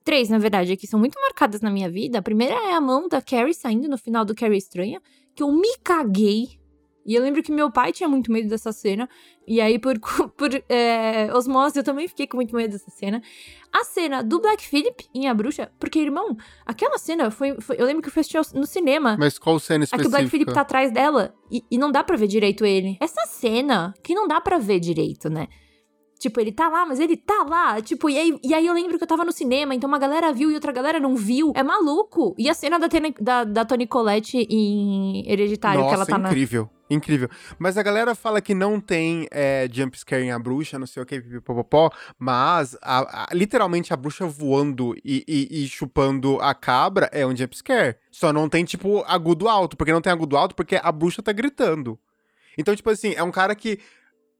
Três, 0.03 0.29
na 0.29 0.37
verdade, 0.37 0.77
que 0.77 0.85
são 0.85 0.99
muito 0.99 1.19
marcadas 1.19 1.61
na 1.61 1.71
minha 1.71 1.89
vida. 1.89 2.19
A 2.19 2.21
primeira 2.21 2.53
é 2.53 2.73
a 2.73 2.81
mão 2.81 3.07
da 3.07 3.21
Carrie 3.21 3.53
saindo 3.53 3.87
no 3.87 3.97
final 3.97 4.23
do 4.23 4.35
Carrie 4.35 4.57
Estranha, 4.57 5.01
que 5.33 5.41
eu 5.41 5.51
me 5.51 5.77
caguei 5.83 6.59
e 7.05 7.13
eu 7.13 7.21
lembro 7.21 7.43
que 7.43 7.51
meu 7.51 7.71
pai 7.71 7.91
tinha 7.91 8.09
muito 8.09 8.31
medo 8.31 8.49
dessa 8.49 8.71
cena. 8.71 9.07
E 9.47 9.61
aí, 9.61 9.77
por, 9.77 9.99
por 10.35 10.49
é, 10.67 11.29
osmose, 11.33 11.77
eu 11.77 11.83
também 11.83 12.07
fiquei 12.07 12.25
com 12.25 12.37
muito 12.37 12.55
medo 12.55 12.71
dessa 12.71 12.89
cena. 12.89 13.21
A 13.71 13.83
cena 13.83 14.23
do 14.23 14.39
Black 14.39 14.65
Phillip 14.65 15.05
em 15.13 15.27
A 15.27 15.33
Bruxa, 15.33 15.71
porque, 15.79 15.99
irmão, 15.99 16.35
aquela 16.65 16.97
cena 16.97 17.29
foi. 17.29 17.59
foi 17.61 17.75
eu 17.79 17.85
lembro 17.85 18.01
que 18.01 18.09
eu 18.09 18.11
fui 18.11 18.23
no 18.55 18.65
cinema. 18.65 19.15
Mas 19.19 19.37
qual 19.37 19.59
cena 19.59 19.83
específica? 19.83 20.01
É 20.01 20.03
que 20.03 20.07
o 20.07 20.11
Black 20.11 20.29
Phillip 20.29 20.51
tá 20.51 20.61
atrás 20.61 20.91
dela 20.91 21.35
e, 21.51 21.63
e 21.69 21.77
não 21.77 21.91
dá 21.91 22.03
pra 22.03 22.17
ver 22.17 22.27
direito 22.27 22.65
ele. 22.65 22.97
Essa 22.99 23.27
cena 23.27 23.93
que 24.01 24.15
não 24.15 24.27
dá 24.27 24.41
pra 24.41 24.57
ver 24.57 24.79
direito, 24.79 25.29
né? 25.29 25.47
Tipo, 26.17 26.39
ele 26.39 26.51
tá 26.51 26.69
lá, 26.69 26.85
mas 26.85 26.99
ele 26.99 27.17
tá 27.17 27.45
lá. 27.47 27.79
Tipo, 27.81 28.09
e 28.09 28.17
aí, 28.17 28.39
e 28.43 28.53
aí 28.53 28.65
eu 28.65 28.73
lembro 28.73 28.97
que 28.97 29.03
eu 29.03 29.07
tava 29.07 29.25
no 29.25 29.31
cinema, 29.31 29.75
então 29.75 29.87
uma 29.87 29.99
galera 29.99 30.31
viu 30.31 30.49
e 30.49 30.55
outra 30.55 30.71
galera 30.71 30.99
não 30.99 31.15
viu. 31.15 31.51
É 31.55 31.61
maluco. 31.61 32.33
E 32.37 32.49
a 32.49 32.53
cena 32.53 32.79
da, 32.79 32.87
da, 33.19 33.43
da 33.43 33.65
Toni 33.65 33.85
Collette 33.85 34.37
em 34.49 35.29
Hereditário, 35.29 35.81
Nossa, 35.81 35.89
que 35.89 35.95
ela 35.95 36.05
tá 36.05 36.17
incrível. 36.17 36.23
Na... 36.23 36.29
Incrível. 36.29 36.74
Mas 37.57 37.77
a 37.77 37.83
galera 37.83 38.13
fala 38.13 38.41
que 38.41 38.53
não 38.53 38.79
tem 38.79 39.27
é, 39.31 39.67
jumpscare 39.71 40.23
em 40.23 40.31
A 40.31 40.39
Bruxa, 40.39 40.77
não 40.77 40.85
sei 40.85 41.01
o 41.01 41.05
que, 41.05 41.19
pipopopó, 41.19 41.89
mas 42.17 42.77
a, 42.81 43.23
a, 43.23 43.27
literalmente 43.33 43.93
a 43.93 43.97
bruxa 43.97 44.27
voando 44.27 44.95
e, 45.03 45.23
e, 45.27 45.63
e, 45.63 45.67
chupando 45.67 46.39
a 46.41 46.53
cabra 46.53 47.09
é 47.11 47.25
um 47.25 47.35
jumpscare. 47.35 47.95
Só 48.11 48.31
não 48.31 48.47
tem, 48.47 48.63
tipo, 48.63 49.03
agudo 49.07 49.47
alto. 49.47 49.75
Porque 49.75 49.91
não 49.91 50.01
tem 50.01 50.13
agudo 50.13 50.37
alto 50.37 50.55
porque 50.55 50.79
a 50.81 50.91
bruxa 50.91 51.21
tá 51.21 51.31
gritando. 51.31 51.99
Então, 52.57 52.75
tipo 52.75 52.89
assim, 52.89 53.13
é 53.15 53.23
um 53.23 53.31
cara 53.31 53.53
que 53.55 53.79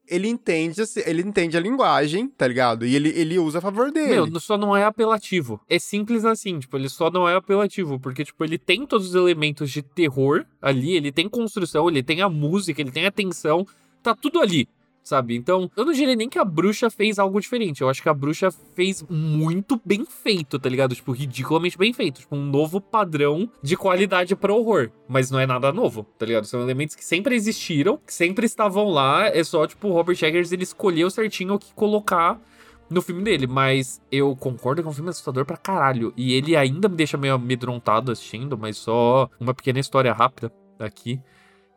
ele 0.08 0.28
entende, 0.28 0.82
ele 1.06 1.22
entende 1.22 1.58
a 1.58 1.60
linguagem, 1.60 2.28
tá 2.28 2.48
ligado? 2.48 2.86
E 2.86 2.96
ele, 2.96 3.10
ele 3.10 3.40
usa 3.40 3.58
a 3.58 3.62
favor 3.62 3.92
dele. 3.92 4.30
Meu, 4.30 4.40
só 4.40 4.58
não 4.58 4.76
é 4.76 4.84
apelativo. 4.84 5.60
É 5.70 5.80
simples 5.80 6.26
assim, 6.26 6.60
tipo, 6.60 6.78
ele 6.78 6.90
só 6.90 7.10
não 7.10 7.28
é 7.28 7.36
apelativo, 7.36 8.00
porque, 8.00 8.24
tipo, 8.24 8.44
ele 8.44 8.58
tem 8.58 8.86
todos 8.86 9.10
os 9.10 9.16
elementos 9.16 9.72
de 9.72 9.82
terror 9.82 10.46
ali, 10.62 10.96
ele 10.96 11.12
tem 11.12 11.28
construção, 11.28 11.90
ele 11.90 12.04
tem 12.04 12.22
a 12.22 12.30
música, 12.30 12.82
ele 12.82 12.92
tem 12.92 13.06
a 13.06 13.12
tensão, 13.12 13.66
tá 14.02 14.16
tudo 14.16 14.40
ali 14.40 14.68
sabe? 15.06 15.36
Então, 15.36 15.70
eu 15.78 15.86
não 15.86 15.94
diria 15.94 16.16
nem 16.16 16.28
que 16.28 16.40
a 16.40 16.44
bruxa 16.44 16.90
fez 16.90 17.20
algo 17.20 17.40
diferente. 17.40 17.82
Eu 17.82 17.90
acho 17.90 18.02
que 18.02 18.10
a 18.10 18.14
bruxa 18.14 18.50
fez 18.74 19.06
muito 19.08 19.80
bem 19.86 20.04
feito, 20.04 20.58
tá 20.58 20.68
ligado? 20.68 20.96
Tipo, 20.96 21.12
ridiculamente 21.12 21.78
bem 21.78 21.94
feito. 21.94 22.22
Tipo, 22.22 22.36
um 22.36 22.44
novo 22.44 22.82
padrão 22.82 23.50
de 23.62 23.78
qualidade 23.78 24.36
para 24.36 24.54
horror. 24.54 24.90
Mas 25.08 25.30
não 25.30 25.40
é 25.40 25.46
nada 25.46 25.72
novo, 25.72 26.06
tá 26.18 26.26
ligado? 26.26 26.46
São 26.46 26.62
elementos 26.62 26.96
que 26.96 27.06
sempre 27.06 27.36
existiram, 27.36 27.98
que 27.98 28.14
sempre 28.14 28.48
estavam 28.48 28.90
lá. 28.90 29.28
É 29.28 29.44
só, 29.44 29.68
tipo, 29.68 29.88
o 29.88 29.94
Robert 29.94 30.18
Eggers, 30.20 30.52
ele 30.52 30.64
escolheu 30.64 31.10
certinho 31.12 31.54
o 31.54 31.60
que 31.60 31.72
colocar 31.74 32.42
no 32.90 33.02
filme 33.02 33.24
dele, 33.24 33.48
mas 33.48 34.02
eu 34.12 34.36
concordo 34.36 34.82
que 34.82 34.88
é 34.88 34.92
um 34.92 34.94
filme 34.94 35.10
assustador 35.10 35.46
pra 35.46 35.58
caralho. 35.58 36.14
E 36.18 36.34
ele 36.34 36.56
ainda 36.56 36.90
me 36.90 36.96
deixa 36.96 37.18
meio 37.18 37.36
amedrontado 37.36 38.12
assistindo, 38.12 38.58
mas 38.58 38.78
só 38.78 39.30
uma 39.40 39.54
pequena 39.54 39.80
história 39.80 40.12
rápida 40.14 40.52
aqui. 40.80 41.20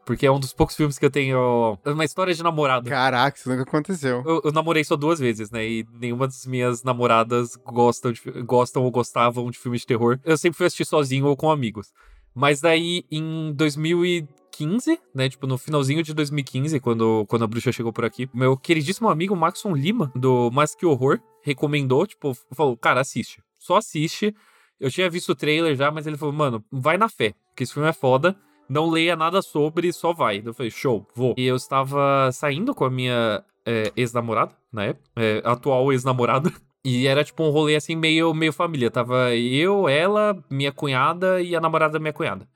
Porque 0.09 0.25
é 0.25 0.33
um 0.33 0.41
dos 0.41 0.55
poucos 0.55 0.75
filmes 0.75 0.99
que 0.99 1.05
eu 1.05 1.11
tenho. 1.11 1.79
Uma 1.85 2.03
história 2.03 2.33
de 2.33 2.43
namorado. 2.43 2.89
Caraca, 2.89 3.37
isso 3.37 3.47
nunca 3.47 3.65
aconteceu. 3.65 4.23
Eu, 4.25 4.41
eu, 4.43 4.53
namorei 4.53 4.83
só 4.83 4.97
duas 4.97 5.19
vezes, 5.19 5.51
né? 5.51 5.69
E 5.69 5.87
nenhuma 6.01 6.27
das 6.27 6.47
minhas 6.47 6.83
namoradas 6.83 7.57
gostam, 7.57 8.11
de, 8.11 8.23
gostam 8.43 8.85
ou 8.85 8.91
gostavam 8.91 9.51
de 9.51 9.59
filmes 9.59 9.83
de 9.83 9.87
terror. 9.87 10.19
Eu 10.25 10.39
sempre 10.39 10.57
fui 10.57 10.65
assistir 10.65 10.87
sozinho 10.87 11.27
ou 11.27 11.37
com 11.37 11.51
amigos. 11.51 11.93
Mas 12.35 12.59
daí, 12.59 13.05
em 13.11 13.53
2015, 13.53 14.99
né? 15.15 15.29
Tipo, 15.29 15.47
no 15.47 15.59
finalzinho 15.59 16.03
de 16.03 16.15
2015, 16.15 16.81
quando, 16.81 17.27
quando 17.29 17.45
a 17.45 17.47
bruxa 17.47 17.71
chegou 17.71 17.93
por 17.93 18.07
aqui, 18.07 18.31
meu 18.33 18.57
queridíssimo 18.57 19.11
amigo 19.11 19.37
Maxon 19.37 19.77
Lima, 19.77 20.11
do 20.17 20.51
Mais 20.51 20.75
Que 20.75 20.87
Horror, 20.87 21.21
recomendou, 21.43 22.07
tipo, 22.07 22.33
falou, 22.53 22.79
cara, 22.79 23.03
assiste. 23.03 23.43
Só 23.59 23.77
assiste. 23.77 24.35
Eu 24.81 24.91
tinha 24.91 25.11
visto 25.11 25.33
o 25.33 25.37
trailer 25.37 25.77
já, 25.77 25.91
mas 25.91 26.07
ele 26.07 26.17
falou, 26.17 26.33
mano, 26.33 26.65
vai 26.73 26.97
na 26.97 27.11
fé, 27.11 27.35
porque 27.51 27.65
esse 27.65 27.75
filme 27.75 27.91
é 27.91 27.93
foda 27.93 28.35
não 28.69 28.91
leia 28.91 29.17
nada 29.17 29.41
sobre, 29.41 29.93
só 29.93 30.13
vai. 30.13 30.43
Eu 30.45 30.53
falei, 30.53 30.71
show, 30.71 31.07
vou. 31.15 31.35
E 31.37 31.47
eu 31.47 31.57
estava 31.57 32.31
saindo 32.33 32.75
com 32.75 32.85
a 32.85 32.91
minha 32.91 33.43
é, 33.65 33.93
ex-namorada, 33.97 34.55
na 34.73 34.85
época, 34.85 35.09
é, 35.17 35.43
atual 35.45 35.93
ex-namorada. 35.93 36.53
E 36.85 37.07
era 37.07 37.25
tipo 37.25 37.43
um 37.43 37.51
rolê 37.51 37.75
assim, 37.75 37.97
meio, 37.97 38.33
meio 38.33 38.53
família. 38.53 38.91
Tava 38.91 39.35
eu, 39.35 39.89
ela, 39.89 40.43
minha 40.49 40.73
cunhada 40.73 41.43
e 41.43 41.55
a 41.55 41.61
namorada 41.61 41.95
da 41.95 41.99
minha 41.99 42.13
cunhada. 42.13 42.49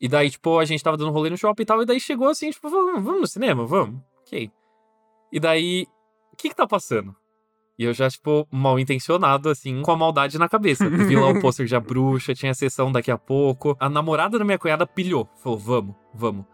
E 0.00 0.08
daí, 0.08 0.30
tipo, 0.30 0.58
a 0.58 0.64
gente 0.64 0.82
tava 0.82 0.96
dando 0.96 1.12
rolê 1.12 1.30
no 1.30 1.36
shopping 1.36 1.62
e 1.62 1.66
tal. 1.66 1.82
E 1.82 1.86
daí 1.86 2.00
chegou 2.00 2.28
assim, 2.28 2.50
tipo, 2.50 2.68
vamos, 2.68 3.04
vamos 3.04 3.20
no 3.20 3.26
cinema? 3.26 3.64
Vamos. 3.64 4.00
Ok. 4.22 4.50
E 5.30 5.38
daí, 5.38 5.86
o 6.32 6.36
que 6.36 6.48
que 6.48 6.56
tá 6.56 6.66
passando? 6.66 7.14
E 7.78 7.84
eu 7.84 7.92
já, 7.92 8.08
tipo, 8.08 8.48
mal 8.50 8.78
intencionado, 8.78 9.50
assim, 9.50 9.82
com 9.82 9.90
a 9.90 9.96
maldade 9.96 10.38
na 10.38 10.48
cabeça. 10.48 10.88
Vi 10.88 11.14
lá 11.14 11.28
o 11.28 11.40
pôster 11.40 11.66
de 11.66 11.76
A 11.76 11.80
Bruxa, 11.80 12.34
tinha 12.34 12.54
sessão 12.54 12.90
daqui 12.90 13.10
a 13.10 13.18
pouco. 13.18 13.76
A 13.78 13.88
namorada 13.88 14.38
da 14.38 14.44
minha 14.44 14.58
cunhada 14.58 14.86
pilhou. 14.86 15.28
Falou, 15.42 15.58
vamos, 15.58 15.94
vamos. 16.14 16.46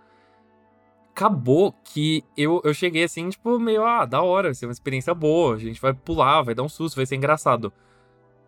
Acabou 1.15 1.73
que 1.85 2.25
eu, 2.37 2.61
eu 2.65 2.75
cheguei 2.75 3.05
assim, 3.05 3.29
tipo, 3.29 3.59
meio, 3.61 3.85
ah, 3.85 4.05
da 4.05 4.21
hora, 4.23 4.49
vai 4.49 4.55
ser 4.55 4.67
uma 4.67 4.73
experiência 4.73 5.15
boa. 5.15 5.55
A 5.55 5.59
gente 5.59 5.81
vai 5.81 5.95
pular, 5.95 6.43
vai 6.43 6.55
dar 6.55 6.65
um 6.65 6.69
susto, 6.69 6.97
vai 6.97 7.07
ser 7.07 7.15
engraçado. 7.15 7.73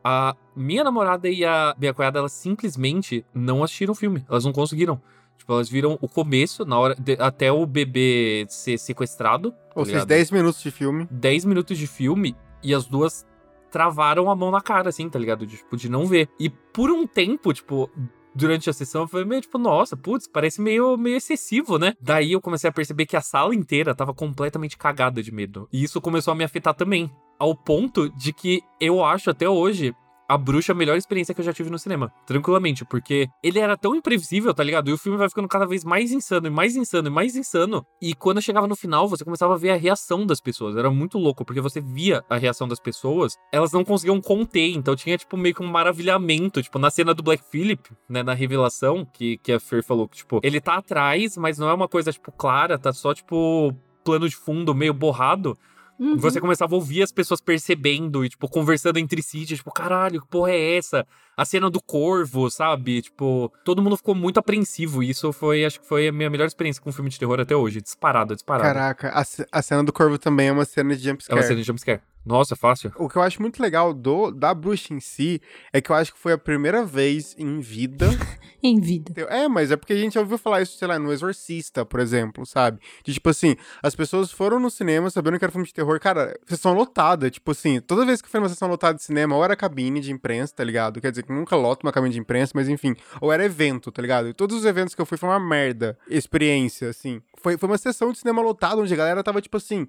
A 0.02 0.34
minha 0.56 0.82
namorada 0.82 1.28
e 1.28 1.44
a 1.44 1.76
minha 1.78 1.94
cunhada, 1.94 2.18
elas 2.18 2.32
simplesmente 2.32 3.24
não 3.32 3.62
assistiram 3.62 3.92
o 3.92 3.94
filme. 3.94 4.24
Elas 4.28 4.44
não 4.44 4.52
conseguiram. 4.52 5.00
Tipo, 5.38 5.52
elas 5.52 5.68
viram 5.68 5.96
o 6.00 6.08
começo, 6.08 6.64
na 6.64 6.78
hora 6.78 6.94
de, 6.96 7.12
até 7.20 7.52
o 7.52 7.64
bebê 7.66 8.46
ser 8.48 8.78
sequestrado. 8.78 9.52
Tá 9.52 9.56
Ou 9.76 9.84
seja, 9.84 10.04
10 10.04 10.30
minutos 10.32 10.60
de 10.60 10.70
filme. 10.72 11.06
10 11.10 11.44
minutos 11.44 11.78
de 11.78 11.86
filme 11.86 12.34
e 12.64 12.74
as 12.74 12.86
duas 12.86 13.26
travaram 13.70 14.30
a 14.30 14.36
mão 14.36 14.50
na 14.50 14.60
cara, 14.60 14.88
assim, 14.88 15.08
tá 15.08 15.18
ligado? 15.18 15.46
De, 15.46 15.56
tipo, 15.56 15.76
de 15.76 15.88
não 15.88 16.06
ver. 16.06 16.28
E 16.38 16.48
por 16.48 16.90
um 16.90 17.06
tempo, 17.06 17.52
tipo, 17.52 17.90
durante 18.34 18.68
a 18.68 18.72
sessão, 18.72 19.06
foi 19.06 19.24
meio 19.24 19.40
tipo, 19.40 19.58
nossa, 19.58 19.96
putz, 19.96 20.26
parece 20.26 20.60
meio, 20.60 20.96
meio 20.96 21.16
excessivo, 21.16 21.78
né? 21.78 21.94
Daí 22.00 22.32
eu 22.32 22.40
comecei 22.40 22.68
a 22.70 22.72
perceber 22.72 23.06
que 23.06 23.16
a 23.16 23.20
sala 23.20 23.54
inteira 23.54 23.94
tava 23.94 24.14
completamente 24.14 24.76
cagada 24.76 25.22
de 25.22 25.32
medo. 25.32 25.68
E 25.72 25.82
isso 25.82 26.00
começou 26.00 26.32
a 26.32 26.34
me 26.34 26.44
afetar 26.44 26.74
também. 26.74 27.10
Ao 27.38 27.54
ponto 27.54 28.08
de 28.10 28.32
que 28.32 28.62
eu 28.80 29.04
acho 29.04 29.30
até 29.30 29.48
hoje 29.48 29.94
a 30.34 30.38
Bruxa 30.38 30.72
é 30.72 30.74
a 30.74 30.76
melhor 30.76 30.96
experiência 30.96 31.32
que 31.32 31.40
eu 31.40 31.44
já 31.44 31.52
tive 31.52 31.70
no 31.70 31.78
cinema. 31.78 32.12
Tranquilamente, 32.26 32.84
porque 32.84 33.28
ele 33.42 33.60
era 33.60 33.76
tão 33.76 33.94
imprevisível, 33.94 34.52
tá 34.52 34.64
ligado? 34.64 34.90
E 34.90 34.92
o 34.92 34.98
filme 34.98 35.16
vai 35.16 35.28
ficando 35.28 35.46
cada 35.46 35.64
vez 35.64 35.84
mais 35.84 36.10
insano, 36.10 36.48
e 36.48 36.50
mais 36.50 36.74
insano, 36.74 37.06
e 37.06 37.10
mais 37.10 37.36
insano. 37.36 37.86
E 38.02 38.14
quando 38.14 38.42
chegava 38.42 38.66
no 38.66 38.74
final, 38.74 39.08
você 39.08 39.24
começava 39.24 39.54
a 39.54 39.56
ver 39.56 39.70
a 39.70 39.76
reação 39.76 40.26
das 40.26 40.40
pessoas. 40.40 40.76
Era 40.76 40.90
muito 40.90 41.18
louco, 41.18 41.44
porque 41.44 41.60
você 41.60 41.80
via 41.80 42.24
a 42.28 42.36
reação 42.36 42.66
das 42.66 42.80
pessoas, 42.80 43.36
elas 43.52 43.70
não 43.70 43.84
conseguiam 43.84 44.20
conter. 44.20 44.74
Então 44.74 44.96
tinha, 44.96 45.16
tipo, 45.16 45.36
meio 45.36 45.54
que 45.54 45.62
um 45.62 45.70
maravilhamento. 45.70 46.60
Tipo, 46.60 46.80
na 46.80 46.90
cena 46.90 47.14
do 47.14 47.22
Black 47.22 47.44
Phillip, 47.48 47.90
né, 48.08 48.24
na 48.24 48.34
revelação, 48.34 49.06
que, 49.12 49.38
que 49.38 49.52
a 49.52 49.60
Fer 49.60 49.84
falou 49.84 50.08
que, 50.08 50.16
tipo, 50.16 50.40
ele 50.42 50.60
tá 50.60 50.76
atrás, 50.76 51.36
mas 51.36 51.58
não 51.58 51.68
é 51.68 51.74
uma 51.74 51.86
coisa, 51.86 52.10
tipo, 52.10 52.32
clara, 52.32 52.76
tá 52.76 52.92
só, 52.92 53.14
tipo, 53.14 53.72
plano 54.04 54.28
de 54.28 54.36
fundo 54.36 54.74
meio 54.74 54.92
borrado. 54.92 55.56
Uhum. 55.98 56.16
Você 56.16 56.40
começava 56.40 56.74
a 56.74 56.76
ouvir 56.76 57.02
as 57.02 57.12
pessoas 57.12 57.40
percebendo 57.40 58.24
e, 58.24 58.28
tipo, 58.28 58.48
conversando 58.48 58.98
entre 58.98 59.22
si, 59.22 59.44
tipo, 59.46 59.70
caralho, 59.72 60.20
que 60.20 60.28
porra 60.28 60.50
é 60.50 60.76
essa? 60.76 61.06
A 61.36 61.44
cena 61.44 61.70
do 61.70 61.80
corvo, 61.80 62.50
sabe? 62.50 63.02
Tipo, 63.02 63.52
todo 63.64 63.82
mundo 63.82 63.96
ficou 63.96 64.14
muito 64.14 64.38
apreensivo. 64.38 65.02
E 65.02 65.10
isso 65.10 65.32
foi, 65.32 65.64
acho 65.64 65.80
que 65.80 65.86
foi 65.86 66.08
a 66.08 66.12
minha 66.12 66.30
melhor 66.30 66.46
experiência 66.46 66.82
com 66.82 66.90
um 66.90 66.92
filme 66.92 67.10
de 67.10 67.18
terror 67.18 67.40
até 67.40 67.54
hoje. 67.54 67.80
Disparado, 67.80 68.34
disparado. 68.34 68.64
Caraca, 68.64 69.08
a, 69.10 69.24
a 69.58 69.62
cena 69.62 69.82
do 69.82 69.92
corvo 69.92 70.18
também 70.18 70.48
é 70.48 70.52
uma 70.52 70.64
cena 70.64 70.96
de 70.96 71.04
jumpscare. 71.04 71.38
É 71.38 71.40
uma 71.40 71.46
cena 71.46 71.60
de 71.60 71.66
jumpscare. 71.66 72.00
Nossa, 72.24 72.56
fácil. 72.56 72.90
O 72.96 73.08
que 73.08 73.16
eu 73.16 73.22
acho 73.22 73.40
muito 73.42 73.60
legal 73.62 73.92
do 73.92 74.30
da 74.30 74.54
bruxa 74.54 74.94
em 74.94 75.00
si 75.00 75.40
é 75.72 75.80
que 75.80 75.90
eu 75.90 75.96
acho 75.96 76.12
que 76.14 76.18
foi 76.18 76.32
a 76.32 76.38
primeira 76.38 76.84
vez 76.84 77.34
em 77.38 77.60
vida. 77.60 78.08
em 78.62 78.80
vida. 78.80 79.12
É, 79.28 79.46
mas 79.46 79.70
é 79.70 79.76
porque 79.76 79.92
a 79.92 79.96
gente 79.96 80.18
ouviu 80.18 80.38
falar 80.38 80.62
isso, 80.62 80.78
sei 80.78 80.88
lá, 80.88 80.98
no 80.98 81.12
Exorcista, 81.12 81.84
por 81.84 82.00
exemplo, 82.00 82.46
sabe? 82.46 82.80
De 83.04 83.12
tipo 83.12 83.28
assim, 83.28 83.56
as 83.82 83.94
pessoas 83.94 84.32
foram 84.32 84.58
no 84.58 84.70
cinema 84.70 85.10
sabendo 85.10 85.38
que 85.38 85.44
era 85.44 85.52
filme 85.52 85.66
de 85.66 85.74
terror. 85.74 86.00
Cara, 86.00 86.38
sessão 86.46 86.72
lotada. 86.72 87.30
Tipo 87.30 87.50
assim, 87.50 87.80
toda 87.80 88.06
vez 88.06 88.22
que 88.22 88.28
foi 88.28 88.40
uma 88.40 88.48
sessão 88.48 88.68
lotada 88.68 88.96
de 88.96 89.02
cinema, 89.02 89.36
ou 89.36 89.44
era 89.44 89.54
cabine 89.54 90.00
de 90.00 90.10
imprensa, 90.10 90.54
tá 90.56 90.64
ligado? 90.64 91.00
Quer 91.00 91.10
dizer, 91.10 91.24
que 91.24 91.32
nunca 91.32 91.54
lota 91.56 91.86
uma 91.86 91.92
cabine 91.92 92.14
de 92.14 92.20
imprensa, 92.20 92.52
mas 92.54 92.68
enfim. 92.68 92.96
Ou 93.20 93.30
era 93.30 93.44
evento, 93.44 93.92
tá 93.92 94.00
ligado? 94.00 94.28
E 94.28 94.32
todos 94.32 94.56
os 94.56 94.64
eventos 94.64 94.94
que 94.94 95.00
eu 95.00 95.06
fui 95.06 95.18
foi 95.18 95.28
uma 95.28 95.40
merda. 95.40 95.98
Experiência, 96.08 96.88
assim. 96.88 97.20
foi, 97.36 97.58
foi 97.58 97.68
uma 97.68 97.78
sessão 97.78 98.12
de 98.12 98.18
cinema 98.18 98.40
lotado, 98.40 98.80
onde 98.80 98.94
a 98.94 98.96
galera 98.96 99.22
tava, 99.22 99.42
tipo 99.42 99.58
assim, 99.58 99.86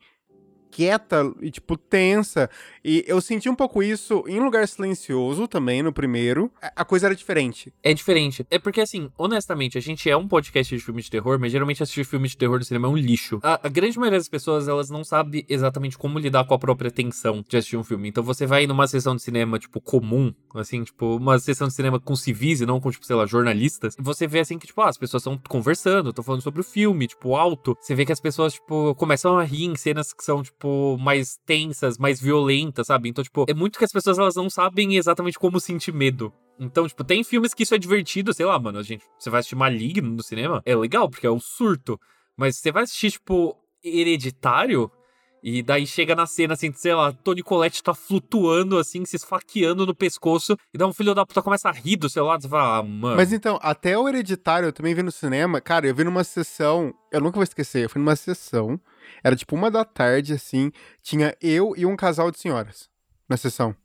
quieta 0.76 1.32
e, 1.42 1.50
tipo, 1.50 1.78
tensa. 1.78 2.50
E 2.84 3.06
eu 3.08 3.22
senti 3.22 3.48
um 3.48 3.56
pouco 3.56 3.82
isso 3.82 4.26
em 4.28 4.42
Lugar 4.42 4.68
Silencioso 4.68 5.48
também, 5.48 5.82
no 5.82 5.94
primeiro. 5.94 6.52
A 6.76 6.84
coisa 6.84 7.08
era 7.08 7.16
diferente. 7.16 7.74
É 7.82 7.94
diferente. 7.94 8.46
É 8.52 8.60
porque, 8.60 8.82
assim, 8.82 9.10
honestamente, 9.18 9.78
a 9.78 9.82
gente 9.82 10.10
é 10.10 10.18
um 10.18 10.28
podcast 10.28 10.76
de 10.76 10.84
filme 10.84 11.02
de 11.02 11.10
terror, 11.10 11.40
mas 11.40 11.54
geralmente 11.54 11.82
assistir 11.82 12.04
filme 12.04 12.28
de 12.28 12.36
terror 12.36 12.60
no 12.60 12.66
cinema 12.66 12.90
é 12.90 12.92
um 12.92 12.98
lixo. 12.98 13.40
A, 13.42 13.68
a 13.68 13.70
grande 13.70 13.98
maioria 13.98 14.20
das 14.20 14.28
pessoas, 14.28 14.68
elas 14.68 14.90
não 14.90 15.04
sabe 15.06 15.46
exatamente 15.48 15.98
como 15.98 16.20
lidar 16.20 16.44
com 16.44 16.54
a 16.54 16.60
própria 16.60 16.92
tensão 16.92 17.44
de 17.48 17.56
assistir 17.56 17.78
um 17.78 17.84
filme. 17.84 18.10
Então 18.10 18.22
você 18.22 18.46
vai 18.46 18.68
numa 18.68 18.86
sessão 18.86 19.16
de 19.16 19.22
cinema, 19.22 19.58
tipo, 19.58 19.80
comum, 19.80 20.34
assim, 20.56 20.84
tipo, 20.84 21.16
uma 21.16 21.40
sessão 21.40 21.70
de 21.70 21.74
cinema 21.74 22.02
com 22.02 22.16
civis 22.18 22.60
e 22.60 22.66
não 22.66 22.82
com, 22.82 22.92
tipo, 22.92 23.06
sei 23.06 23.16
lá, 23.16 23.26
jornalistas. 23.26 23.96
Você 23.98 24.28
vê, 24.28 24.42
assim, 24.42 24.60
que, 24.60 24.68
tipo, 24.68 24.82
ah, 24.82 24.90
as 24.90 24.98
pessoas 24.98 25.22
estão 25.22 25.40
conversando, 25.48 26.10
estão 26.10 26.24
falando 26.24 26.42
sobre 26.42 26.60
o 26.60 26.64
filme, 26.64 27.08
tipo, 27.08 27.36
alto. 27.36 27.78
Você 27.80 27.96
vê 27.96 28.06
que 28.06 28.12
as 28.12 28.20
pessoas, 28.20 28.56
tipo, 28.56 28.94
começam 28.96 29.38
a 29.38 29.44
rir 29.44 29.64
em 29.64 29.76
cenas 29.78 30.12
que 30.12 30.24
são, 30.24 30.44
tipo, 30.44 30.65
tipo, 30.66 30.98
mais 30.98 31.38
tensas, 31.46 31.98
mais 31.98 32.20
violentas, 32.20 32.88
sabe? 32.88 33.08
Então, 33.08 33.24
tipo, 33.24 33.46
é 33.48 33.54
muito 33.54 33.78
que 33.78 33.86
as 33.86 33.92
pessoas 33.92 34.18
elas 34.18 34.36
não 34.36 34.50
sabem 34.50 34.96
exatamente 34.96 35.38
como 35.38 35.60
sentir 35.60 35.94
medo. 35.94 36.34
Então, 36.60 36.88
tipo, 36.88 37.04
tem 37.04 37.24
filmes 37.24 37.54
que 37.54 37.64
isso 37.64 37.76
é 37.76 37.78
divertido, 37.78 38.34
sei 38.34 38.46
lá, 38.46 38.58
mano, 38.58 38.80
a 38.80 38.84
gente, 38.84 39.06
você 39.20 39.30
vai 39.30 39.40
assistir 39.40 39.56
Maligno 39.56 40.10
no 40.10 40.24
cinema, 40.24 40.62
é 40.66 40.76
legal, 40.76 41.10
porque 41.10 41.28
é 41.28 41.32
um 41.32 41.40
surto. 41.40 42.00
Mas 42.36 42.58
você 42.58 42.72
vai 42.72 42.84
assistir, 42.84 43.12
tipo, 43.12 43.56
Hereditário, 43.84 44.90
e 45.44 45.62
daí 45.62 45.86
chega 45.86 46.16
na 46.16 46.26
cena, 46.26 46.56
assim, 46.56 46.72
sei 46.74 46.96
lá, 46.96 47.12
Tony 47.12 47.44
Colette 47.44 47.84
tá 47.84 47.94
flutuando, 47.94 48.80
assim, 48.80 49.06
se 49.06 49.16
esfaqueando 49.16 49.86
no 49.86 49.94
pescoço, 49.94 50.58
e 50.74 50.78
dá 50.78 50.88
um 50.88 50.94
filho 50.94 51.14
da 51.14 51.26
puta 51.26 51.42
começa 51.42 51.70
a 51.70 51.72
rir 51.72 51.98
do 51.98 52.10
seu 52.10 52.26
lado, 52.26 52.42
você 52.42 52.50
fala, 52.50 52.80
ah, 52.80 52.84
mano. 52.84 53.18
Mas 53.18 53.32
então, 53.32 53.60
até 53.62 53.98
o 53.98 54.08
Hereditário 54.10 54.68
eu 54.68 54.74
também 54.74 54.96
vi 54.96 55.04
no 55.04 55.12
cinema, 55.12 55.62
cara, 55.62 55.86
eu 55.86 55.94
vi 55.94 56.04
numa 56.04 56.24
sessão, 56.24 56.94
eu 57.12 57.22
nunca 57.22 57.36
vou 57.36 57.44
esquecer, 57.44 57.84
eu 57.84 57.90
fui 57.90 58.00
numa 58.00 58.16
sessão, 58.16 58.80
era 59.24 59.36
tipo 59.36 59.56
uma 59.56 59.72
da 59.72 59.84
tarde, 59.84 60.34
assim, 60.34 60.72
tinha 61.02 61.36
eu 61.42 61.74
e 61.78 61.86
um 61.86 61.96
casal 61.96 62.32
de 62.32 62.40
senhoras 62.40 62.90
na 63.28 63.38
sessão. 63.38 63.76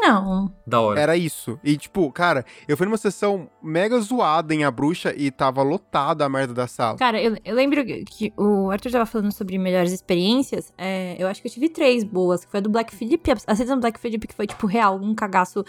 Não. 0.00 0.52
Da 0.66 0.80
hora. 0.80 1.00
Era 1.00 1.16
isso. 1.16 1.58
E, 1.62 1.76
tipo, 1.76 2.10
cara, 2.12 2.44
eu 2.68 2.76
fui 2.76 2.86
numa 2.86 2.96
sessão 2.96 3.48
mega 3.62 3.98
zoada 4.00 4.54
em 4.54 4.64
A 4.64 4.70
Bruxa 4.70 5.14
e 5.16 5.30
tava 5.30 5.62
lotada 5.62 6.24
a 6.24 6.28
merda 6.28 6.52
da 6.52 6.66
sala. 6.66 6.98
Cara, 6.98 7.20
eu, 7.20 7.36
eu 7.44 7.54
lembro 7.54 7.82
que 8.06 8.32
o 8.36 8.70
Arthur 8.70 8.92
tava 8.92 9.06
falando 9.06 9.32
sobre 9.32 9.56
melhores 9.58 9.92
experiências. 9.92 10.72
É, 10.76 11.16
eu 11.18 11.28
acho 11.28 11.40
que 11.40 11.48
eu 11.48 11.52
tive 11.52 11.68
três 11.68 12.04
boas. 12.04 12.44
Que 12.44 12.50
foi 12.50 12.58
a 12.58 12.62
do 12.62 12.68
Black 12.68 12.94
Phillip, 12.94 13.30
a 13.46 13.54
sessão 13.54 13.76
do 13.76 13.80
Black 13.80 13.98
Phillip, 13.98 14.26
que 14.26 14.34
foi, 14.34 14.46
tipo, 14.46 14.66
real, 14.66 14.96
um 15.00 15.14
cagaço 15.14 15.64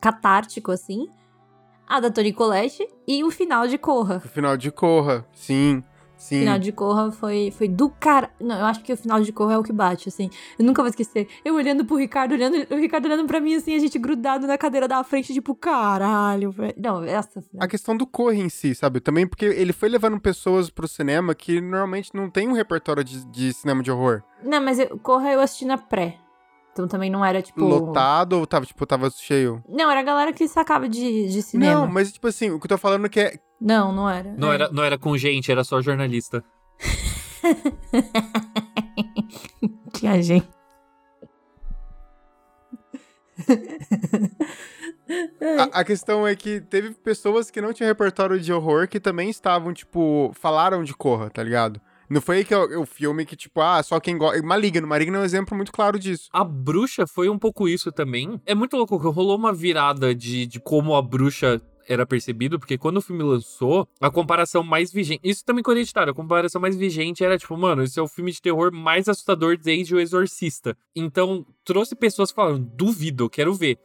catártico, 0.00 0.72
assim. 0.72 1.06
A 1.86 2.00
da 2.00 2.10
Tony 2.10 2.32
Colette 2.32 2.86
e 3.06 3.24
o 3.24 3.30
final 3.30 3.66
de 3.66 3.76
Corra. 3.76 4.22
O 4.24 4.28
final 4.28 4.56
de 4.56 4.70
Corra, 4.70 5.26
sim. 5.32 5.82
Sim. 6.20 6.36
O 6.36 6.38
final 6.40 6.58
de 6.58 6.70
Corra 6.70 7.10
foi, 7.10 7.50
foi 7.50 7.66
do 7.66 7.88
cara. 7.88 8.30
Não, 8.38 8.58
eu 8.58 8.66
acho 8.66 8.82
que 8.82 8.92
o 8.92 8.96
final 8.96 9.22
de 9.22 9.32
Corra 9.32 9.54
é 9.54 9.58
o 9.58 9.62
que 9.62 9.72
bate, 9.72 10.10
assim. 10.10 10.28
Eu 10.58 10.66
nunca 10.66 10.82
vou 10.82 10.90
esquecer. 10.90 11.26
Eu 11.42 11.54
olhando 11.54 11.82
pro 11.82 11.96
Ricardo, 11.96 12.32
olhando, 12.32 12.56
o 12.70 12.76
Ricardo 12.76 13.06
olhando 13.06 13.26
pra 13.26 13.40
mim, 13.40 13.54
assim, 13.54 13.74
a 13.74 13.78
gente 13.78 13.98
grudado 13.98 14.46
na 14.46 14.58
cadeira 14.58 14.86
da 14.86 15.02
frente, 15.02 15.32
tipo, 15.32 15.54
caralho, 15.54 16.50
velho. 16.50 16.74
Não, 16.76 17.02
essa. 17.02 17.42
A 17.58 17.66
questão 17.66 17.96
do 17.96 18.06
Corra 18.06 18.34
em 18.34 18.50
si, 18.50 18.74
sabe? 18.74 19.00
Também 19.00 19.26
porque 19.26 19.46
ele 19.46 19.72
foi 19.72 19.88
levando 19.88 20.20
pessoas 20.20 20.68
pro 20.68 20.86
cinema 20.86 21.34
que 21.34 21.58
normalmente 21.58 22.10
não 22.14 22.28
tem 22.28 22.46
um 22.46 22.52
repertório 22.52 23.02
de, 23.02 23.24
de 23.24 23.54
cinema 23.54 23.82
de 23.82 23.90
horror. 23.90 24.22
Não, 24.44 24.60
mas 24.60 24.78
eu, 24.78 24.98
Corra 24.98 25.32
eu 25.32 25.40
assisti 25.40 25.64
na 25.64 25.78
pré. 25.78 26.18
Então 26.72 26.86
também 26.86 27.10
não 27.10 27.24
era, 27.24 27.42
tipo. 27.42 27.64
Lotado 27.64 28.34
ou 28.34 28.46
tava, 28.46 28.64
tipo, 28.64 28.86
tava 28.86 29.10
cheio? 29.10 29.62
Não, 29.68 29.90
era 29.90 30.00
a 30.00 30.04
galera 30.04 30.32
que 30.32 30.46
sacava 30.46 30.88
de, 30.88 31.28
de 31.28 31.42
cinema. 31.42 31.80
Não, 31.80 31.88
mas, 31.88 32.12
tipo 32.12 32.28
assim, 32.28 32.50
o 32.50 32.58
que 32.58 32.66
eu 32.66 32.70
tô 32.70 32.78
falando 32.78 33.06
é 33.06 33.08
que 33.08 33.20
é. 33.20 33.38
Não, 33.60 33.92
não 33.92 34.08
era. 34.08 34.32
Não, 34.36 34.52
é. 34.52 34.54
era, 34.54 34.70
não 34.70 34.82
era 34.82 34.96
com 34.96 35.16
gente, 35.16 35.50
era 35.50 35.64
só 35.64 35.82
jornalista. 35.82 36.44
Tinha 39.92 40.22
gente. 40.22 40.48
A, 45.58 45.80
a, 45.80 45.84
questão 45.84 46.26
é 46.26 46.36
que 46.36 46.60
teve 46.60 46.92
pessoas 46.92 47.50
que 47.50 47.60
não 47.60 47.72
tinham 47.72 47.88
repertório 47.88 48.38
de 48.38 48.52
horror 48.52 48.86
que 48.86 49.00
também 49.00 49.28
estavam, 49.28 49.72
tipo, 49.72 50.30
falaram 50.34 50.84
de 50.84 50.94
Corra, 50.94 51.30
tá 51.30 51.42
ligado? 51.42 51.80
Não 52.10 52.20
foi 52.20 52.44
que 52.44 52.52
é 52.52 52.58
o, 52.58 52.82
o 52.82 52.86
filme 52.86 53.24
que, 53.24 53.36
tipo, 53.36 53.60
ah, 53.60 53.80
só 53.84 54.00
quem 54.00 54.18
gosta. 54.18 54.42
Maligno. 54.42 54.84
Maligno 54.84 55.18
é 55.18 55.20
um 55.20 55.24
exemplo 55.24 55.56
muito 55.56 55.70
claro 55.70 55.96
disso. 55.96 56.28
A 56.32 56.42
bruxa 56.42 57.06
foi 57.06 57.28
um 57.28 57.38
pouco 57.38 57.68
isso 57.68 57.92
também. 57.92 58.40
É 58.44 58.52
muito 58.52 58.76
louco 58.76 58.98
que 58.98 59.06
rolou 59.06 59.36
uma 59.36 59.52
virada 59.52 60.12
de, 60.12 60.44
de 60.44 60.58
como 60.58 60.96
a 60.96 61.02
bruxa 61.02 61.62
era 61.86 62.04
percebido, 62.04 62.58
porque 62.58 62.76
quando 62.76 62.96
o 62.96 63.00
filme 63.00 63.22
lançou, 63.22 63.88
a 64.00 64.10
comparação 64.10 64.62
mais 64.62 64.92
vigente. 64.92 65.20
Isso 65.22 65.44
também 65.44 65.62
com 65.62 65.70
hereditário, 65.70 66.12
a 66.12 66.14
comparação 66.14 66.60
mais 66.60 66.76
vigente 66.76 67.24
era 67.24 67.38
tipo, 67.38 67.56
mano, 67.56 67.82
esse 67.82 67.98
é 67.98 68.02
o 68.02 68.08
filme 68.08 68.32
de 68.32 68.42
terror 68.42 68.72
mais 68.72 69.08
assustador 69.08 69.56
desde 69.56 69.94
O 69.94 70.00
Exorcista. 70.00 70.76
Então, 70.94 71.46
trouxe 71.64 71.94
pessoas 71.94 72.30
falando, 72.30 72.64
duvido, 72.76 73.30
quero 73.30 73.54
ver. 73.54 73.78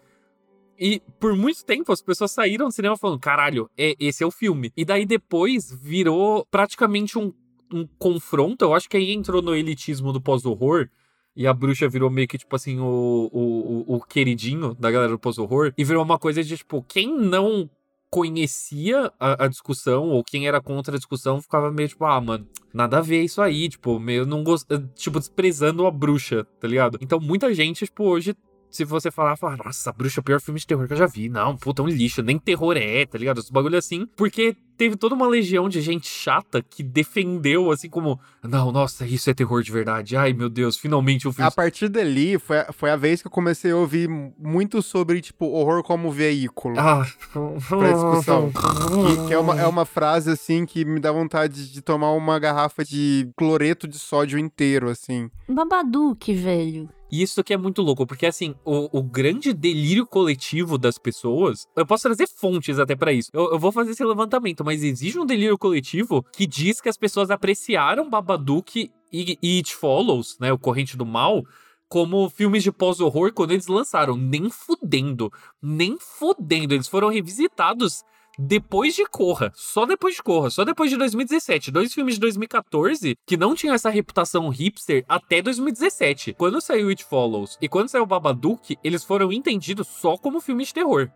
E 0.79 1.01
por 1.19 1.35
muito 1.35 1.63
tempo 1.63 1.91
as 1.91 2.01
pessoas 2.01 2.31
saíram 2.31 2.67
do 2.67 2.71
cinema 2.71 2.97
falando, 2.97 3.19
caralho, 3.19 3.69
é, 3.77 3.95
esse 3.99 4.23
é 4.23 4.27
o 4.27 4.31
filme. 4.31 4.71
E 4.75 4.83
daí 4.83 5.05
depois 5.05 5.71
virou 5.71 6.45
praticamente 6.51 7.17
um 7.17 7.33
um 7.75 7.87
confronto, 7.99 8.65
eu 8.65 8.73
acho 8.73 8.89
que 8.89 8.97
aí 8.97 9.11
entrou 9.11 9.41
no 9.41 9.55
elitismo 9.55 10.13
do 10.13 10.21
pós-horror. 10.21 10.89
E 11.35 11.45
a 11.45 11.53
bruxa 11.53 11.89
virou 11.89 12.09
meio 12.09 12.27
que, 12.29 12.37
tipo 12.37 12.55
assim, 12.55 12.79
o, 12.79 13.29
o, 13.33 13.95
o 13.95 14.01
queridinho 14.01 14.73
da 14.75 14.89
galera 14.89 15.11
do 15.11 15.19
pós-horror. 15.19 15.73
E 15.77 15.83
virou 15.83 16.01
uma 16.01 16.17
coisa 16.17 16.41
de, 16.41 16.55
tipo, 16.55 16.81
quem 16.87 17.13
não 17.13 17.69
conhecia 18.09 19.11
a, 19.19 19.43
a, 19.43 19.47
discussão, 19.47 20.09
ou 20.11 20.23
quem 20.23 20.47
era 20.47 20.61
contra 20.61 20.95
a 20.95 20.97
discussão, 20.97 21.41
ficava 21.41 21.69
meio 21.69 21.89
tipo, 21.89 22.05
ah, 22.05 22.21
mano, 22.21 22.47
nada 22.73 22.99
a 22.99 23.01
ver 23.01 23.21
isso 23.21 23.41
aí, 23.41 23.67
tipo, 23.67 23.99
meio 23.99 24.25
não 24.25 24.41
gost... 24.41 24.65
tipo, 24.95 25.19
desprezando 25.19 25.85
a 25.85 25.91
bruxa, 25.91 26.45
tá 26.57 26.65
ligado? 26.65 26.97
Então 27.01 27.19
muita 27.19 27.53
gente, 27.53 27.83
tipo, 27.83 28.05
hoje 28.05 28.33
se 28.75 28.83
você 28.83 29.09
falar, 29.09 29.37
falar, 29.37 29.57
nossa, 29.57 29.91
bruxa 29.93 30.19
é 30.19 30.21
o 30.21 30.23
pior 30.23 30.41
filme 30.41 30.59
de 30.59 30.67
terror 30.67 30.85
que 30.85 30.93
eu 30.93 30.97
já 30.97 31.07
vi. 31.07 31.29
Não, 31.29 31.55
puta, 31.55 31.81
é 31.81 31.85
um 31.85 31.87
lixo, 31.87 32.21
nem 32.21 32.37
terror 32.37 32.75
é, 32.75 33.05
tá 33.05 33.17
ligado? 33.17 33.37
Os 33.37 33.49
bagulho 33.49 33.77
assim. 33.77 34.05
Porque 34.15 34.55
teve 34.77 34.95
toda 34.95 35.15
uma 35.15 35.27
legião 35.27 35.69
de 35.69 35.81
gente 35.81 36.07
chata 36.07 36.61
que 36.61 36.83
defendeu, 36.83 37.71
assim, 37.71 37.89
como, 37.89 38.19
não, 38.43 38.71
nossa, 38.71 39.05
isso 39.05 39.29
é 39.29 39.33
terror 39.33 39.63
de 39.63 39.71
verdade. 39.71 40.17
Ai, 40.17 40.33
meu 40.33 40.49
Deus, 40.49 40.77
finalmente 40.77 41.27
um 41.27 41.33
filme. 41.33 41.47
A 41.47 41.51
partir 41.51 41.87
dali, 41.87 42.37
foi, 42.37 42.59
a, 42.59 42.73
foi 42.73 42.91
a 42.91 42.95
vez 42.95 43.21
que 43.21 43.27
eu 43.27 43.31
comecei 43.31 43.71
a 43.71 43.77
ouvir 43.77 44.09
muito 44.09 44.81
sobre, 44.81 45.21
tipo, 45.21 45.45
horror 45.45 45.83
como 45.83 46.11
veículo. 46.11 46.77
Ah. 46.77 47.05
pra 47.31 47.91
discussão. 47.93 48.51
que, 48.51 49.27
que 49.27 49.33
é, 49.33 49.37
uma, 49.37 49.59
é 49.59 49.65
uma 49.65 49.85
frase, 49.85 50.31
assim, 50.31 50.65
que 50.65 50.83
me 50.83 50.99
dá 50.99 51.11
vontade 51.11 51.71
de 51.71 51.81
tomar 51.81 52.11
uma 52.11 52.37
garrafa 52.37 52.83
de 52.83 53.29
cloreto 53.37 53.87
de 53.87 53.97
sódio 53.97 54.37
inteiro, 54.37 54.89
assim. 54.89 55.29
Babadook, 55.47 56.33
velho. 56.33 56.89
E 57.15 57.21
isso 57.21 57.39
aqui 57.39 57.53
é 57.53 57.57
muito 57.57 57.81
louco, 57.81 58.05
porque 58.05 58.25
assim, 58.25 58.53
o, 58.65 58.99
o, 58.99 59.01
grande 59.01 59.53
delírio 59.53 60.05
coletivo 60.05 60.77
das 60.77 60.97
pessoas. 60.97 61.65
Eu 61.73 61.85
posso 61.85 62.03
trazer 62.03 62.27
fontes 62.27 62.77
até 62.77 62.93
para 62.93 63.13
isso. 63.13 63.29
Eu, 63.31 63.53
eu, 63.53 63.59
vou 63.59 63.71
fazer 63.71 63.91
esse 63.91 64.03
levantamento, 64.03 64.65
mas 64.65 64.83
existe 64.83 65.17
um 65.17 65.25
delírio 65.25 65.57
coletivo 65.57 66.25
que 66.33 66.45
diz 66.45 66.81
que 66.81 66.89
as 66.89 66.97
pessoas 66.97 67.31
apreciaram 67.31 68.09
Babadook 68.09 68.91
e, 69.13 69.39
e 69.41 69.57
It 69.57 69.73
Follows, 69.73 70.37
né? 70.41 70.51
O 70.51 70.59
Corrente 70.59 70.97
do 70.97 71.05
Mal. 71.05 71.45
Como 71.87 72.29
filmes 72.29 72.63
de 72.63 72.71
pós-horror 72.71 73.31
quando 73.31 73.51
eles 73.51 73.67
lançaram. 73.67 74.17
Nem 74.17 74.49
fudendo. 74.49 75.31
Nem 75.61 75.95
fudendo. 75.97 76.73
Eles 76.73 76.89
foram 76.89 77.07
revisitados 77.07 78.03
depois 78.37 78.95
de 78.95 79.05
Corra, 79.05 79.51
só 79.55 79.85
depois 79.85 80.15
de 80.15 80.23
Corra, 80.23 80.49
só 80.49 80.63
depois 80.65 80.89
de 80.89 80.97
2017. 80.97 81.71
Dois 81.71 81.93
filmes 81.93 82.15
de 82.15 82.21
2014 82.21 83.17
que 83.25 83.37
não 83.37 83.55
tinham 83.55 83.73
essa 83.73 83.89
reputação 83.89 84.49
hipster 84.49 85.05
até 85.07 85.41
2017. 85.41 86.33
Quando 86.33 86.61
saiu 86.61 86.89
It 86.89 87.03
Follows 87.03 87.57
e 87.61 87.69
quando 87.69 87.89
saiu 87.89 88.05
Babadook, 88.05 88.77
eles 88.83 89.03
foram 89.03 89.31
entendidos 89.31 89.87
só 89.87 90.17
como 90.17 90.41
filmes 90.41 90.67
de 90.67 90.73
terror. 90.75 91.11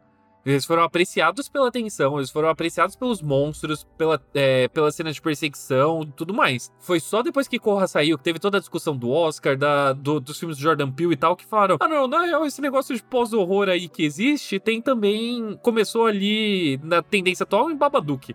Eles 0.45 0.65
foram 0.65 0.83
apreciados 0.83 1.49
pela 1.49 1.71
tensão, 1.71 2.17
eles 2.17 2.29
foram 2.29 2.49
apreciados 2.49 2.95
pelos 2.95 3.21
monstros, 3.21 3.85
pela, 3.97 4.21
é, 4.33 4.67
pela 4.69 4.91
cena 4.91 5.11
de 5.11 5.21
perseguição 5.21 6.05
tudo 6.15 6.33
mais. 6.33 6.71
Foi 6.79 6.99
só 6.99 7.21
depois 7.21 7.47
que 7.47 7.59
Corra 7.59 7.87
saiu, 7.87 8.17
que 8.17 8.23
teve 8.23 8.39
toda 8.39 8.57
a 8.57 8.59
discussão 8.59 8.95
do 8.95 9.09
Oscar, 9.09 9.57
da, 9.57 9.93
do, 9.93 10.19
dos 10.19 10.39
filmes 10.39 10.57
do 10.57 10.63
Jordan 10.63 10.91
Peele 10.91 11.13
e 11.13 11.17
tal, 11.17 11.35
que 11.35 11.45
falaram: 11.45 11.77
ah, 11.79 11.87
não, 11.87 12.07
na 12.07 12.21
real, 12.21 12.45
esse 12.45 12.61
negócio 12.61 12.95
de 12.95 13.03
pós-horror 13.03 13.69
aí 13.69 13.89
que 13.89 14.03
existe 14.03 14.59
tem 14.59 14.81
também. 14.81 15.57
Começou 15.61 16.05
ali 16.05 16.79
na 16.83 17.01
tendência 17.01 17.43
atual 17.43 17.69
em 17.69 17.75
Babadook. 17.75 18.33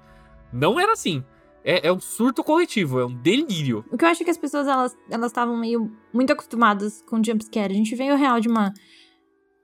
Não 0.53 0.79
era 0.79 0.93
assim. 0.93 1.25
É, 1.67 1.89
é, 1.89 1.93
um 1.93 1.99
surto 1.99 2.45
coletivo, 2.45 3.01
é 3.01 3.07
um 3.07 3.15
delírio. 3.15 3.87
O 3.91 3.97
que 3.97 4.05
eu 4.05 4.09
acho 4.11 4.23
que 4.23 4.31
as 4.31 4.37
pessoas, 4.37 4.67
elas 4.69 5.31
estavam 5.31 5.57
meio 5.57 5.91
muito 6.13 6.31
acostumadas 6.31 7.03
com 7.09 7.25
jumpscare. 7.25 7.73
A 7.73 7.77
gente 7.77 7.97
veio 7.97 8.17
real 8.17 8.39
de 8.39 8.49
uma 8.49 8.75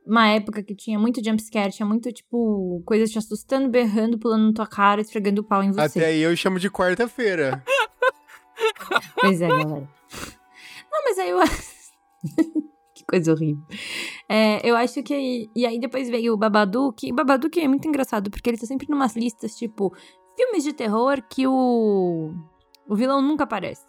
uma 0.06 0.28
época 0.28 0.62
que 0.62 0.74
tinha 0.74 0.98
muito 0.98 1.24
jumpscare, 1.24 1.72
tinha 1.72 1.86
muito, 1.86 2.12
tipo, 2.12 2.82
coisas 2.84 3.10
te 3.10 3.18
assustando, 3.18 3.68
berrando, 3.68 4.18
pulando 4.18 4.46
na 4.46 4.52
tua 4.52 4.66
cara, 4.66 5.00
esfregando 5.00 5.42
o 5.42 5.44
pau 5.44 5.62
em 5.62 5.70
você. 5.70 5.98
Até 5.98 6.06
aí 6.06 6.20
eu 6.20 6.34
chamo 6.36 6.58
de 6.58 6.70
quarta-feira. 6.70 7.62
pois 9.20 9.40
é, 9.40 9.48
galera. 9.48 9.88
Não, 10.90 11.04
mas 11.04 11.18
aí 11.18 11.30
eu. 11.30 11.38
que 12.94 13.04
coisa 13.06 13.32
horrível. 13.32 13.62
É, 14.28 14.68
eu 14.68 14.76
acho 14.76 15.02
que. 15.02 15.50
E 15.54 15.66
aí 15.66 15.78
depois 15.78 16.08
veio 16.08 16.34
o 16.34 16.36
Babadook. 16.36 17.10
O 17.12 17.14
Babadook 17.14 17.60
é 17.60 17.68
muito 17.68 17.86
engraçado, 17.86 18.30
porque 18.30 18.50
ele 18.50 18.58
tá 18.58 18.66
sempre 18.66 18.88
numas 18.88 19.14
listas, 19.14 19.56
tipo, 19.56 19.94
filmes 20.36 20.64
de 20.64 20.72
terror 20.72 21.22
que 21.28 21.46
o 21.46 22.32
O 22.88 22.96
vilão 22.96 23.22
nunca 23.22 23.44
aparece, 23.44 23.84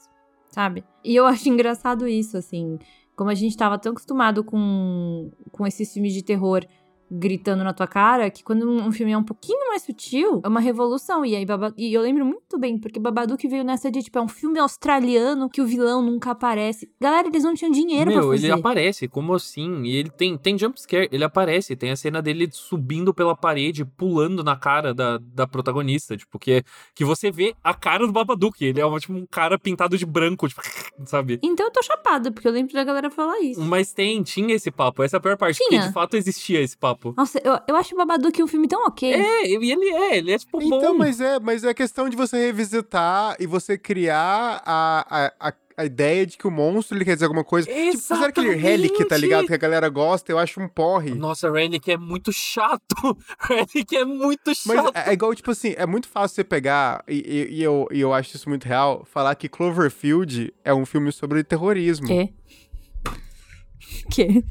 sabe? 0.49 0.83
E 1.03 1.15
eu 1.15 1.25
acho 1.25 1.49
engraçado 1.49 2.07
isso, 2.07 2.37
assim. 2.37 2.77
Como 3.15 3.29
a 3.29 3.35
gente 3.35 3.55
tava 3.57 3.77
tão 3.77 3.91
acostumado 3.91 4.43
com, 4.43 5.31
com 5.51 5.67
esses 5.67 5.93
filmes 5.93 6.13
de 6.13 6.23
terror 6.23 6.65
gritando 7.11 7.63
na 7.63 7.73
tua 7.73 7.87
cara, 7.87 8.29
que 8.31 8.41
quando 8.41 8.69
um 8.69 8.91
filme 8.91 9.11
é 9.11 9.17
um 9.17 9.23
pouquinho 9.23 9.67
mais 9.67 9.81
sutil, 9.81 10.41
é 10.43 10.47
uma 10.47 10.61
revolução. 10.61 11.25
E 11.25 11.35
aí, 11.35 11.45
Baba... 11.45 11.73
e 11.77 11.93
eu 11.93 12.01
lembro 12.01 12.25
muito 12.25 12.57
bem, 12.57 12.79
porque 12.79 12.99
Babadook 12.99 13.45
veio 13.47 13.65
nessa 13.65 13.91
de, 13.91 14.01
tipo, 14.01 14.17
é 14.17 14.21
um 14.21 14.27
filme 14.29 14.57
australiano 14.59 15.49
que 15.49 15.61
o 15.61 15.65
vilão 15.65 16.01
nunca 16.01 16.31
aparece. 16.31 16.89
Galera, 16.99 17.27
eles 17.27 17.43
não 17.43 17.53
tinham 17.53 17.71
dinheiro 17.71 18.09
Meu, 18.09 18.19
pra 18.21 18.29
fazer. 18.29 18.47
ele 18.47 18.53
aparece, 18.53 19.07
como 19.09 19.33
assim? 19.33 19.83
E 19.83 19.95
ele 19.97 20.09
tem, 20.09 20.37
tem 20.37 20.57
jumpscare, 20.57 21.09
ele 21.11 21.23
aparece. 21.23 21.75
Tem 21.75 21.91
a 21.91 21.95
cena 21.95 22.21
dele 22.21 22.47
subindo 22.51 23.13
pela 23.13 23.35
parede, 23.35 23.83
pulando 23.83 24.43
na 24.43 24.55
cara 24.55 24.93
da, 24.93 25.17
da 25.17 25.45
protagonista, 25.45 26.15
tipo, 26.15 26.39
que, 26.39 26.63
que 26.95 27.03
você 27.03 27.29
vê 27.29 27.53
a 27.61 27.73
cara 27.73 28.05
do 28.05 28.13
Babadook. 28.13 28.63
Ele 28.63 28.79
é 28.79 28.99
tipo, 28.99 29.13
um 29.13 29.25
cara 29.25 29.59
pintado 29.59 29.97
de 29.97 30.05
branco, 30.05 30.47
tipo, 30.47 30.61
sabe? 31.05 31.39
Então 31.43 31.65
eu 31.65 31.71
tô 31.71 31.83
chapada, 31.83 32.31
porque 32.31 32.47
eu 32.47 32.51
lembro 32.51 32.73
da 32.73 32.83
galera 32.83 33.09
falar 33.09 33.39
isso. 33.41 33.61
Mas 33.61 33.91
tem, 33.91 34.23
tinha 34.23 34.55
esse 34.55 34.71
papo, 34.71 35.03
essa 35.03 35.17
é 35.17 35.19
a 35.19 35.21
pior 35.21 35.37
parte, 35.37 35.57
Tinha. 35.57 35.69
porque 35.69 35.87
de 35.87 35.93
fato 35.93 36.15
existia 36.15 36.61
esse 36.61 36.77
papo. 36.77 37.00
Nossa, 37.17 37.39
eu, 37.43 37.57
eu 37.67 37.75
acho 37.75 37.93
o 37.93 37.97
Babadook 37.97 38.41
um 38.43 38.47
filme 38.47 38.67
tão 38.67 38.85
ok. 38.85 39.11
É, 39.13 39.47
e 39.47 39.71
ele 39.71 39.89
é, 39.89 40.17
ele 40.17 40.31
é 40.31 40.37
tipo 40.37 40.61
Então, 40.61 40.93
bom. 40.93 40.97
mas 40.97 41.19
é, 41.21 41.39
mas 41.39 41.63
é 41.63 41.73
questão 41.73 42.07
de 42.09 42.15
você 42.15 42.37
revisitar 42.37 43.35
e 43.39 43.45
você 43.47 43.77
criar 43.77 44.61
a, 44.65 45.05
a, 45.09 45.49
a, 45.49 45.53
a 45.77 45.85
ideia 45.85 46.25
de 46.25 46.37
que 46.37 46.45
o 46.47 46.51
monstro 46.51 46.97
ele 46.97 47.05
quer 47.05 47.13
dizer 47.15 47.25
alguma 47.25 47.43
coisa. 47.43 47.67
Tipo, 47.67 47.97
fazer 48.03 48.25
aquele 48.25 48.53
relic, 48.55 48.89
tá 48.93 48.99
Exatamente. 49.01 49.21
ligado? 49.21 49.47
Que 49.47 49.53
a 49.53 49.57
galera 49.57 49.89
gosta, 49.89 50.31
eu 50.31 50.37
acho 50.37 50.59
um 50.61 50.67
porre. 50.67 51.11
Nossa, 51.15 51.51
Relic 51.51 51.89
é 51.91 51.97
muito 51.97 52.31
chato. 52.31 52.95
Relic 53.49 53.95
é 53.95 54.05
muito 54.05 54.47
Mas 54.65 54.77
chato. 54.77 54.95
é, 54.95 55.09
é 55.09 55.13
igual, 55.13 55.33
tipo 55.33 55.49
assim, 55.51 55.73
é 55.77 55.85
muito 55.85 56.07
fácil 56.07 56.35
você 56.35 56.43
pegar, 56.43 57.03
e, 57.07 57.15
e- 57.49 57.55
e 57.59 57.63
eu, 57.63 57.87
e 57.91 57.99
eu 57.99 58.13
acho 58.13 58.35
isso 58.35 58.47
muito 58.49 58.65
real, 58.65 59.03
falar 59.05 59.33
que 59.35 59.49
Cloverfield 59.49 60.53
é 60.63 60.73
um 60.73 60.85
filme 60.85 61.11
sobre 61.11 61.43
terrorismo. 61.43 62.05
Que? 62.07 62.33
Que? 64.11 64.43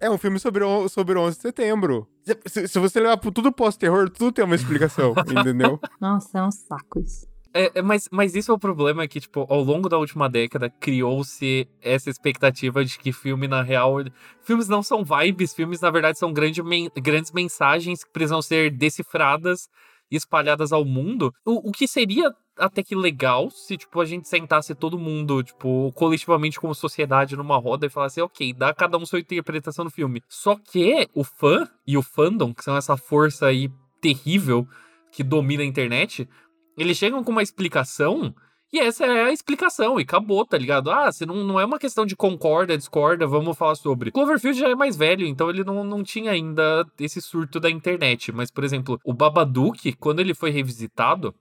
É 0.00 0.10
um 0.10 0.18
filme 0.18 0.38
sobre, 0.38 0.62
o- 0.62 0.88
sobre 0.88 1.18
11 1.18 1.36
de 1.36 1.42
setembro. 1.42 2.06
Se, 2.46 2.68
se 2.68 2.78
você 2.78 3.00
levar 3.00 3.16
pro 3.16 3.30
tudo 3.32 3.50
pós-terror, 3.52 4.10
tudo 4.10 4.32
tem 4.32 4.44
uma 4.44 4.54
explicação, 4.54 5.14
entendeu? 5.26 5.80
Nossa, 6.00 6.38
é 6.38 6.42
um 6.42 6.50
saco 6.50 7.00
isso. 7.00 7.26
É, 7.54 7.78
é, 7.78 7.82
mas, 7.82 8.06
mas 8.12 8.34
isso 8.34 8.52
é 8.52 8.54
o 8.54 8.58
problema, 8.58 9.02
é 9.02 9.08
que, 9.08 9.18
tipo, 9.18 9.46
ao 9.48 9.62
longo 9.62 9.88
da 9.88 9.96
última 9.96 10.28
década, 10.28 10.68
criou-se 10.68 11.66
essa 11.80 12.10
expectativa 12.10 12.84
de 12.84 12.98
que 12.98 13.12
filme, 13.12 13.48
na 13.48 13.62
real... 13.62 13.94
Filmes 14.42 14.68
não 14.68 14.82
são 14.82 15.02
vibes, 15.02 15.54
filmes, 15.54 15.80
na 15.80 15.90
verdade, 15.90 16.18
são 16.18 16.30
grande 16.34 16.62
men- 16.62 16.90
grandes 17.02 17.32
mensagens 17.32 18.04
que 18.04 18.10
precisam 18.12 18.42
ser 18.42 18.70
decifradas 18.70 19.70
e 20.10 20.16
espalhadas 20.16 20.70
ao 20.70 20.84
mundo. 20.84 21.32
O, 21.46 21.70
o 21.70 21.72
que 21.72 21.88
seria 21.88 22.30
até 22.58 22.82
que 22.82 22.94
legal 22.94 23.50
se, 23.50 23.76
tipo, 23.76 24.00
a 24.00 24.04
gente 24.04 24.28
sentasse 24.28 24.74
todo 24.74 24.98
mundo, 24.98 25.42
tipo, 25.42 25.92
coletivamente 25.94 26.58
como 26.60 26.74
sociedade 26.74 27.36
numa 27.36 27.56
roda 27.58 27.86
e 27.86 27.90
falasse, 27.90 28.20
ok, 28.20 28.52
dá 28.52 28.72
cada 28.72 28.96
um 28.96 29.06
sua 29.06 29.20
interpretação 29.20 29.84
do 29.84 29.90
filme. 29.90 30.22
Só 30.28 30.56
que 30.56 31.08
o 31.14 31.22
fã 31.22 31.68
e 31.86 31.96
o 31.96 32.02
fandom, 32.02 32.54
que 32.54 32.64
são 32.64 32.76
essa 32.76 32.96
força 32.96 33.46
aí 33.46 33.70
terrível 34.00 34.66
que 35.12 35.22
domina 35.22 35.62
a 35.62 35.66
internet, 35.66 36.28
eles 36.76 36.96
chegam 36.96 37.22
com 37.24 37.32
uma 37.32 37.42
explicação 37.42 38.34
e 38.72 38.80
essa 38.80 39.06
é 39.06 39.24
a 39.24 39.32
explicação, 39.32 39.98
e 39.98 40.02
acabou, 40.02 40.44
tá 40.44 40.58
ligado? 40.58 40.90
Ah, 40.90 41.10
se 41.12 41.24
não, 41.24 41.36
não 41.44 41.60
é 41.60 41.64
uma 41.64 41.78
questão 41.78 42.04
de 42.04 42.16
concorda, 42.16 42.76
discorda, 42.76 43.26
vamos 43.26 43.56
falar 43.56 43.76
sobre. 43.76 44.10
Cloverfield 44.10 44.58
já 44.58 44.68
é 44.68 44.74
mais 44.74 44.96
velho, 44.96 45.24
então 45.24 45.48
ele 45.48 45.62
não, 45.62 45.84
não 45.84 46.02
tinha 46.02 46.32
ainda 46.32 46.84
esse 46.98 47.22
surto 47.22 47.60
da 47.60 47.70
internet. 47.70 48.32
Mas, 48.32 48.50
por 48.50 48.64
exemplo, 48.64 49.00
o 49.04 49.14
Babadook, 49.14 49.92
quando 49.94 50.20
ele 50.20 50.34
foi 50.34 50.50
revisitado, 50.50 51.34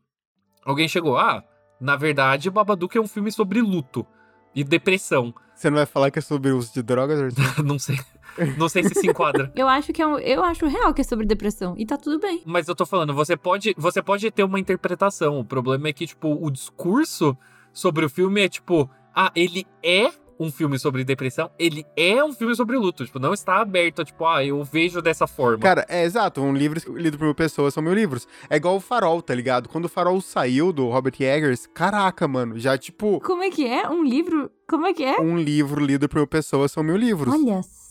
alguém 0.66 0.88
chegou, 0.88 1.18
ah, 1.18 1.44
na 1.80 1.96
verdade, 1.96 2.50
o 2.50 2.52
Babadook 2.52 2.98
é 2.98 3.02
um 3.02 3.08
filme 3.08 3.32
sobre 3.32 3.62
luto 3.62 4.06
e 4.54 4.64
depressão. 4.64 5.34
Você 5.54 5.70
não 5.70 5.78
vai 5.78 5.86
falar 5.86 6.12
que 6.12 6.20
é 6.20 6.22
sobre 6.22 6.52
uso 6.52 6.74
de 6.74 6.82
drogas, 6.82 7.34
não 7.64 7.78
sei. 7.78 8.00
Não 8.58 8.68
sei 8.68 8.84
se 8.84 8.96
se 8.96 9.08
enquadra. 9.08 9.52
Eu 9.56 9.70
acho 9.70 9.94
que 9.94 10.02
é 10.02 10.08
um, 10.08 10.20
eu 10.20 10.44
acho 10.44 10.66
real 10.66 10.94
que 10.94 11.00
é 11.00 11.04
sobre 11.04 11.26
depressão. 11.26 11.76
E 11.78 11.86
tá 11.86 11.98
tudo 11.98 12.20
bem. 12.20 12.42
Mas 12.46 12.68
eu 12.68 12.76
tô 12.76 12.86
falando, 12.86 13.14
você 13.14 13.38
pode, 13.38 13.74
você 13.78 14.02
pode 14.02 14.30
ter 14.32 14.44
uma 14.44 14.60
interpretação. 14.60 15.40
O 15.40 15.46
problema 15.46 15.88
é 15.88 15.94
que, 15.94 16.06
tipo, 16.06 16.38
o 16.42 16.52
discurso 16.52 17.38
sobre 17.72 18.04
o 18.04 18.10
filme 18.10 18.44
é 18.44 18.50
tipo, 18.50 18.90
ah, 19.16 19.32
ele 19.34 19.66
é 19.82 20.12
um 20.40 20.52
filme 20.52 20.78
sobre 20.78 21.04
depressão, 21.04 21.50
ele 21.58 21.86
é 21.96 22.24
um 22.24 22.34
filme 22.34 22.56
sobre 22.56 22.78
luto. 22.78 23.06
Tipo, 23.06 23.20
não 23.20 23.34
está 23.34 23.58
aberto, 23.62 24.04
tipo, 24.04 24.26
ah, 24.26 24.44
eu 24.44 24.64
vejo 24.64 25.02
dessa 25.02 25.28
forma. 25.28 25.60
Cara, 25.60 25.86
é 25.88 26.04
exato, 26.04 26.42
um 26.42 26.54
livro 26.54 26.80
lido 26.98 27.18
por 27.18 27.26
mil 27.26 27.36
pessoas 27.36 27.74
são 27.74 27.84
mil 27.84 27.94
livros. 27.94 28.28
É 28.50 28.58
igual 28.58 28.76
o 28.76 28.82
Farol, 28.82 29.22
tá 29.22 29.34
ligado? 29.34 29.70
Quando 29.70 29.86
o 29.86 29.90
Farol 29.90 30.20
saiu 30.22 30.74
do 30.74 30.90
Robert 30.90 31.16
Eggers, 31.20 31.68
caraca, 31.74 32.28
mano, 32.28 32.60
já 32.60 32.78
tipo, 32.78 33.20
Como 33.22 33.44
é 33.44 33.50
que 33.50 33.66
é? 33.66 33.88
Um 33.90 34.04
livro? 34.04 34.52
Como 34.68 34.86
é 34.86 34.94
que 34.94 35.04
é? 35.04 35.20
um 35.20 35.38
livro 35.38 35.84
lido 35.84 36.10
por 36.10 36.18
mil 36.18 36.28
pessoas 36.28 36.72
são 36.72 36.84
mil 36.84 36.98
livros. 36.98 37.34
Olha 37.34 37.62
só. 37.64 37.85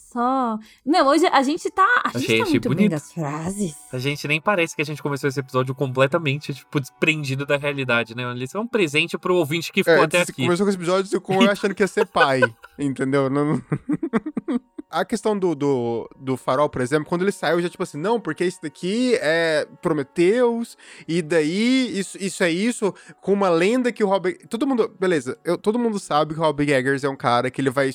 Meu, 0.84 1.06
hoje 1.06 1.26
a 1.26 1.42
gente 1.42 1.70
tá. 1.70 2.02
A 2.04 2.18
gente 2.18 2.24
Achei- 2.24 2.36
tá 2.38 2.42
achei 2.44 2.52
muito 2.54 2.68
bem 2.68 2.76
bonito. 2.76 2.90
das 2.92 3.12
frases. 3.12 3.74
A 3.92 3.98
gente 3.98 4.26
nem 4.28 4.40
parece 4.40 4.74
que 4.76 4.82
a 4.82 4.84
gente 4.84 5.02
começou 5.02 5.28
esse 5.28 5.40
episódio 5.40 5.74
completamente, 5.74 6.54
tipo, 6.54 6.80
desprendido 6.80 7.44
da 7.44 7.56
realidade, 7.56 8.14
né? 8.14 8.22
Isso 8.38 8.56
é 8.56 8.60
um 8.60 8.66
presente 8.66 9.16
pro 9.18 9.34
ouvinte 9.36 9.72
que 9.72 9.82
ficou 9.82 10.02
É, 10.02 10.04
até 10.04 10.24
você 10.24 10.30
aqui. 10.30 10.42
começou 10.44 10.64
com 10.66 10.70
esse 10.70 10.78
episódio 10.78 11.20
com 11.20 11.42
eu 11.42 11.50
achando 11.50 11.74
que 11.74 11.82
ia 11.82 11.88
ser 11.88 12.06
pai, 12.06 12.40
entendeu? 12.78 13.28
Não- 13.28 13.44
não- 13.56 13.62
A 14.90 15.04
questão 15.04 15.36
do, 15.36 15.56
do, 15.56 16.08
do 16.20 16.36
farol, 16.36 16.68
por 16.68 16.80
exemplo, 16.80 17.08
quando 17.08 17.22
ele 17.22 17.32
saiu, 17.32 17.60
já 17.60 17.68
tipo 17.68 17.82
assim, 17.82 17.98
não, 17.98 18.20
porque 18.20 18.44
isso 18.44 18.60
daqui 18.62 19.16
é 19.20 19.66
Prometeus, 19.82 20.78
e 21.08 21.20
daí 21.20 21.98
isso, 21.98 22.16
isso 22.20 22.44
é 22.44 22.50
isso, 22.50 22.94
com 23.20 23.32
uma 23.32 23.48
lenda 23.48 23.90
que 23.90 24.04
o 24.04 24.06
Robert. 24.08 24.38
Todo 24.48 24.64
mundo. 24.64 24.88
Beleza, 25.00 25.36
eu- 25.44 25.58
todo 25.58 25.80
mundo 25.80 25.98
sabe 25.98 26.32
que 26.34 26.38
o 26.38 26.42
Robert 26.44 26.68
Eggers 26.68 27.02
é 27.02 27.08
um 27.08 27.16
cara 27.16 27.50
que 27.50 27.60
ele 27.60 27.70
vai. 27.70 27.90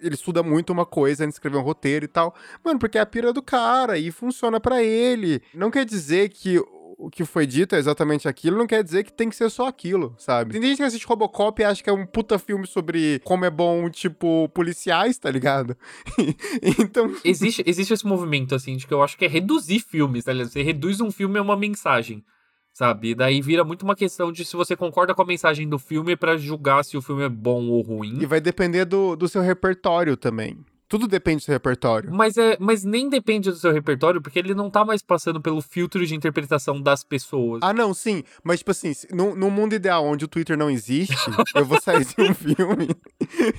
Ele 0.00 0.14
estuda 0.14 0.42
muito 0.42 0.72
uma 0.72 0.86
coisa 0.86 1.24
antes 1.24 1.34
de 1.34 1.36
escrever 1.38 1.56
um 1.58 1.62
roteiro 1.62 2.04
e 2.04 2.08
tal. 2.08 2.34
Mano, 2.64 2.78
porque 2.78 2.98
é 2.98 3.00
a 3.00 3.06
pira 3.06 3.32
do 3.32 3.42
cara 3.42 3.98
e 3.98 4.10
funciona 4.10 4.60
pra 4.60 4.82
ele. 4.82 5.42
Não 5.54 5.70
quer 5.70 5.84
dizer 5.84 6.28
que 6.30 6.60
o 7.02 7.10
que 7.10 7.24
foi 7.24 7.46
dito 7.46 7.74
é 7.74 7.78
exatamente 7.78 8.28
aquilo, 8.28 8.56
não 8.56 8.66
quer 8.66 8.84
dizer 8.84 9.02
que 9.02 9.12
tem 9.12 9.28
que 9.28 9.34
ser 9.34 9.50
só 9.50 9.66
aquilo, 9.66 10.14
sabe? 10.16 10.52
Tem 10.52 10.62
gente 10.62 10.76
que 10.76 10.82
assiste 10.84 11.06
Robocop 11.06 11.60
e 11.60 11.64
acha 11.64 11.82
que 11.82 11.90
é 11.90 11.92
um 11.92 12.06
puta 12.06 12.38
filme 12.38 12.64
sobre 12.64 13.20
como 13.24 13.44
é 13.44 13.50
bom, 13.50 13.90
tipo, 13.90 14.48
policiais, 14.50 15.18
tá 15.18 15.28
ligado? 15.28 15.76
então. 16.78 17.12
Existe, 17.24 17.62
existe 17.66 17.92
esse 17.92 18.06
movimento, 18.06 18.54
assim, 18.54 18.76
de 18.76 18.86
que 18.86 18.94
eu 18.94 19.02
acho 19.02 19.18
que 19.18 19.24
é 19.24 19.28
reduzir 19.28 19.80
filmes, 19.80 20.24
tá 20.24 20.32
ligado? 20.32 20.50
Você 20.50 20.62
reduz 20.62 21.00
um 21.00 21.10
filme 21.10 21.38
a 21.38 21.42
uma 21.42 21.56
mensagem, 21.56 22.24
sabe? 22.72 23.10
E 23.10 23.14
daí 23.14 23.40
vira 23.40 23.64
muito 23.64 23.82
uma 23.82 23.94
questão 23.94 24.32
de 24.32 24.44
se 24.44 24.56
você 24.56 24.74
concorda 24.74 25.14
com 25.14 25.22
a 25.22 25.26
mensagem 25.26 25.68
do 25.68 25.78
filme 25.78 26.16
pra 26.16 26.36
julgar 26.36 26.84
se 26.84 26.96
o 26.96 27.02
filme 27.02 27.24
é 27.24 27.28
bom 27.28 27.68
ou 27.68 27.82
ruim. 27.82 28.18
E 28.20 28.26
vai 28.26 28.40
depender 28.40 28.84
do, 28.84 29.14
do 29.14 29.28
seu 29.28 29.42
repertório 29.42 30.16
também. 30.16 30.58
Tudo 30.92 31.08
depende 31.08 31.38
do 31.38 31.44
seu 31.46 31.54
repertório. 31.54 32.12
Mas, 32.12 32.36
é, 32.36 32.54
mas 32.60 32.84
nem 32.84 33.08
depende 33.08 33.50
do 33.50 33.56
seu 33.56 33.72
repertório, 33.72 34.20
porque 34.20 34.38
ele 34.38 34.52
não 34.52 34.68
tá 34.68 34.84
mais 34.84 35.00
passando 35.00 35.40
pelo 35.40 35.62
filtro 35.62 36.04
de 36.06 36.14
interpretação 36.14 36.78
das 36.78 37.02
pessoas. 37.02 37.60
Ah, 37.62 37.72
não, 37.72 37.94
sim. 37.94 38.22
Mas, 38.44 38.58
tipo 38.58 38.72
assim, 38.72 38.92
num, 39.10 39.34
num 39.34 39.48
mundo 39.48 39.74
ideal 39.74 40.04
onde 40.04 40.26
o 40.26 40.28
Twitter 40.28 40.54
não 40.54 40.68
existe, 40.70 41.14
eu 41.56 41.64
vou 41.64 41.80
sair 41.80 42.04
de 42.04 42.14
um 42.20 42.34
filme, 42.36 42.88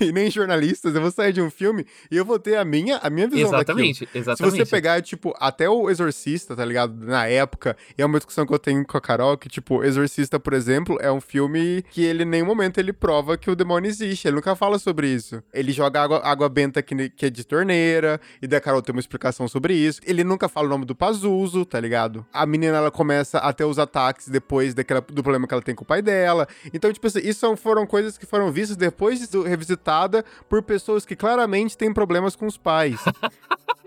e 0.00 0.12
nem 0.12 0.30
jornalistas, 0.30 0.94
eu 0.94 1.00
vou 1.00 1.10
sair 1.10 1.32
de 1.32 1.42
um 1.42 1.50
filme 1.50 1.84
e 2.08 2.16
eu 2.16 2.24
vou 2.24 2.38
ter 2.38 2.56
a 2.56 2.64
minha, 2.64 2.98
a 2.98 3.10
minha 3.10 3.26
visão 3.26 3.50
daquilo. 3.50 3.80
exatamente, 3.80 4.08
Se 4.12 4.18
exatamente. 4.18 4.56
você 4.56 4.64
pegar, 4.70 5.02
tipo, 5.02 5.34
até 5.40 5.68
o 5.68 5.90
Exorcista, 5.90 6.54
tá 6.54 6.64
ligado? 6.64 6.94
Na 7.04 7.26
época, 7.26 7.76
e 7.98 8.02
é 8.02 8.06
uma 8.06 8.18
discussão 8.18 8.46
que 8.46 8.54
eu 8.54 8.60
tenho 8.60 8.86
com 8.86 8.96
a 8.96 9.00
Carol, 9.00 9.36
que, 9.36 9.48
tipo, 9.48 9.82
Exorcista, 9.82 10.38
por 10.38 10.52
exemplo, 10.52 10.96
é 11.00 11.10
um 11.10 11.20
filme 11.20 11.82
que 11.90 12.04
ele, 12.04 12.22
em 12.22 12.26
nenhum 12.26 12.46
momento, 12.46 12.78
ele 12.78 12.92
prova 12.92 13.36
que 13.36 13.50
o 13.50 13.56
demônio 13.56 13.88
existe. 13.88 14.28
Ele 14.28 14.36
nunca 14.36 14.54
fala 14.54 14.78
sobre 14.78 15.08
isso. 15.08 15.42
Ele 15.52 15.72
joga 15.72 16.00
água, 16.00 16.20
água 16.22 16.48
benta 16.48 16.80
que, 16.80 16.94
ne- 16.94 17.08
que 17.24 17.28
é 17.28 17.30
de 17.30 17.44
torneira, 17.44 18.20
e 18.42 18.46
da 18.46 18.60
Carol 18.60 18.82
tem 18.82 18.94
uma 18.94 19.00
explicação 19.00 19.48
sobre 19.48 19.74
isso. 19.74 19.98
Ele 20.04 20.22
nunca 20.22 20.46
fala 20.48 20.66
o 20.66 20.70
nome 20.70 20.84
do 20.84 20.94
Pazuzu, 20.94 21.64
tá 21.64 21.80
ligado? 21.80 22.24
A 22.32 22.44
menina, 22.44 22.76
ela 22.76 22.90
começa 22.90 23.38
a 23.38 23.50
ter 23.52 23.64
os 23.64 23.78
ataques 23.78 24.28
depois 24.28 24.74
daquela, 24.74 25.00
do 25.00 25.22
problema 25.22 25.46
que 25.48 25.54
ela 25.54 25.62
tem 25.62 25.74
com 25.74 25.84
o 25.84 25.86
pai 25.86 26.02
dela. 26.02 26.46
Então, 26.72 26.92
tipo 26.92 27.06
assim, 27.06 27.20
isso 27.20 27.40
são- 27.40 27.56
foram 27.56 27.86
coisas 27.86 28.18
que 28.18 28.26
foram 28.26 28.52
vistas 28.52 28.76
depois 28.76 29.26
de 29.26 29.42
revisitada 29.42 30.22
por 30.48 30.62
pessoas 30.62 31.06
que 31.06 31.16
claramente 31.16 31.78
têm 31.78 31.92
problemas 31.94 32.36
com 32.36 32.46
os 32.46 32.56
pais. 32.58 33.00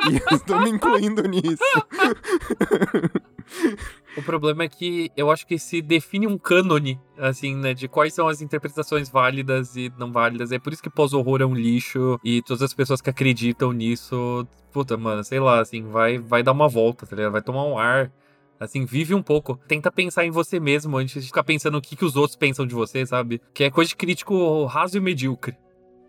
E 0.10 0.22
eu 0.32 0.38
estou 0.38 0.62
me 0.62 0.70
incluindo 0.70 1.22
nisso. 1.28 1.58
O 4.18 4.24
problema 4.24 4.64
é 4.64 4.68
que 4.68 5.12
eu 5.16 5.30
acho 5.30 5.46
que 5.46 5.60
se 5.60 5.80
define 5.80 6.26
um 6.26 6.40
cânone, 6.40 7.00
assim, 7.20 7.56
né, 7.56 7.76
de 7.76 7.88
quais 7.88 8.16
são 8.16 8.28
as 8.28 8.42
interpretações 8.42 9.10
válidas 9.10 9.76
e 9.76 9.94
não 9.96 10.12
válidas. 10.12 10.52
É 10.52 10.58
por 10.58 10.74
isso 10.74 10.82
que 10.82 10.90
pós-horror 10.90 11.40
é 11.40 11.46
um 11.46 11.54
lixo 11.54 12.20
e 12.24 12.42
todas 12.42 12.64
as 12.64 12.74
pessoas 12.74 13.00
que 13.00 13.12
acreditam 13.12 13.72
nisso, 13.72 14.48
puta, 14.74 14.98
mano, 14.98 15.24
sei 15.24 15.40
lá, 15.40 15.60
assim, 15.62 15.84
vai, 15.84 16.18
vai 16.18 16.42
dar 16.42 16.52
uma 16.52 16.68
volta, 16.68 17.06
tá 17.06 17.16
ligado? 17.16 17.32
Vai 17.32 17.44
tomar 17.44 17.64
um 17.66 17.78
ar. 17.78 18.12
Assim, 18.60 18.86
vive 18.86 19.14
um 19.14 19.22
pouco. 19.22 19.60
Tenta 19.68 19.92
pensar 19.92 20.26
em 20.26 20.32
você 20.32 20.60
mesmo 20.60 20.98
antes 20.98 21.22
de 21.22 21.28
ficar 21.28 21.44
pensando 21.44 21.78
o 21.78 21.82
que, 21.82 21.96
que 21.96 22.04
os 22.04 22.16
outros 22.16 22.36
pensam 22.36 22.66
de 22.66 22.74
você, 22.74 23.06
sabe? 23.06 23.40
Que 23.54 23.66
é 23.66 23.70
coisa 23.70 23.90
de 23.90 23.96
crítico 23.96 24.66
raso 24.66 24.98
e 24.98 25.00
medíocre. 25.00 25.56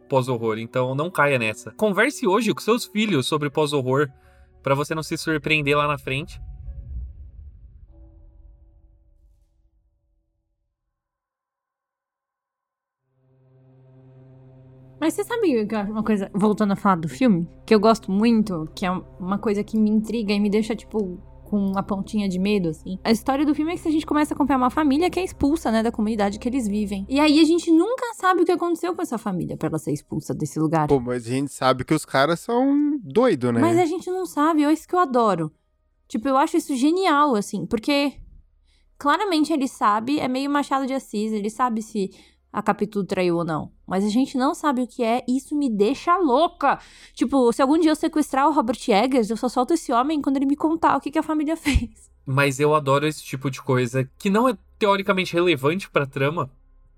Pós-horror. 0.08 0.58
Então 0.58 0.94
não 0.94 1.10
caia 1.10 1.38
nessa. 1.38 1.72
Converse 1.72 2.26
hoje 2.26 2.54
com 2.54 2.60
seus 2.62 2.86
filhos 2.86 3.26
sobre 3.26 3.50
pós-horror 3.50 4.08
pra 4.62 4.74
você 4.74 4.94
não 4.94 5.02
se 5.02 5.18
surpreender 5.18 5.76
lá 5.76 5.86
na 5.86 5.98
frente. 5.98 6.40
Mas 15.08 15.14
você 15.14 15.24
sabe 15.24 15.66
que 15.66 15.74
eu 15.74 15.78
acho 15.78 15.90
uma 15.90 16.02
coisa, 16.02 16.30
voltando 16.34 16.72
a 16.74 16.76
falar 16.76 16.96
do 16.96 17.08
filme, 17.08 17.48
que 17.64 17.74
eu 17.74 17.80
gosto 17.80 18.12
muito, 18.12 18.68
que 18.74 18.84
é 18.84 18.90
uma 19.18 19.38
coisa 19.38 19.64
que 19.64 19.78
me 19.78 19.88
intriga 19.88 20.34
e 20.34 20.38
me 20.38 20.50
deixa, 20.50 20.76
tipo, 20.76 21.18
com 21.44 21.56
uma 21.56 21.82
pontinha 21.82 22.28
de 22.28 22.38
medo, 22.38 22.68
assim. 22.68 22.98
A 23.02 23.10
história 23.10 23.46
do 23.46 23.54
filme 23.54 23.72
é 23.72 23.78
que 23.78 23.88
a 23.88 23.90
gente 23.90 24.04
começa 24.04 24.34
a 24.34 24.36
acompanhar 24.36 24.58
uma 24.58 24.68
família 24.68 25.08
que 25.08 25.18
é 25.18 25.24
expulsa, 25.24 25.70
né, 25.70 25.82
da 25.82 25.90
comunidade 25.90 26.38
que 26.38 26.46
eles 26.46 26.68
vivem. 26.68 27.06
E 27.08 27.18
aí 27.18 27.40
a 27.40 27.44
gente 27.44 27.70
nunca 27.70 28.04
sabe 28.16 28.42
o 28.42 28.44
que 28.44 28.52
aconteceu 28.52 28.94
com 28.94 29.00
essa 29.00 29.16
família 29.16 29.56
pra 29.56 29.70
ela 29.70 29.78
ser 29.78 29.92
expulsa 29.92 30.34
desse 30.34 30.60
lugar. 30.60 30.88
Pô, 30.88 31.00
mas 31.00 31.26
a 31.26 31.30
gente 31.30 31.54
sabe 31.54 31.84
que 31.84 31.94
os 31.94 32.04
caras 32.04 32.40
são 32.40 32.98
doidos, 33.02 33.50
né? 33.50 33.62
Mas 33.62 33.78
a 33.78 33.86
gente 33.86 34.10
não 34.10 34.26
sabe, 34.26 34.62
é 34.62 34.70
isso 34.70 34.86
que 34.86 34.94
eu 34.94 35.00
adoro. 35.00 35.50
Tipo, 36.06 36.28
eu 36.28 36.36
acho 36.36 36.58
isso 36.58 36.76
genial, 36.76 37.34
assim, 37.34 37.64
porque 37.64 38.12
claramente 38.98 39.54
ele 39.54 39.68
sabe, 39.68 40.20
é 40.20 40.28
meio 40.28 40.50
Machado 40.50 40.86
de 40.86 40.92
Assis, 40.92 41.32
ele 41.32 41.48
sabe 41.48 41.80
se 41.80 42.10
a 42.52 42.62
Capitu 42.62 43.04
traiu 43.04 43.36
ou 43.36 43.44
não. 43.44 43.70
Mas 43.86 44.04
a 44.04 44.08
gente 44.08 44.36
não 44.36 44.54
sabe 44.54 44.82
o 44.82 44.86
que 44.86 45.02
é, 45.02 45.24
e 45.28 45.36
isso 45.36 45.56
me 45.56 45.70
deixa 45.70 46.16
louca. 46.16 46.78
Tipo, 47.14 47.52
se 47.52 47.62
algum 47.62 47.78
dia 47.78 47.90
eu 47.90 47.96
sequestrar 47.96 48.48
o 48.48 48.52
Robert 48.52 48.80
Eggers, 48.88 49.30
eu 49.30 49.36
só 49.36 49.48
solto 49.48 49.74
esse 49.74 49.92
homem 49.92 50.20
quando 50.20 50.36
ele 50.36 50.46
me 50.46 50.56
contar 50.56 50.96
o 50.96 51.00
que, 51.00 51.10
que 51.10 51.18
a 51.18 51.22
família 51.22 51.56
fez. 51.58 52.10
Mas 52.26 52.60
eu 52.60 52.74
adoro 52.74 53.06
esse 53.06 53.22
tipo 53.22 53.50
de 53.50 53.62
coisa 53.62 54.08
que 54.18 54.28
não 54.28 54.48
é 54.48 54.56
teoricamente 54.78 55.32
relevante 55.32 55.88
pra 55.88 56.06
trama, 56.06 56.50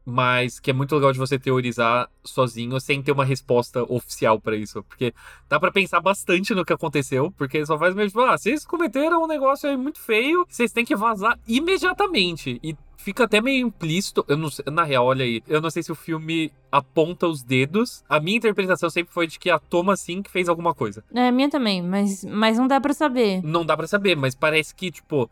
mas 0.05 0.59
que 0.59 0.71
é 0.71 0.75
muito 0.75 0.95
legal 0.95 1.13
de 1.13 1.19
você 1.19 1.39
teorizar 1.39 2.09
sozinho 2.25 2.81
sem 2.81 3.03
ter 3.03 3.13
uma 3.13 3.25
resposta 3.25 3.83
oficial 3.85 4.41
pra 4.41 4.57
isso, 4.57 4.83
porque 4.83 5.15
dá 5.49 5.61
pra 5.61 5.71
pensar 5.71 6.01
bastante 6.01 6.55
no 6.55 6.65
que 6.65 6.73
aconteceu, 6.73 7.31
porque 7.37 7.65
só 7.65 7.79
faz 7.79 7.95
mesmo, 7.95 8.21
ah, 8.23 8.37
vocês 8.37 8.65
cometeram 8.65 9.23
um 9.23 9.27
negócio 9.27 9.69
aí 9.69 9.77
muito 9.77 10.01
feio, 10.01 10.45
vocês 10.49 10.73
têm 10.73 10.85
que 10.85 10.97
vazar 10.97 11.39
imediatamente. 11.47 12.59
E 12.63 12.77
fica 13.01 13.25
até 13.25 13.41
meio 13.41 13.67
implícito, 13.67 14.25
eu 14.29 14.37
não 14.37 14.51
sei, 14.51 14.65
na 14.71 14.85
real, 14.85 15.07
olha 15.07 15.25
aí, 15.25 15.43
eu 15.49 15.61
não 15.61 15.71
sei 15.71 15.83
se 15.83 15.91
o 15.91 15.95
filme 15.95 16.53
aponta 16.71 17.27
os 17.27 17.43
dedos. 17.43 18.05
A 18.09 18.21
minha 18.21 18.37
interpretação 18.37 18.89
sempre 18.91 19.13
foi 19.13 19.27
de 19.27 19.39
que 19.39 19.51
a 19.51 19.59
Thomas 19.59 20.01
sim 20.01 20.23
que 20.23 20.31
fez 20.31 20.49
alguma 20.49 20.75
coisa. 20.75 21.03
É, 21.15 21.29
a 21.29 21.33
minha 21.33 21.51
também, 21.51 21.83
mas, 21.83 22.25
mas 22.25 22.59
não 22.59 22.69
dá 22.69 22.81
pra 22.81 22.93
saber. 22.93 23.43
Não 23.43 23.65
dá 23.65 23.77
pra 23.77 23.87
saber, 23.87 24.17
mas 24.17 24.35
parece 24.35 24.75
que, 24.75 24.91
tipo, 24.91 25.31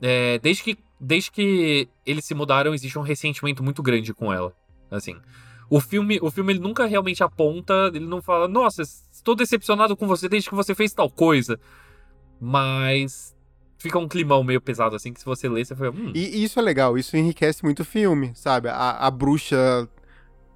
é, 0.00 0.38
desde 0.38 0.62
que 0.62 0.78
desde 1.00 1.30
que 1.30 1.88
eles 2.04 2.26
se 2.26 2.34
mudaram, 2.34 2.74
existe 2.74 2.98
um 2.98 3.02
ressentimento 3.02 3.64
muito 3.64 3.82
grande 3.82 4.12
com 4.12 4.30
ela. 4.30 4.52
Assim. 4.90 5.16
O 5.70 5.80
filme, 5.80 6.18
o 6.20 6.30
filme 6.30 6.52
ele 6.52 6.60
nunca 6.60 6.84
realmente 6.84 7.22
aponta, 7.22 7.90
ele 7.94 8.06
não 8.06 8.20
fala, 8.20 8.46
nossa, 8.46 8.82
estou 8.82 9.34
decepcionado 9.34 9.96
com 9.96 10.06
você 10.06 10.28
desde 10.28 10.50
que 10.50 10.54
você 10.54 10.74
fez 10.74 10.92
tal 10.92 11.08
coisa. 11.08 11.58
Mas 12.38 13.34
fica 13.80 13.98
um 13.98 14.06
climão 14.06 14.44
meio 14.44 14.60
pesado, 14.60 14.94
assim, 14.94 15.12
que 15.12 15.18
se 15.18 15.26
você 15.26 15.48
ler, 15.48 15.64
você 15.64 15.74
foi. 15.74 15.88
Hum. 15.88 16.12
E 16.14 16.44
isso 16.44 16.58
é 16.58 16.62
legal, 16.62 16.96
isso 16.98 17.16
enriquece 17.16 17.64
muito 17.64 17.80
o 17.80 17.84
filme, 17.84 18.30
sabe? 18.34 18.68
A, 18.68 19.06
a 19.06 19.10
bruxa 19.10 19.88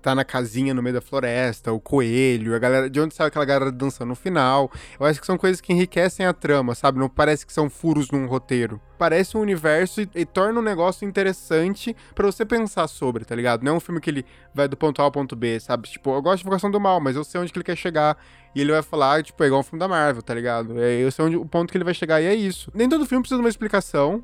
tá 0.05 0.14
na 0.14 0.23
casinha 0.23 0.75
no 0.75 0.83
meio 0.83 0.93
da 0.93 1.01
floresta, 1.01 1.73
o 1.73 1.81
coelho, 1.81 2.55
a 2.55 2.59
galera. 2.59 2.90
De 2.90 3.01
onde 3.01 3.14
sai 3.14 3.29
aquela 3.29 3.45
galera 3.47 3.73
dançando 3.73 4.09
no 4.09 4.14
final. 4.14 4.71
Eu 5.01 5.07
acho 5.07 5.19
que 5.19 5.25
são 5.25 5.38
coisas 5.38 5.62
que 5.62 5.73
enriquecem 5.73 6.27
a 6.27 6.35
trama, 6.35 6.75
sabe? 6.75 6.99
Não 6.99 7.09
parece 7.09 7.47
que 7.47 7.53
são 7.55 7.71
furos 7.71 8.11
num 8.11 8.27
roteiro. 8.27 8.79
Parece 8.99 9.35
um 9.35 9.40
universo 9.40 10.03
e, 10.03 10.09
e 10.14 10.27
torna 10.27 10.61
um 10.61 10.62
negócio 10.62 11.09
interessante 11.09 11.97
para 12.14 12.27
você 12.27 12.45
pensar 12.45 12.87
sobre, 12.87 13.25
tá 13.25 13.35
ligado? 13.35 13.62
Não 13.62 13.73
é 13.73 13.75
um 13.77 13.81
filme 13.81 13.99
que 13.99 14.11
ele 14.11 14.27
vai 14.55 14.69
do 14.69 14.77
ponto 14.77 15.01
A 15.01 15.05
ao 15.07 15.11
ponto 15.11 15.35
B, 15.35 15.59
sabe? 15.59 15.88
Tipo, 15.88 16.14
eu 16.14 16.21
gosto 16.21 16.43
de 16.43 16.43
Invocação 16.43 16.71
do 16.71 16.79
Mal, 16.79 17.01
mas 17.01 17.17
eu 17.17 17.25
sei 17.25 17.40
onde 17.40 17.51
que 17.51 17.59
ele 17.59 17.64
quer 17.64 17.77
chegar. 17.77 18.19
E 18.55 18.61
ele 18.61 18.73
vai 18.73 18.83
falar, 18.83 19.23
tipo, 19.23 19.43
é 19.43 19.47
igual 19.47 19.62
um 19.62 19.64
filme 19.64 19.81
da 19.81 19.88
Marvel, 19.88 20.23
tá 20.23 20.35
ligado? 20.35 20.79
É, 20.79 21.03
eu 21.03 21.11
sei 21.11 21.25
onde, 21.25 21.37
o 21.37 21.47
ponto 21.47 21.73
que 21.73 21.79
ele 21.79 21.85
vai 21.85 21.95
chegar 21.95 22.21
e 22.21 22.27
é 22.27 22.35
isso. 22.35 22.71
Nem 22.75 22.90
todo 22.90 23.07
filme 23.07 23.23
precisa 23.23 23.38
de 23.38 23.43
uma 23.43 23.49
explicação. 23.49 24.23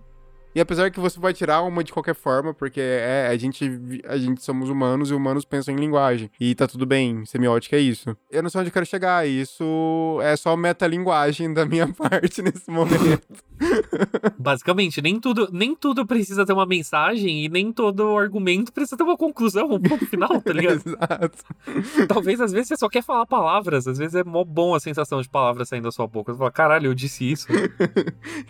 E 0.55 0.61
apesar 0.61 0.91
que 0.91 0.99
você 0.99 1.19
vai 1.21 1.33
tirar 1.33 1.63
uma 1.63 1.85
de 1.85 1.93
qualquer 1.93 2.15
forma, 2.15 2.53
porque 2.53 2.81
é, 2.81 3.29
a 3.31 3.37
gente, 3.37 3.65
a 4.05 4.17
gente 4.17 4.43
somos 4.43 4.69
humanos 4.69 5.11
e 5.11 5.15
humanos 5.15 5.45
pensam 5.45 5.75
em 5.75 5.79
linguagem. 5.79 6.31
E 6.41 6.55
tá 6.55 6.67
tudo 6.67 6.85
bem, 6.85 7.25
semiótica 7.25 7.77
é 7.77 7.81
isso. 7.81 8.17
Eu 8.31 8.43
não 8.43 8.51
sei 8.51 8.61
onde 8.61 8.71
eu 8.71 8.73
quero 8.73 8.87
chegar, 8.87 9.27
isso 9.29 10.19
é 10.23 10.37
só 10.37 10.57
metalinguagem 10.57 11.53
da 11.55 11.65
minha 11.65 11.87
parte 11.95 12.43
nesse 12.43 12.69
momento. 12.71 13.23
Basicamente, 14.39 15.01
nem 15.01 15.21
tudo, 15.21 15.49
nem 15.53 15.75
tudo 15.75 16.05
precisa 16.07 16.45
ter 16.45 16.53
uma 16.53 16.67
mensagem 16.67 17.45
e 17.45 17.49
nem 17.49 17.73
todo 17.73 18.19
argumento 18.19 18.73
precisa 18.73 18.97
ter 18.97 19.05
uma 19.05 19.17
conclusão, 19.17 19.71
um 19.71 19.81
ponto 19.81 20.05
final, 20.09 20.41
tá 20.41 20.53
ligado? 20.53 20.83
Exato. 20.85 21.39
Talvez 22.09 22.41
às 22.41 22.51
vezes 22.51 22.69
você 22.69 22.77
só 22.77 22.89
quer 22.89 23.03
falar 23.03 23.27
palavras, 23.27 23.87
às 23.87 23.99
vezes 23.99 24.15
é 24.15 24.25
mó 24.25 24.45
bom 24.45 24.75
a 24.75 24.81
sensação 24.81 25.23
de 25.23 25.29
palavras 25.29 25.69
saindo 25.69 25.85
da 25.85 25.93
sua 25.93 26.09
boca. 26.09 26.33
Você 26.33 26.39
fala, 26.39 26.51
caralho, 26.51 26.87
eu 26.89 26.95
disse 26.95 27.31
isso. 27.31 27.47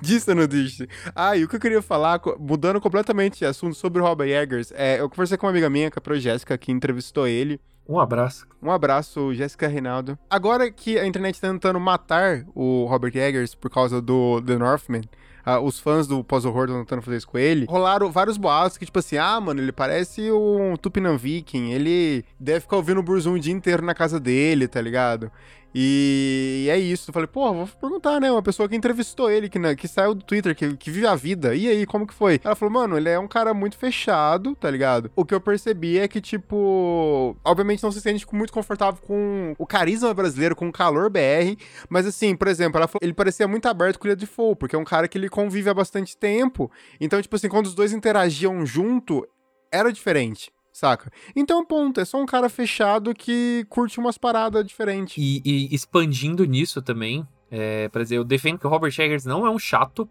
Disse 0.00 0.30
ou 0.30 0.36
não 0.36 0.46
disse? 0.46 0.88
Ah, 1.14 1.36
e 1.36 1.44
o 1.44 1.48
que 1.48 1.56
eu 1.56 1.60
queria 1.60 1.82
falar, 1.90 2.20
mudando 2.38 2.80
completamente 2.80 3.40
de 3.40 3.44
assunto 3.44 3.74
sobre 3.74 4.00
o 4.00 4.04
Robert 4.04 4.28
Eggers, 4.28 4.72
é, 4.76 5.00
eu 5.00 5.10
conversei 5.10 5.36
com 5.36 5.46
uma 5.46 5.50
amiga 5.50 5.68
minha, 5.68 5.90
com 5.90 5.98
a 5.98 6.00
Pro 6.00 6.20
Jéssica, 6.20 6.56
que 6.56 6.70
entrevistou 6.70 7.26
ele. 7.26 7.60
Um 7.88 7.98
abraço. 7.98 8.46
Um 8.62 8.70
abraço, 8.70 9.34
Jéssica 9.34 9.66
Reinaldo. 9.66 10.16
Agora 10.30 10.70
que 10.70 10.96
a 10.96 11.04
internet 11.04 11.40
tá 11.40 11.48
tentando 11.48 11.80
matar 11.80 12.44
o 12.54 12.84
Robert 12.84 13.16
Eggers 13.16 13.56
por 13.56 13.68
causa 13.68 14.00
do 14.00 14.40
The 14.40 14.56
Northman, 14.56 15.02
ah, 15.44 15.58
os 15.58 15.80
fãs 15.80 16.06
do 16.06 16.22
pós-horror 16.22 16.66
estão 16.66 16.84
tentando 16.84 17.02
fazer 17.02 17.16
isso 17.16 17.26
com 17.26 17.38
ele, 17.38 17.66
rolaram 17.68 18.08
vários 18.12 18.36
boatos 18.36 18.78
que, 18.78 18.84
tipo 18.84 18.98
assim, 19.00 19.16
ah, 19.16 19.40
mano, 19.40 19.60
ele 19.60 19.72
parece 19.72 20.30
um 20.30 20.76
Tupinam 20.76 21.18
Viking, 21.18 21.72
ele 21.72 22.24
deve 22.38 22.60
ficar 22.60 22.76
ouvindo 22.76 23.00
o 23.00 23.02
Burzum 23.02 23.34
o 23.34 23.40
dia 23.40 23.52
inteiro 23.52 23.84
na 23.84 23.94
casa 23.94 24.20
dele, 24.20 24.68
tá 24.68 24.80
ligado? 24.80 25.32
E 25.74 26.66
é 26.70 26.78
isso. 26.78 27.10
Eu 27.10 27.14
falei, 27.14 27.26
pô, 27.26 27.52
vou 27.52 27.66
perguntar, 27.80 28.20
né? 28.20 28.30
Uma 28.30 28.42
pessoa 28.42 28.68
que 28.68 28.76
entrevistou 28.76 29.30
ele, 29.30 29.48
que, 29.48 29.58
né, 29.58 29.74
que 29.74 29.86
saiu 29.86 30.14
do 30.14 30.24
Twitter, 30.24 30.54
que, 30.54 30.76
que 30.76 30.90
vive 30.90 31.06
a 31.06 31.14
vida. 31.14 31.54
E 31.54 31.68
aí, 31.68 31.86
como 31.86 32.06
que 32.06 32.14
foi? 32.14 32.40
Ela 32.42 32.54
falou, 32.54 32.72
mano, 32.72 32.96
ele 32.96 33.08
é 33.08 33.18
um 33.18 33.28
cara 33.28 33.54
muito 33.54 33.76
fechado, 33.76 34.54
tá 34.56 34.70
ligado? 34.70 35.10
O 35.14 35.24
que 35.24 35.34
eu 35.34 35.40
percebi 35.40 35.98
é 35.98 36.08
que, 36.08 36.20
tipo, 36.20 37.36
obviamente 37.44 37.82
não 37.82 37.92
se 37.92 38.00
sente 38.00 38.26
muito 38.32 38.52
confortável 38.52 39.00
com 39.06 39.54
o 39.58 39.66
carisma 39.66 40.12
brasileiro, 40.12 40.56
com 40.56 40.68
o 40.68 40.72
calor 40.72 41.08
BR. 41.10 41.56
Mas 41.88 42.06
assim, 42.06 42.34
por 42.34 42.48
exemplo, 42.48 42.78
ela 42.78 42.88
falou, 42.88 43.00
ele 43.02 43.14
parecia 43.14 43.46
muito 43.46 43.66
aberto 43.66 43.98
com 43.98 44.06
o 44.06 44.08
Ilha 44.08 44.16
de 44.16 44.26
Fogo, 44.26 44.56
porque 44.56 44.74
é 44.76 44.78
um 44.78 44.84
cara 44.84 45.06
que 45.08 45.16
ele 45.16 45.28
convive 45.28 45.70
há 45.70 45.74
bastante 45.74 46.16
tempo. 46.16 46.70
Então, 47.00 47.20
tipo 47.20 47.36
assim, 47.36 47.48
quando 47.48 47.66
os 47.66 47.74
dois 47.74 47.92
interagiam 47.92 48.64
junto, 48.66 49.26
era 49.72 49.92
diferente. 49.92 50.52
Saca? 50.80 51.12
Então, 51.36 51.62
ponto. 51.62 52.00
É 52.00 52.06
só 52.06 52.18
um 52.18 52.24
cara 52.24 52.48
fechado 52.48 53.14
que 53.14 53.66
curte 53.68 54.00
umas 54.00 54.16
paradas 54.16 54.64
diferentes. 54.64 55.18
E, 55.18 55.42
e 55.44 55.74
expandindo 55.74 56.42
nisso 56.46 56.80
também, 56.80 57.28
é, 57.50 57.86
pra 57.90 58.02
dizer, 58.02 58.16
eu 58.16 58.24
defendo 58.24 58.58
que 58.58 58.66
o 58.66 58.70
Robert 58.70 58.94
Eggers 58.98 59.26
não 59.26 59.46
é 59.46 59.50
um 59.50 59.58
chato. 59.58 60.08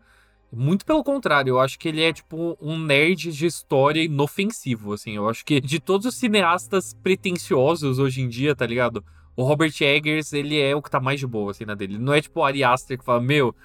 Muito 0.54 0.86
pelo 0.86 1.04
contrário, 1.04 1.52
eu 1.52 1.60
acho 1.60 1.78
que 1.80 1.88
ele 1.88 2.04
é, 2.04 2.14
tipo, 2.14 2.56
um 2.62 2.78
nerd 2.78 3.32
de 3.32 3.48
história 3.48 4.04
inofensivo, 4.04 4.94
assim. 4.94 5.16
Eu 5.16 5.28
acho 5.28 5.44
que 5.44 5.60
de 5.60 5.80
todos 5.80 6.06
os 6.06 6.16
cineastas 6.16 6.94
pretensiosos 6.94 7.98
hoje 7.98 8.22
em 8.22 8.30
dia, 8.30 8.56
tá 8.56 8.68
ligado? 8.68 9.04
O 9.36 9.44
Robert 9.44 9.74
Eggers, 9.82 10.34
ele 10.34 10.60
é 10.60 10.76
o 10.76 10.84
que 10.84 10.92
tá 10.92 11.00
mais 11.00 11.20
de 11.20 11.26
boa, 11.26 11.50
assim, 11.50 11.66
na 11.66 11.74
dele. 11.74 11.96
Ele 11.96 12.04
não 12.04 12.14
é, 12.14 12.22
tipo, 12.22 12.42
o 12.42 12.44
Ari 12.44 12.64
Aster 12.64 12.96
que 12.96 13.04
fala, 13.04 13.20
meu, 13.20 13.56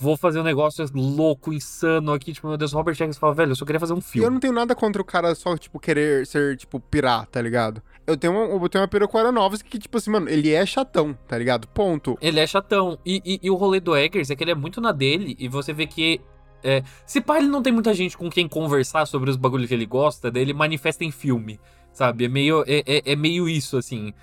vou 0.00 0.16
fazer 0.16 0.40
um 0.40 0.42
negócio 0.42 0.84
louco, 0.94 1.52
insano 1.52 2.12
aqui. 2.12 2.32
Tipo, 2.32 2.48
meu 2.48 2.56
Deus, 2.56 2.72
Robert 2.72 2.94
Eggers 2.94 3.18
fala, 3.18 3.34
velho, 3.34 3.52
eu 3.52 3.56
só 3.56 3.64
queria 3.64 3.80
fazer 3.80 3.92
um 3.92 3.96
E 3.96 4.00
eu 4.00 4.02
filme. 4.02 4.30
não 4.30 4.40
tenho 4.40 4.52
nada 4.52 4.74
contra 4.74 5.00
o 5.00 5.04
cara 5.04 5.34
só, 5.34 5.56
tipo, 5.56 5.78
querer 5.78 6.26
ser, 6.26 6.56
tipo, 6.56 6.80
pirata, 6.80 7.26
tá 7.32 7.42
ligado? 7.42 7.82
Eu 8.06 8.16
tenho 8.16 8.32
uma, 8.32 8.62
eu 8.64 8.68
tenho 8.68 8.82
uma 8.82 8.88
pira 8.88 9.06
com 9.08 9.16
Aronofsky 9.18 9.68
que, 9.70 9.78
tipo 9.78 9.96
assim, 9.98 10.10
mano, 10.10 10.28
ele 10.28 10.52
é 10.52 10.64
chatão, 10.66 11.16
tá 11.28 11.36
ligado? 11.38 11.66
Ponto. 11.68 12.16
Ele 12.20 12.40
é 12.40 12.46
chatão. 12.46 12.98
E, 13.04 13.20
e- 13.24 13.40
e 13.42 13.50
o 13.50 13.54
rolê 13.54 13.80
do 13.80 13.96
Eggers 13.96 14.30
é 14.30 14.36
que 14.36 14.44
ele 14.44 14.50
é 14.50 14.54
muito 14.54 14.80
na 14.80 14.92
dele, 14.92 15.36
e 15.38 15.48
você 15.48 15.72
vê 15.72 15.86
que. 15.86 16.20
É, 16.62 16.82
se 17.06 17.20
pá, 17.20 17.36
ele 17.36 17.48
não 17.48 17.60
tem 17.62 17.72
muita 17.72 17.92
gente 17.92 18.16
com 18.16 18.30
quem 18.30 18.48
conversar 18.48 19.04
sobre 19.06 19.28
os 19.28 19.36
bagulhos 19.36 19.68
que 19.68 19.74
ele 19.74 19.84
gosta, 19.84 20.30
daí 20.30 20.40
ele 20.42 20.54
manifesta 20.54 21.04
em 21.04 21.10
filme, 21.10 21.60
sabe? 21.92 22.24
É 22.24 22.28
meio, 22.28 22.64
é, 22.66 22.82
é- 22.86 23.12
é 23.12 23.16
meio 23.16 23.46
isso, 23.46 23.76
assim. 23.76 24.14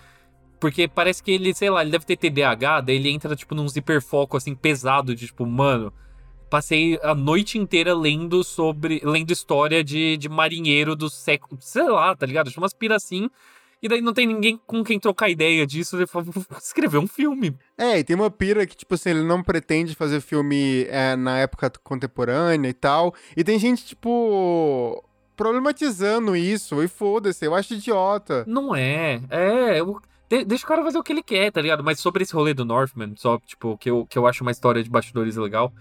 Porque 0.61 0.87
parece 0.87 1.23
que 1.23 1.31
ele, 1.31 1.53
sei 1.55 1.71
lá, 1.71 1.81
ele 1.81 1.89
deve 1.91 2.05
ter 2.05 2.15
TDAH, 2.15 2.81
daí 2.81 2.95
ele 2.95 3.09
entra, 3.09 3.35
tipo, 3.35 3.55
num 3.55 3.65
hiperfoco, 3.75 4.37
assim, 4.37 4.53
pesado, 4.55 5.15
de 5.15 5.25
tipo, 5.25 5.45
mano. 5.45 5.91
Passei 6.51 6.99
a 7.01 7.15
noite 7.15 7.57
inteira 7.57 7.95
lendo 7.95 8.43
sobre. 8.43 9.01
lendo 9.03 9.31
história 9.31 9.83
de, 9.83 10.17
de 10.17 10.29
marinheiro 10.29 10.95
do 10.95 11.09
século. 11.09 11.57
Sei 11.61 11.81
lá, 11.83 12.15
tá 12.15 12.25
ligado? 12.25 12.49
Tipo, 12.49 12.61
umas 12.61 12.73
pira 12.73 12.95
assim. 12.95 13.29
E 13.81 13.87
daí 13.87 14.01
não 14.01 14.13
tem 14.13 14.27
ninguém 14.27 14.59
com 14.67 14.83
quem 14.83 14.99
trocar 14.99 15.29
ideia 15.29 15.65
disso. 15.65 15.95
Ele 15.95 16.05
fala, 16.05 16.25
vou 16.25 16.43
escrever 16.59 16.99
um 16.99 17.07
filme. 17.07 17.57
É, 17.75 17.97
e 17.97 18.03
tem 18.03 18.15
uma 18.15 18.29
pira 18.29 18.67
que, 18.67 18.75
tipo 18.77 18.93
assim, 18.93 19.09
ele 19.09 19.23
não 19.23 19.41
pretende 19.41 19.95
fazer 19.95 20.21
filme 20.21 20.83
é, 20.89 21.15
na 21.15 21.39
época 21.39 21.71
contemporânea 21.83 22.69
e 22.69 22.73
tal. 22.73 23.15
E 23.35 23.43
tem 23.43 23.57
gente, 23.57 23.83
tipo. 23.85 25.03
problematizando 25.35 26.35
isso. 26.35 26.83
E 26.83 26.87
foda-se, 26.87 27.45
eu 27.45 27.55
acho 27.55 27.73
idiota. 27.73 28.43
Não 28.47 28.75
é. 28.75 29.21
É. 29.29 29.79
eu- 29.79 29.99
de- 30.37 30.45
deixa 30.45 30.63
o 30.65 30.67
cara 30.67 30.83
fazer 30.83 30.97
o 30.97 31.03
que 31.03 31.11
ele 31.11 31.21
quer, 31.23 31.51
tá 31.51 31.61
ligado? 31.61 31.83
Mas 31.83 31.99
sobre 31.99 32.23
esse 32.23 32.33
rolê 32.33 32.53
do 32.53 32.63
Northman, 32.65 33.13
só, 33.17 33.37
tipo, 33.39 33.77
que 33.77 33.89
eu, 33.89 34.05
que 34.05 34.17
eu 34.17 34.25
acho 34.25 34.43
uma 34.43 34.51
história 34.51 34.81
de 34.83 34.89
bastidores 34.89 35.35
legal. 35.35 35.71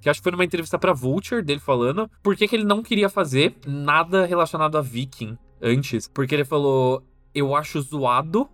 Que 0.00 0.08
acho 0.08 0.20
que 0.20 0.24
foi 0.24 0.32
numa 0.32 0.44
entrevista 0.44 0.78
pra 0.78 0.92
Vulture 0.94 1.42
dele 1.42 1.60
falando 1.60 2.10
por 2.22 2.34
que, 2.34 2.48
que 2.48 2.56
ele 2.56 2.64
não 2.64 2.82
queria 2.82 3.08
fazer 3.08 3.54
nada 3.66 4.24
relacionado 4.24 4.76
a 4.78 4.80
Viking 4.80 5.36
antes. 5.62 6.08
Porque 6.08 6.34
ele 6.34 6.44
falou: 6.44 7.02
Eu 7.34 7.54
acho 7.54 7.80
zoado 7.82 8.48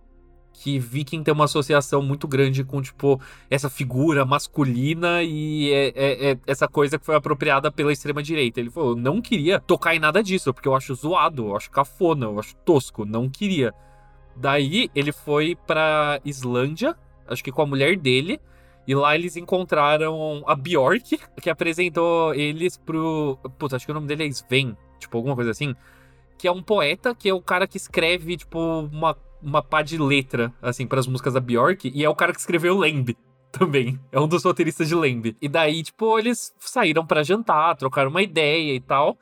que 0.51 0.77
Viking 0.79 1.23
tem 1.23 1.33
uma 1.33 1.45
associação 1.45 2.01
muito 2.01 2.27
grande 2.27 2.63
com, 2.63 2.81
tipo, 2.81 3.21
essa 3.49 3.69
figura 3.69 4.25
masculina 4.25 5.21
e 5.23 5.71
é, 5.71 5.87
é- 5.95 6.31
é 6.31 6.37
essa 6.47 6.67
coisa 6.67 6.97
que 6.99 7.05
foi 7.05 7.15
apropriada 7.15 7.71
pela 7.71 7.93
extrema-direita. 7.93 8.59
Ele 8.59 8.69
falou: 8.69 8.95
não 8.95 9.21
queria 9.21 9.59
tocar 9.59 9.95
em 9.95 9.99
nada 9.99 10.21
disso, 10.21 10.53
porque 10.53 10.67
eu 10.67 10.75
acho 10.75 10.93
zoado, 10.95 11.47
eu 11.47 11.55
acho 11.55 11.71
cafona, 11.71 12.25
eu 12.25 12.39
acho 12.39 12.55
tosco, 12.65 13.05
não 13.05 13.29
queria. 13.29 13.73
Daí 14.39 14.89
ele 14.93 15.11
foi 15.11 15.57
pra 15.65 16.21
Islândia, 16.23 16.95
acho 17.27 17.43
que 17.43 17.51
com 17.51 17.61
a 17.63 17.65
mulher 17.65 17.97
dele. 17.97 18.39
E 18.87 18.95
lá 18.95 19.13
eles 19.15 19.35
encontraram 19.35 20.43
a 20.47 20.55
Bjork, 20.55 21.19
que 21.41 21.49
apresentou 21.49 22.33
eles 22.33 22.77
pro. 22.77 23.37
Putz, 23.57 23.73
acho 23.73 23.85
que 23.85 23.91
o 23.91 23.95
nome 23.95 24.07
dele 24.07 24.23
é 24.23 24.27
Sven, 24.27 24.77
tipo, 24.97 25.17
alguma 25.17 25.35
coisa 25.35 25.51
assim. 25.51 25.75
Que 26.37 26.47
é 26.47 26.51
um 26.51 26.63
poeta, 26.63 27.13
que 27.13 27.27
é 27.27 27.33
o 27.33 27.41
cara 27.41 27.67
que 27.67 27.75
escreve, 27.75 28.37
tipo, 28.37 28.57
uma, 28.89 29.17
uma 29.41 29.61
pá 29.61 29.81
de 29.81 29.97
letra, 29.97 30.53
assim, 30.61 30.87
para 30.87 30.99
as 30.99 31.07
músicas 31.07 31.33
da 31.33 31.41
Bjork. 31.41 31.91
E 31.93 32.05
é 32.05 32.09
o 32.09 32.15
cara 32.15 32.31
que 32.31 32.39
escreveu 32.39 32.77
Lamb 32.77 33.17
também. 33.51 33.99
É 34.09 34.19
um 34.21 34.27
dos 34.27 34.45
roteiristas 34.45 34.87
de 34.87 34.95
Lamb. 34.95 35.35
E 35.41 35.49
daí, 35.49 35.83
tipo, 35.83 36.17
eles 36.17 36.53
saíram 36.59 37.05
para 37.05 37.23
jantar, 37.23 37.75
trocaram 37.75 38.09
uma 38.09 38.21
ideia 38.21 38.73
e 38.73 38.79
tal. 38.79 39.17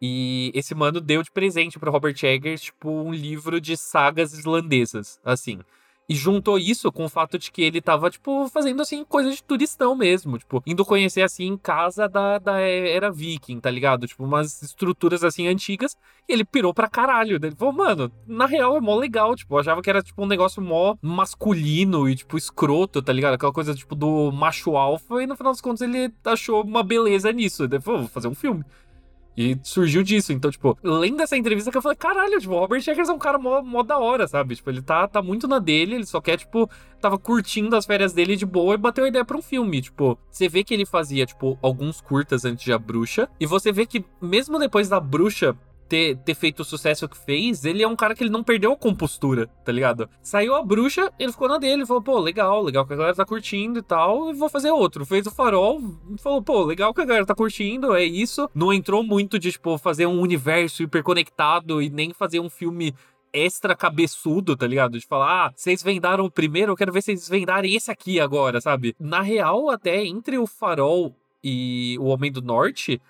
E 0.00 0.52
esse 0.54 0.74
mano 0.74 1.00
deu 1.00 1.22
de 1.22 1.30
presente 1.30 1.78
para 1.78 1.90
Robert 1.90 2.16
Eggers, 2.22 2.62
tipo, 2.62 2.90
um 2.90 3.12
livro 3.12 3.60
de 3.60 3.76
sagas 3.76 4.32
islandesas, 4.32 5.20
assim. 5.24 5.60
E 6.10 6.14
juntou 6.14 6.58
isso 6.58 6.90
com 6.90 7.04
o 7.04 7.08
fato 7.08 7.38
de 7.38 7.52
que 7.52 7.60
ele 7.60 7.82
tava, 7.82 8.08
tipo, 8.08 8.48
fazendo, 8.48 8.80
assim, 8.80 9.04
coisa 9.04 9.30
de 9.30 9.42
turistão 9.42 9.94
mesmo. 9.94 10.38
Tipo, 10.38 10.62
indo 10.66 10.82
conhecer, 10.82 11.20
assim, 11.20 11.54
casa 11.58 12.08
da, 12.08 12.38
da 12.38 12.60
era 12.60 13.10
viking, 13.10 13.60
tá 13.60 13.70
ligado? 13.70 14.06
Tipo, 14.06 14.24
umas 14.24 14.62
estruturas, 14.62 15.22
assim, 15.22 15.46
antigas. 15.46 15.94
E 16.26 16.32
ele 16.32 16.46
pirou 16.46 16.72
pra 16.72 16.88
caralho. 16.88 17.36
Ele 17.36 17.54
falou, 17.54 17.74
mano, 17.74 18.10
na 18.26 18.46
real 18.46 18.74
é 18.78 18.80
mó 18.80 18.96
legal. 18.96 19.36
Tipo, 19.36 19.56
eu 19.56 19.58
achava 19.58 19.82
que 19.82 19.90
era, 19.90 20.02
tipo, 20.02 20.22
um 20.22 20.26
negócio 20.26 20.62
mó 20.62 20.96
masculino 21.02 22.08
e, 22.08 22.16
tipo, 22.16 22.38
escroto, 22.38 23.02
tá 23.02 23.12
ligado? 23.12 23.34
Aquela 23.34 23.52
coisa, 23.52 23.74
tipo, 23.74 23.94
do 23.94 24.32
macho 24.32 24.78
alfa. 24.78 25.22
E 25.22 25.26
no 25.26 25.36
final 25.36 25.52
das 25.52 25.60
contas 25.60 25.82
ele 25.82 26.10
achou 26.24 26.62
uma 26.64 26.82
beleza 26.82 27.30
nisso. 27.32 27.64
Ele 27.64 27.80
falou, 27.80 28.00
vou 28.00 28.08
fazer 28.08 28.28
um 28.28 28.34
filme. 28.34 28.64
E 29.38 29.56
surgiu 29.62 30.02
disso. 30.02 30.32
Então, 30.32 30.50
tipo, 30.50 30.76
lendo 30.82 31.22
essa 31.22 31.36
entrevista 31.36 31.70
que 31.70 31.76
eu 31.76 31.82
falei, 31.82 31.96
caralho, 31.96 32.40
tipo, 32.40 32.54
o 32.54 32.58
Robert 32.58 32.82
Eggers 32.84 33.08
é 33.08 33.12
um 33.12 33.18
cara 33.18 33.38
mó, 33.38 33.62
mó 33.62 33.84
da 33.84 33.96
hora, 33.96 34.26
sabe? 34.26 34.56
Tipo, 34.56 34.68
ele 34.68 34.82
tá, 34.82 35.06
tá 35.06 35.22
muito 35.22 35.46
na 35.46 35.60
dele, 35.60 35.94
ele 35.94 36.06
só 36.06 36.20
quer, 36.20 36.36
tipo, 36.36 36.68
tava 37.00 37.16
curtindo 37.16 37.76
as 37.76 37.86
férias 37.86 38.12
dele 38.12 38.34
de 38.34 38.44
boa 38.44 38.74
e 38.74 38.76
bateu 38.76 39.04
a 39.04 39.08
ideia 39.08 39.24
pra 39.24 39.36
um 39.36 39.42
filme. 39.42 39.80
Tipo, 39.80 40.18
você 40.28 40.48
vê 40.48 40.64
que 40.64 40.74
ele 40.74 40.84
fazia, 40.84 41.24
tipo, 41.24 41.56
alguns 41.62 42.00
curtas 42.00 42.44
antes 42.44 42.64
de 42.64 42.72
A 42.72 42.78
Bruxa. 42.80 43.28
E 43.38 43.46
você 43.46 43.70
vê 43.70 43.86
que, 43.86 44.04
mesmo 44.20 44.58
depois 44.58 44.88
da 44.88 44.98
Bruxa 44.98 45.56
ter, 45.88 46.16
ter 46.18 46.34
feito 46.34 46.60
o 46.60 46.64
sucesso 46.64 47.08
que 47.08 47.16
fez, 47.16 47.64
ele 47.64 47.82
é 47.82 47.88
um 47.88 47.96
cara 47.96 48.14
que 48.14 48.22
ele 48.22 48.30
não 48.30 48.44
perdeu 48.44 48.72
a 48.72 48.76
compostura, 48.76 49.46
tá 49.64 49.72
ligado? 49.72 50.08
Saiu 50.22 50.54
a 50.54 50.62
bruxa, 50.62 51.12
ele 51.18 51.32
ficou 51.32 51.48
na 51.48 51.58
dele, 51.58 51.86
falou, 51.86 52.02
pô, 52.02 52.18
legal, 52.18 52.62
legal 52.62 52.86
que 52.86 52.92
a 52.92 52.96
galera 52.96 53.14
tá 53.14 53.24
curtindo 53.24 53.78
e 53.78 53.82
tal, 53.82 54.30
e 54.30 54.34
vou 54.34 54.48
fazer 54.48 54.70
outro. 54.70 55.06
Fez 55.06 55.26
o 55.26 55.30
farol, 55.30 55.80
falou, 56.18 56.42
pô, 56.42 56.64
legal 56.64 56.92
que 56.92 57.00
a 57.00 57.04
galera 57.04 57.26
tá 57.26 57.34
curtindo, 57.34 57.94
é 57.94 58.04
isso. 58.04 58.48
Não 58.54 58.72
entrou 58.72 59.02
muito 59.02 59.38
de, 59.38 59.52
tipo, 59.52 59.78
fazer 59.78 60.06
um 60.06 60.20
universo 60.20 60.82
hiperconectado 60.82 61.80
e 61.80 61.88
nem 61.88 62.12
fazer 62.12 62.40
um 62.40 62.50
filme 62.50 62.94
extra 63.32 63.74
cabeçudo, 63.74 64.56
tá 64.56 64.66
ligado? 64.66 64.98
De 64.98 65.06
falar, 65.06 65.46
ah, 65.46 65.52
vocês 65.54 65.82
vendaram 65.82 66.24
o 66.24 66.30
primeiro, 66.30 66.72
eu 66.72 66.76
quero 66.76 66.92
ver 66.92 67.02
vocês 67.02 67.28
vendarem 67.28 67.74
esse 67.74 67.90
aqui 67.90 68.20
agora, 68.20 68.60
sabe? 68.60 68.94
Na 68.98 69.20
real, 69.20 69.70
até 69.70 70.04
entre 70.04 70.38
o 70.38 70.46
Farol 70.46 71.14
e 71.42 71.96
o 72.00 72.06
Homem 72.06 72.32
do 72.32 72.42
Norte, 72.42 73.00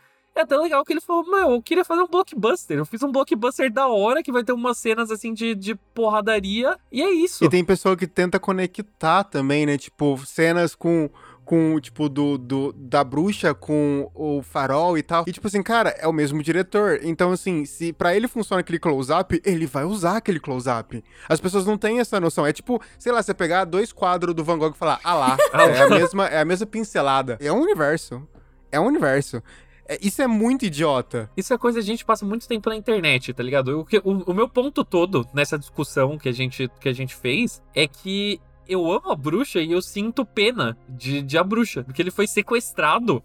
é 0.40 0.44
até 0.44 0.56
legal 0.56 0.84
que 0.84 0.92
ele 0.92 1.00
falou, 1.00 1.28
meu, 1.28 1.50
eu 1.52 1.62
queria 1.62 1.84
fazer 1.84 2.02
um 2.02 2.08
blockbuster. 2.08 2.78
Eu 2.78 2.86
fiz 2.86 3.02
um 3.02 3.12
blockbuster 3.12 3.72
da 3.72 3.88
hora, 3.88 4.22
que 4.22 4.32
vai 4.32 4.44
ter 4.44 4.52
umas 4.52 4.78
cenas 4.78 5.10
assim 5.10 5.32
de, 5.32 5.54
de 5.54 5.74
porradaria, 5.74 6.76
e 6.90 7.02
é 7.02 7.10
isso. 7.10 7.44
E 7.44 7.48
tem 7.48 7.64
pessoa 7.64 7.96
que 7.96 8.06
tenta 8.06 8.38
conectar 8.38 9.24
também, 9.24 9.66
né? 9.66 9.76
Tipo, 9.76 10.18
cenas 10.24 10.74
com 10.74 11.10
com, 11.48 11.80
tipo, 11.80 12.10
do, 12.10 12.36
do, 12.36 12.74
da 12.74 13.02
bruxa 13.02 13.54
com 13.54 14.10
o 14.14 14.42
farol 14.42 14.98
e 14.98 15.02
tal. 15.02 15.24
E, 15.26 15.32
tipo 15.32 15.46
assim, 15.46 15.62
cara, 15.62 15.88
é 15.98 16.06
o 16.06 16.12
mesmo 16.12 16.42
diretor. 16.42 17.00
Então, 17.02 17.32
assim, 17.32 17.64
se 17.64 17.90
para 17.90 18.14
ele 18.14 18.28
funciona 18.28 18.60
aquele 18.60 18.78
close-up, 18.78 19.40
ele 19.42 19.64
vai 19.64 19.84
usar 19.84 20.18
aquele 20.18 20.38
close-up. 20.38 21.02
As 21.26 21.40
pessoas 21.40 21.64
não 21.64 21.78
têm 21.78 22.00
essa 22.00 22.20
noção. 22.20 22.46
É 22.46 22.52
tipo, 22.52 22.78
sei 22.98 23.12
lá, 23.12 23.22
você 23.22 23.32
pegar 23.32 23.64
dois 23.64 23.94
quadros 23.94 24.34
do 24.34 24.44
Van 24.44 24.58
Gogh 24.58 24.72
e 24.74 24.76
falar, 24.76 25.00
ah 25.02 25.14
lá, 25.14 25.36
é 25.74 25.80
a 25.80 25.88
mesma, 25.88 26.26
é 26.26 26.38
a 26.38 26.44
mesma 26.44 26.66
pincelada. 26.66 27.38
É 27.40 27.50
um 27.50 27.62
universo. 27.62 28.28
É 28.70 28.78
um 28.78 28.84
universo. 28.84 29.42
É, 29.88 29.98
isso 30.02 30.20
é 30.20 30.26
muito 30.26 30.66
idiota. 30.66 31.30
Isso 31.34 31.52
é 31.54 31.58
coisa 31.58 31.78
que 31.78 31.84
a 31.84 31.86
gente 31.86 32.04
passa 32.04 32.26
muito 32.26 32.46
tempo 32.46 32.68
na 32.68 32.76
internet, 32.76 33.32
tá 33.32 33.42
ligado? 33.42 33.86
O, 34.04 34.10
o, 34.10 34.30
o 34.30 34.34
meu 34.34 34.46
ponto 34.46 34.84
todo 34.84 35.26
nessa 35.32 35.58
discussão 35.58 36.18
que 36.18 36.28
a 36.28 36.32
gente, 36.32 36.68
que 36.78 36.88
a 36.90 36.92
gente 36.92 37.14
fez 37.14 37.62
é 37.74 37.88
que 37.88 38.38
eu 38.68 38.92
amo 38.92 39.10
a 39.10 39.16
bruxa 39.16 39.60
e 39.60 39.72
eu 39.72 39.80
sinto 39.80 40.26
pena 40.26 40.76
de, 40.86 41.22
de 41.22 41.38
a 41.38 41.42
bruxa. 41.42 41.82
Porque 41.82 42.02
ele 42.02 42.10
foi 42.10 42.26
sequestrado 42.26 43.24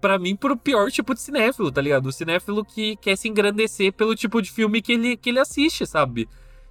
para 0.00 0.18
mim, 0.18 0.36
pro 0.36 0.56
pior 0.56 0.92
tipo 0.92 1.12
de 1.12 1.20
cinéfilo, 1.20 1.72
tá 1.72 1.80
ligado? 1.80 2.06
O 2.06 2.12
cinéfilo 2.12 2.64
que 2.64 2.94
quer 2.96 3.16
se 3.16 3.28
engrandecer 3.28 3.92
pelo 3.92 4.14
tipo 4.14 4.40
de 4.40 4.52
filme 4.52 4.80
que 4.80 4.92
ele, 4.92 5.16
que 5.16 5.30
ele 5.30 5.40
assiste, 5.40 5.84
sabe? 5.84 6.28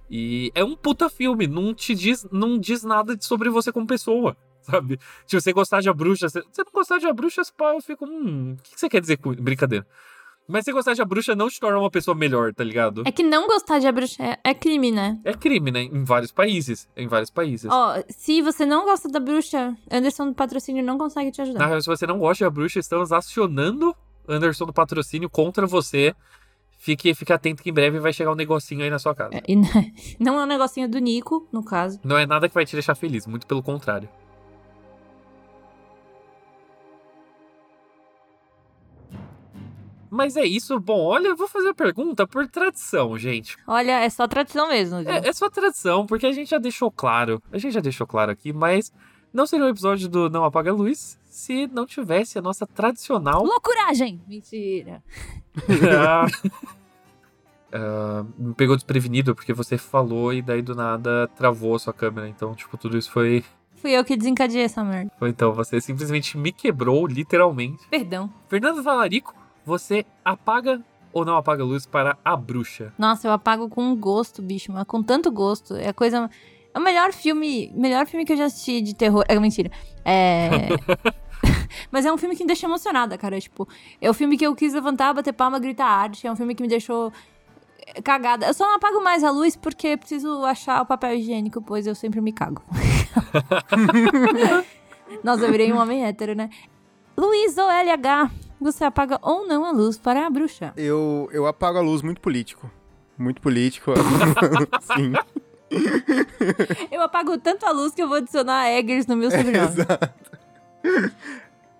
E 0.08 0.50
é 0.54 0.64
um 0.64 0.74
puta 0.74 1.10
filme, 1.10 1.46
não 1.46 1.74
te 1.74 1.94
diz, 1.94 2.26
não 2.32 2.58
diz 2.58 2.84
nada 2.84 3.16
sobre 3.20 3.50
você 3.50 3.70
como 3.70 3.86
pessoa 3.86 4.36
sabe? 4.70 4.98
Se 5.26 5.40
você 5.40 5.52
gostar 5.52 5.80
de 5.80 5.88
A 5.88 5.94
Bruxa, 5.94 6.28
se 6.28 6.40
você 6.40 6.62
não 6.64 6.72
gostar 6.72 6.98
de 6.98 7.06
A 7.06 7.12
Bruxa, 7.12 7.42
pá, 7.56 7.72
eu 7.74 7.80
fico, 7.80 8.04
hum, 8.04 8.56
o 8.58 8.62
que 8.62 8.78
você 8.78 8.88
quer 8.88 9.00
dizer 9.00 9.16
com 9.18 9.34
brincadeira? 9.34 9.86
Mas 10.48 10.64
se 10.64 10.72
gostar 10.72 10.94
de 10.94 11.02
A 11.02 11.04
Bruxa 11.04 11.34
não 11.34 11.48
te 11.48 11.58
torna 11.58 11.78
uma 11.78 11.90
pessoa 11.90 12.14
melhor, 12.14 12.54
tá 12.54 12.62
ligado? 12.62 13.02
É 13.04 13.10
que 13.10 13.22
não 13.22 13.48
gostar 13.48 13.80
de 13.80 13.86
A 13.86 13.92
Bruxa 13.92 14.22
é, 14.22 14.38
é 14.44 14.54
crime, 14.54 14.92
né? 14.92 15.18
É 15.24 15.34
crime, 15.34 15.72
né? 15.72 15.82
Em 15.82 16.04
vários 16.04 16.30
países. 16.30 16.88
Em 16.96 17.08
vários 17.08 17.30
países. 17.30 17.68
Ó, 17.70 17.96
se 18.08 18.40
você 18.42 18.64
não 18.64 18.84
gosta 18.84 19.08
da 19.08 19.18
Bruxa, 19.18 19.76
Anderson 19.90 20.28
do 20.28 20.34
Patrocínio 20.34 20.84
não 20.84 20.96
consegue 20.96 21.32
te 21.32 21.42
ajudar. 21.42 21.68
Na 21.68 21.80
se 21.80 21.86
você 21.86 22.06
não 22.06 22.18
gosta 22.18 22.44
de 22.44 22.44
A 22.44 22.50
Bruxa, 22.50 22.78
estamos 22.78 23.10
acionando 23.10 23.94
Anderson 24.28 24.66
do 24.66 24.72
Patrocínio 24.72 25.28
contra 25.28 25.66
você. 25.66 26.14
Fique, 26.78 27.14
fique 27.14 27.32
atento 27.32 27.62
que 27.62 27.70
em 27.70 27.72
breve 27.72 27.98
vai 27.98 28.12
chegar 28.12 28.30
um 28.30 28.36
negocinho 28.36 28.82
aí 28.84 28.90
na 28.90 28.98
sua 28.98 29.14
casa. 29.14 29.34
É, 29.34 29.42
e 29.48 29.56
não 30.20 30.38
é 30.38 30.44
um 30.44 30.46
negocinho 30.46 30.88
do 30.88 30.98
Nico, 30.98 31.48
no 31.50 31.64
caso. 31.64 31.98
Não 32.04 32.16
é 32.16 32.26
nada 32.26 32.48
que 32.48 32.54
vai 32.54 32.64
te 32.64 32.74
deixar 32.74 32.94
feliz, 32.94 33.26
muito 33.26 33.46
pelo 33.46 33.62
contrário. 33.62 34.08
Mas 40.16 40.34
é 40.34 40.44
isso. 40.44 40.80
Bom, 40.80 41.04
olha, 41.04 41.28
eu 41.28 41.36
vou 41.36 41.46
fazer 41.46 41.68
a 41.68 41.74
pergunta 41.74 42.26
por 42.26 42.48
tradição, 42.48 43.18
gente. 43.18 43.56
Olha, 43.66 44.00
é 44.00 44.08
só 44.08 44.26
tradição 44.26 44.70
mesmo. 44.70 44.98
É, 45.00 45.28
é, 45.28 45.32
só 45.32 45.50
tradição, 45.50 46.06
porque 46.06 46.26
a 46.26 46.32
gente 46.32 46.48
já 46.48 46.58
deixou 46.58 46.90
claro. 46.90 47.42
A 47.52 47.58
gente 47.58 47.74
já 47.74 47.80
deixou 47.80 48.06
claro 48.06 48.32
aqui, 48.32 48.50
mas 48.50 48.90
não 49.32 49.46
seria 49.46 49.66
um 49.66 49.68
episódio 49.68 50.08
do 50.08 50.30
Não 50.30 50.42
Apaga 50.42 50.70
a 50.70 50.74
Luz 50.74 51.18
se 51.28 51.66
não 51.66 51.84
tivesse 51.84 52.38
a 52.38 52.42
nossa 52.42 52.66
tradicional. 52.66 53.44
Loucuragem! 53.44 54.22
Mentira! 54.26 55.02
uh, 57.68 58.24
me 58.38 58.54
pegou 58.54 58.74
desprevenido 58.74 59.34
porque 59.34 59.52
você 59.52 59.76
falou 59.76 60.32
e 60.32 60.40
daí 60.40 60.62
do 60.62 60.74
nada 60.74 61.28
travou 61.36 61.74
a 61.74 61.78
sua 61.78 61.92
câmera. 61.92 62.26
Então, 62.26 62.54
tipo, 62.54 62.78
tudo 62.78 62.96
isso 62.96 63.10
foi. 63.10 63.44
Fui 63.74 63.90
eu 63.90 64.02
que 64.02 64.16
desencadeei 64.16 64.64
essa 64.64 64.82
merda. 64.82 65.12
Foi 65.18 65.28
então, 65.28 65.52
você 65.52 65.78
simplesmente 65.78 66.38
me 66.38 66.50
quebrou, 66.50 67.06
literalmente. 67.06 67.86
Perdão. 67.90 68.32
Fernando 68.48 68.82
Valarico 68.82 69.34
você 69.66 70.06
apaga 70.24 70.80
ou 71.12 71.24
não 71.24 71.36
apaga 71.36 71.62
a 71.62 71.66
luz 71.66 71.84
para 71.84 72.16
a 72.24 72.36
bruxa? 72.36 72.92
Nossa, 72.96 73.26
eu 73.26 73.32
apago 73.32 73.68
com 73.68 73.94
gosto, 73.96 74.40
bicho, 74.40 74.72
mas 74.72 74.84
com 74.84 75.02
tanto 75.02 75.30
gosto. 75.30 75.74
É 75.74 75.88
a 75.88 75.92
coisa. 75.92 76.30
É 76.72 76.78
o 76.78 76.82
melhor 76.82 77.12
filme. 77.12 77.72
Melhor 77.74 78.06
filme 78.06 78.24
que 78.24 78.32
eu 78.32 78.36
já 78.36 78.44
assisti 78.44 78.80
de 78.80 78.94
terror. 78.94 79.24
É 79.28 79.38
mentira. 79.38 79.70
É. 80.04 80.68
mas 81.90 82.06
é 82.06 82.12
um 82.12 82.16
filme 82.16 82.36
que 82.36 82.44
me 82.44 82.48
deixa 82.48 82.66
emocionada, 82.66 83.18
cara. 83.18 83.40
Tipo, 83.40 83.68
é 84.00 84.08
o 84.08 84.14
filme 84.14 84.36
que 84.36 84.46
eu 84.46 84.54
quis 84.54 84.72
levantar, 84.72 85.12
bater 85.12 85.32
palma, 85.32 85.58
gritar 85.58 85.86
arte. 85.86 86.26
É 86.26 86.32
um 86.32 86.36
filme 86.36 86.54
que 86.54 86.62
me 86.62 86.68
deixou 86.68 87.12
cagada. 88.02 88.46
Eu 88.46 88.54
só 88.54 88.66
não 88.66 88.76
apago 88.76 89.02
mais 89.02 89.24
a 89.24 89.30
luz 89.30 89.56
porque 89.56 89.96
preciso 89.96 90.44
achar 90.44 90.82
o 90.82 90.86
papel 90.86 91.14
higiênico, 91.14 91.62
pois 91.62 91.86
eu 91.86 91.94
sempre 91.94 92.20
me 92.20 92.32
cago. 92.32 92.62
Nossa, 95.22 95.44
eu 95.44 95.50
virei 95.50 95.72
um 95.72 95.78
homem 95.78 96.04
hétero, 96.04 96.34
né? 96.34 96.50
Luiz 97.16 97.56
OLH, 97.56 98.30
você 98.60 98.84
apaga 98.84 99.18
ou 99.22 99.46
não 99.46 99.64
a 99.64 99.70
luz 99.70 99.98
para 99.98 100.26
a 100.26 100.30
bruxa? 100.30 100.72
Eu, 100.76 101.28
eu 101.32 101.46
apago 101.46 101.78
a 101.78 101.82
luz 101.82 102.02
muito 102.02 102.20
político. 102.20 102.70
Muito 103.18 103.40
político. 103.40 103.92
Sim. 104.80 105.12
Eu 106.90 107.02
apago 107.02 107.38
tanto 107.38 107.66
a 107.66 107.72
luz 107.72 107.94
que 107.94 108.02
eu 108.02 108.08
vou 108.08 108.18
adicionar 108.18 108.68
Eggers 108.70 109.06
no 109.06 109.16
meu 109.16 109.30
sobrenome. 109.30 109.68
Exato. 109.72 110.10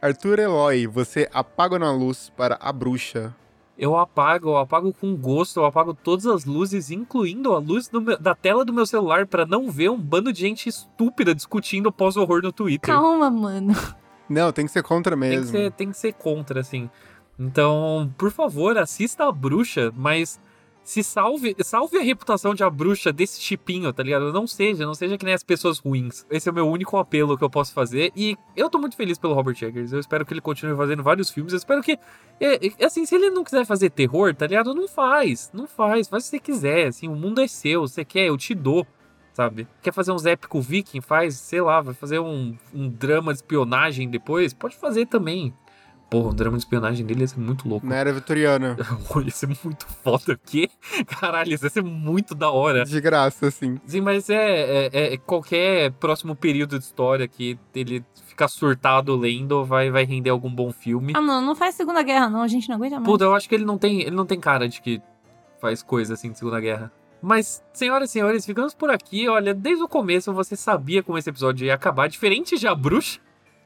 Arthur 0.01 0.39
Eloy, 0.39 0.87
você 0.87 1.29
apaga 1.33 1.79
na 1.79 1.93
luz 1.93 2.31
para 2.37 2.59
a 2.61 2.73
bruxa? 2.73 3.35
Eu 3.79 3.95
apago, 3.97 4.51
eu 4.51 4.57
apago 4.57 4.93
com 4.93 5.15
gosto, 5.15 5.61
eu 5.61 5.67
apago 5.67 5.93
todas 5.93 6.27
as 6.27 6.47
luzes, 6.47 6.91
incluindo 6.91 7.55
a 7.55 7.59
luz 7.59 7.91
meu, 7.91 8.19
da 8.19 8.35
tela 8.35 8.65
do 8.65 8.73
meu 8.73 8.87
celular, 8.87 9.27
para 9.27 9.45
não 9.45 9.71
ver 9.71 9.91
um 9.91 9.99
bando 9.99 10.33
de 10.33 10.41
gente 10.41 10.69
estúpida 10.69 11.35
discutindo 11.35 11.93
pós-horror 11.93 12.41
no 12.43 12.53
Twitter. 12.53 12.95
Calma, 12.95 13.31
mano. 13.31 13.75
Não, 14.29 14.53
tem 14.53 14.67
que 14.67 14.73
ser 14.73 14.83
contra 14.83 15.15
mesmo. 15.15 15.35
Tem 15.35 15.45
que 15.45 15.51
ser, 15.51 15.73
tem 15.73 15.91
que 15.91 15.97
ser 15.97 16.13
contra, 16.13 16.61
assim. 16.61 16.91
Então, 17.39 18.13
por 18.17 18.31
favor, 18.31 18.77
assista 18.79 19.25
a 19.25 19.33
bruxa, 19.33 19.93
mas 19.95 20.41
se 20.87 21.03
salve, 21.03 21.57
salve 21.65 21.99
a 21.99 22.01
reputação 22.01 22.55
de 22.55 22.63
a 22.63 22.71
bruxa 22.71 23.13
desse 23.13 23.41
chipinho, 23.41 23.93
tá 23.93 24.05
ligado? 24.05 24.33
Não 24.33 24.47
seja, 24.47 24.87
não 24.87 24.95
seja 24.95 25.19
que 25.19 25.25
nem 25.25 25.35
as 25.35 25.43
pessoas 25.43 25.79
ruins. 25.79 26.25
Esse 26.31 26.49
é 26.49 26.53
o 26.53 26.55
meu 26.55 26.69
único 26.69 26.97
apelo 26.97 27.37
que 27.37 27.43
eu 27.43 27.51
posso 27.51 27.73
fazer. 27.73 28.13
E 28.15 28.39
eu 28.55 28.71
tô 28.71 28.79
muito 28.79 28.97
feliz 28.97 29.19
pelo 29.19 29.35
Robert 29.35 29.57
Eggers. 29.61 29.93
Eu 29.93 29.99
espero 29.99 30.25
que 30.25 30.33
ele 30.33 30.41
continue 30.41 30.77
fazendo 30.77 31.03
vários 31.03 31.29
filmes. 31.29 31.53
Eu 31.53 31.57
espero 31.57 31.83
que. 31.83 31.99
É, 32.41 32.67
é, 32.79 32.85
assim, 32.85 33.05
se 33.05 33.17
ele 33.17 33.31
não 33.31 33.43
quiser 33.43 33.67
fazer 33.67 33.91
terror, 33.91 34.33
tá 34.33 34.47
ligado? 34.47 34.73
Não 34.75 34.87
faz. 34.87 35.51
Não 35.53 35.67
faz. 35.67 36.07
Faz 36.07 36.23
o 36.23 36.31
que 36.31 36.37
você 36.37 36.39
quiser. 36.39 36.87
Assim, 36.87 37.09
o 37.09 37.17
mundo 37.17 37.41
é 37.41 37.49
seu. 37.49 37.81
Você 37.81 38.05
quer, 38.05 38.29
eu 38.29 38.37
te 38.37 38.55
dou. 38.55 38.87
Sabe? 39.37 39.69
Quer 39.83 39.93
fazer 39.93 40.13
uns 40.13 40.25
épico 40.25 40.63
viking? 40.63 41.03
Faz, 41.03 41.35
sei 41.35 41.61
lá, 41.61 41.83
vai 41.83 41.93
fazer 41.93 42.19
um, 42.19 42.57
um 42.73 42.89
drama 42.89 43.35
de 43.35 43.41
espionagem 43.41 44.09
depois? 44.09 44.55
Pode 44.55 44.77
fazer 44.77 45.05
também. 45.05 45.53
Porra, 46.09 46.31
o 46.31 46.33
drama 46.33 46.57
de 46.57 46.63
espionagem 46.63 47.05
dele 47.05 47.21
ia 47.21 47.29
ser 47.29 47.39
muito 47.39 47.69
louco. 47.69 47.87
Na 47.87 47.97
era 47.97 48.15
vitoriana. 48.15 48.79
ia 49.23 49.31
ser 49.31 49.49
muito 49.63 49.87
foda. 50.03 50.33
O 50.33 50.39
quê? 50.39 50.71
Caralho, 51.21 51.53
isso 51.53 51.67
ia 51.67 51.71
ser 51.71 51.83
muito 51.83 52.35
da 52.35 52.51
hora. 52.51 52.87
De 52.87 52.99
graça, 52.99 53.49
assim. 53.49 53.79
Sim, 53.85 54.01
mas 54.01 54.31
é, 54.31 54.87
é, 54.87 55.15
é 55.15 55.17
qualquer 55.19 55.91
próximo 55.93 56.35
período 56.35 56.79
de 56.79 56.85
história 56.87 57.29
que 57.29 57.59
ele 57.75 58.03
ficar 58.25 58.49
surtado 58.49 59.15
lendo 59.17 59.67
vai, 59.67 59.91
vai 59.91 60.05
render 60.05 60.31
algum 60.31 60.51
bom 60.51 60.73
filme. 60.73 61.13
Ah, 61.15 61.21
não, 61.21 61.43
não 61.43 61.55
faz 61.55 61.75
Segunda 61.75 62.03
Guerra, 62.03 62.31
não. 62.31 62.41
A 62.41 62.49
gente 62.49 62.71
não 62.71 62.77
aguenta 62.77 62.97
mais. 62.97 63.05
Puta, 63.07 63.25
eu 63.25 63.35
acho 63.35 63.47
que 63.47 63.55
ele 63.55 63.67
não 63.67 63.77
tem, 63.77 64.01
ele 64.01 64.17
não 64.17 64.25
tem 64.25 64.41
cara 64.41 64.67
de 64.67 64.81
que 64.81 65.03
faz 65.61 65.83
coisa 65.83 66.15
assim 66.15 66.31
de 66.31 66.39
Segunda 66.39 66.59
Guerra. 66.59 66.91
Mas, 67.27 67.61
senhoras 67.73 68.11
e 68.11 68.13
senhores, 68.13 68.47
ficamos 68.47 68.73
por 68.73 68.89
aqui. 68.89 69.29
Olha, 69.29 69.53
desde 69.53 69.83
o 69.83 69.89
começo 69.89 70.33
você 70.33 70.55
sabia 70.55 71.03
como 71.03 71.19
esse 71.19 71.29
episódio 71.29 71.67
ia 71.67 71.75
acabar. 71.75 72.09
Diferente 72.09 72.57
de 72.57 72.69
A 72.69 72.75
Bruxa, 72.75 73.19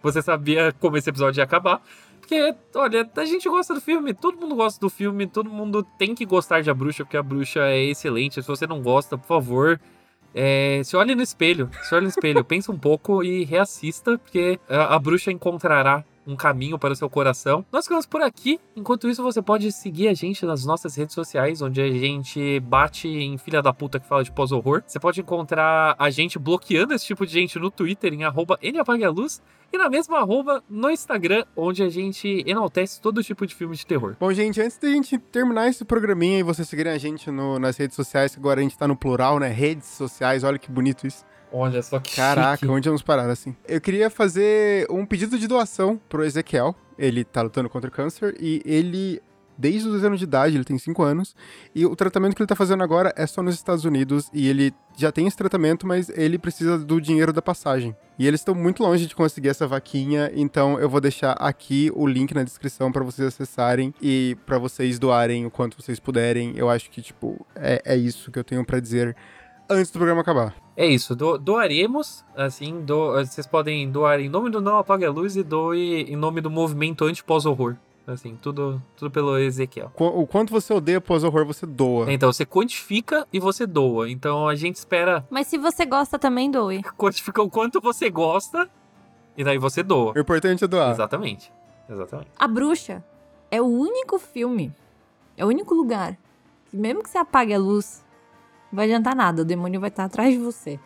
você 0.03 0.23
sabia 0.23 0.73
como 0.81 0.97
esse 0.97 1.11
episódio 1.11 1.43
ia 1.43 1.45
acabar. 1.45 1.83
Porque, 2.21 2.55
olha, 2.75 3.07
a 3.15 3.25
gente 3.27 3.47
gosta 3.51 3.75
do 3.75 3.81
filme, 3.83 4.15
todo 4.15 4.41
mundo 4.41 4.55
gosta 4.55 4.81
do 4.81 4.89
filme, 4.89 5.27
todo 5.27 5.51
mundo 5.51 5.87
tem 5.99 6.15
que 6.15 6.25
gostar 6.25 6.63
de 6.63 6.71
A 6.71 6.75
Bruxa, 6.75 7.05
porque 7.05 7.19
A 7.19 7.23
Bruxa 7.23 7.61
é 7.61 7.85
excelente. 7.85 8.41
Se 8.41 8.49
você 8.49 8.67
não 8.67 8.81
gosta, 8.81 9.19
por 9.19 9.27
favor, 9.27 9.79
é, 10.35 10.81
se 10.83 10.97
olhe 10.97 11.15
no 11.15 11.21
espelho, 11.21 11.69
se 11.83 11.95
olhe 11.95 12.05
no 12.05 12.09
espelho, 12.09 12.43
pensa 12.47 12.73
um 12.73 12.79
pouco 12.79 13.23
e 13.23 13.45
reassista, 13.45 14.17
porque 14.17 14.59
a, 14.71 14.95
a 14.95 14.99
bruxa 14.99 15.31
encontrará 15.31 16.03
um 16.31 16.37
caminho 16.37 16.79
para 16.79 16.93
o 16.93 16.97
seu 16.97 17.11
coração. 17.11 17.65
Nós 17.73 17.85
ficamos 17.85 18.07
por 18.07 18.23
aqui. 18.23 18.61
Enquanto 18.77 19.09
isso, 19.09 19.23
você 19.23 19.43
pode 19.43 19.71
seguir 19.73 20.09
a 20.09 20.15
gente 20.15 20.47
nas 20.47 20.65
nossas 20.65 20.95
redes 20.95 21.15
sociais, 21.15 21.61
onde 21.61 21.81
a 21.81 21.91
gente 21.91 22.61
bate 22.61 23.09
em 23.09 23.37
filha 23.37 23.61
da 23.61 23.73
puta 23.73 23.99
que 23.99 24.07
fala 24.07 24.23
de 24.23 24.33
pós-horror. 24.33 24.83
Você 24.87 25.01
pode 25.01 25.21
encontrar 25.21 25.97
a 25.99 26.11
gente 26.11 26.39
bloqueando 26.39 26.95
esse 26.95 27.07
tipo 27.07 27.27
de 27.27 27.33
gente 27.33 27.59
no 27.59 27.71
Twitter, 27.71 28.13
em 28.13 28.25
arroba 28.25 28.59
Luz, 29.13 29.43
e 29.73 29.79
na 29.79 29.89
mesma 29.89 30.19
arroba 30.19 30.63
no 30.69 30.91
Instagram, 30.91 31.45
onde 31.57 31.83
a 31.83 31.89
gente 31.89 32.43
enaltece 32.47 33.01
todo 33.01 33.23
tipo 33.23 33.47
de 33.47 33.55
filme 33.55 33.77
de 33.77 33.87
terror. 33.87 34.17
Bom, 34.19 34.33
gente, 34.33 34.61
antes 34.61 34.77
da 34.79 34.89
gente 34.89 35.17
terminar 35.19 35.69
esse 35.69 35.85
programinha 35.85 36.41
e 36.41 36.43
vocês 36.43 36.69
seguirem 36.69 36.93
a 36.93 36.99
gente 36.99 37.31
no, 37.31 37.59
nas 37.59 37.77
redes 37.77 37.95
sociais, 37.95 38.37
agora 38.37 38.61
a 38.61 38.63
gente 38.63 38.77
tá 38.77 38.89
no 38.89 38.97
plural, 38.97 39.39
né? 39.39 39.49
Redes 39.49 39.89
sociais, 39.89 40.43
olha 40.43 40.59
que 40.59 40.71
bonito 40.71 41.07
isso. 41.07 41.25
Olha 41.53 41.83
só 41.83 41.99
que 41.99 42.15
Caraca, 42.15 42.59
chique. 42.59 42.69
onde 42.71 42.89
vamos 42.89 43.03
parar 43.03 43.29
assim? 43.29 43.55
Eu 43.67 43.81
queria 43.81 44.09
fazer 44.09 44.87
um 44.91 45.05
pedido 45.05 45.39
de 45.39 45.47
doação 45.47 46.01
pro 46.09 46.25
Ezequiel. 46.25 46.75
Ele 46.99 47.25
tá 47.25 47.43
lutando 47.43 47.69
contra 47.69 47.89
o 47.89 47.93
câncer 47.93 48.37
e 48.39 48.63
ele, 48.65 49.21
desde 49.57 49.89
os 49.89 50.05
anos 50.05 50.19
de 50.19 50.25
idade, 50.25 50.55
ele 50.57 50.65
tem 50.65 50.79
5 50.79 51.03
anos, 51.03 51.35
e 51.75 51.85
o 51.87 51.97
tratamento 51.97 52.37
que 52.37 52.43
ele 52.43 52.47
tá 52.47 52.55
fazendo 52.55 52.83
agora 52.83 53.13
é 53.17 53.27
só 53.27 53.43
nos 53.43 53.55
Estados 53.55 53.85
Unidos 53.85 54.29
e 54.35 54.49
ele 54.49 54.73
já 54.97 55.11
tem 55.11 55.27
esse 55.27 55.37
tratamento, 55.37 55.87
mas 55.87 56.11
ele 56.11 56.39
precisa 56.39 56.79
do 56.79 57.01
dinheiro 57.01 57.33
da 57.33 57.41
passagem. 57.41 57.97
E 58.19 58.27
eles 58.27 58.41
estão 58.41 58.55
muito 58.55 58.83
longe 58.83 59.07
de 59.07 59.15
conseguir 59.15 59.49
essa 59.49 59.67
vaquinha, 59.67 60.31
então 60.35 60.79
eu 60.79 60.91
vou 60.91 61.01
deixar 61.01 61.33
aqui 61.33 61.91
o 61.95 62.07
link 62.07 62.35
na 62.35 62.43
descrição 62.43 62.93
para 62.93 63.03
vocês 63.03 63.27
acessarem 63.29 63.95
e 64.01 64.37
para 64.45 64.59
vocês 64.59 64.99
doarem 64.99 65.47
o 65.47 65.51
quanto 65.51 65.81
vocês 65.81 65.99
puderem. 65.99 66.53
Eu 66.55 66.69
acho 66.69 66.91
que, 66.91 67.01
tipo, 67.01 67.47
é, 67.57 67.81
é 67.83 67.97
isso 67.97 68.31
que 68.31 68.39
eu 68.39 68.45
tenho 68.45 68.63
para 68.63 68.79
dizer 68.79 69.17
antes 69.71 69.91
do 69.91 69.99
programa 69.99 70.21
acabar. 70.21 70.55
É 70.77 70.87
isso, 70.87 71.15
do, 71.15 71.39
doaremos, 71.39 72.25
assim, 72.37 72.81
do, 72.81 73.13
vocês 73.13 73.47
podem 73.47 73.91
doar 73.91 74.21
em 74.21 74.29
nome 74.29 74.51
do 74.51 74.61
Não 74.61 74.79
Apague 74.79 75.05
a 75.05 75.11
Luz 75.11 75.37
e 75.37 75.43
doe 75.43 76.03
em 76.09 76.17
nome 76.17 76.41
do 76.41 76.51
movimento 76.51 77.05
anti-pós-horror. 77.05 77.77
Assim, 78.07 78.37
tudo, 78.43 78.83
tudo 78.97 79.11
pelo 79.11 79.39
Ezequiel. 79.39 79.93
Qu 79.95 80.05
o 80.05 80.27
quanto 80.27 80.51
você 80.51 80.73
odeia 80.73 81.01
pós-horror, 81.01 81.47
você 81.47 81.65
doa. 81.65 82.13
Então, 82.13 82.33
você 82.33 82.45
quantifica 82.45 83.27
e 83.33 83.39
você 83.39 83.67
doa. 83.67 84.11
Então, 84.11 84.49
a 84.49 84.57
gente 84.57 84.77
espera 84.77 85.25
Mas 85.31 85.47
se 85.47 85.57
você 85.57 85.87
gosta 85.87 86.19
também, 86.19 86.51
doe. 86.51 86.83
quantificar 86.99 87.45
o 87.45 87.51
quanto 87.51 87.81
você 87.81 88.11
gosta 88.11 88.69
e 89.37 89.45
daí 89.45 89.59
você 89.59 89.83
doa. 89.83 90.13
O 90.17 90.19
importante 90.19 90.65
é 90.65 90.67
doar. 90.67 90.91
Exatamente. 90.91 91.53
Exatamente. 91.89 92.31
A 92.39 92.49
Bruxa 92.49 93.05
é 93.51 93.61
o 93.61 93.67
único 93.67 94.19
filme, 94.19 94.73
é 95.37 95.45
o 95.45 95.49
único 95.49 95.75
lugar 95.75 96.17
que 96.71 96.77
mesmo 96.77 97.03
que 97.03 97.11
você 97.11 97.19
apague 97.19 97.53
a 97.53 97.59
luz, 97.59 98.05
não 98.71 98.77
vai 98.77 98.87
adiantar 98.87 99.15
nada, 99.17 99.43
o 99.43 99.45
demônio 99.45 99.81
vai 99.81 99.89
estar 99.91 100.05
atrás 100.05 100.33
de 100.33 100.39
você. 100.39 100.79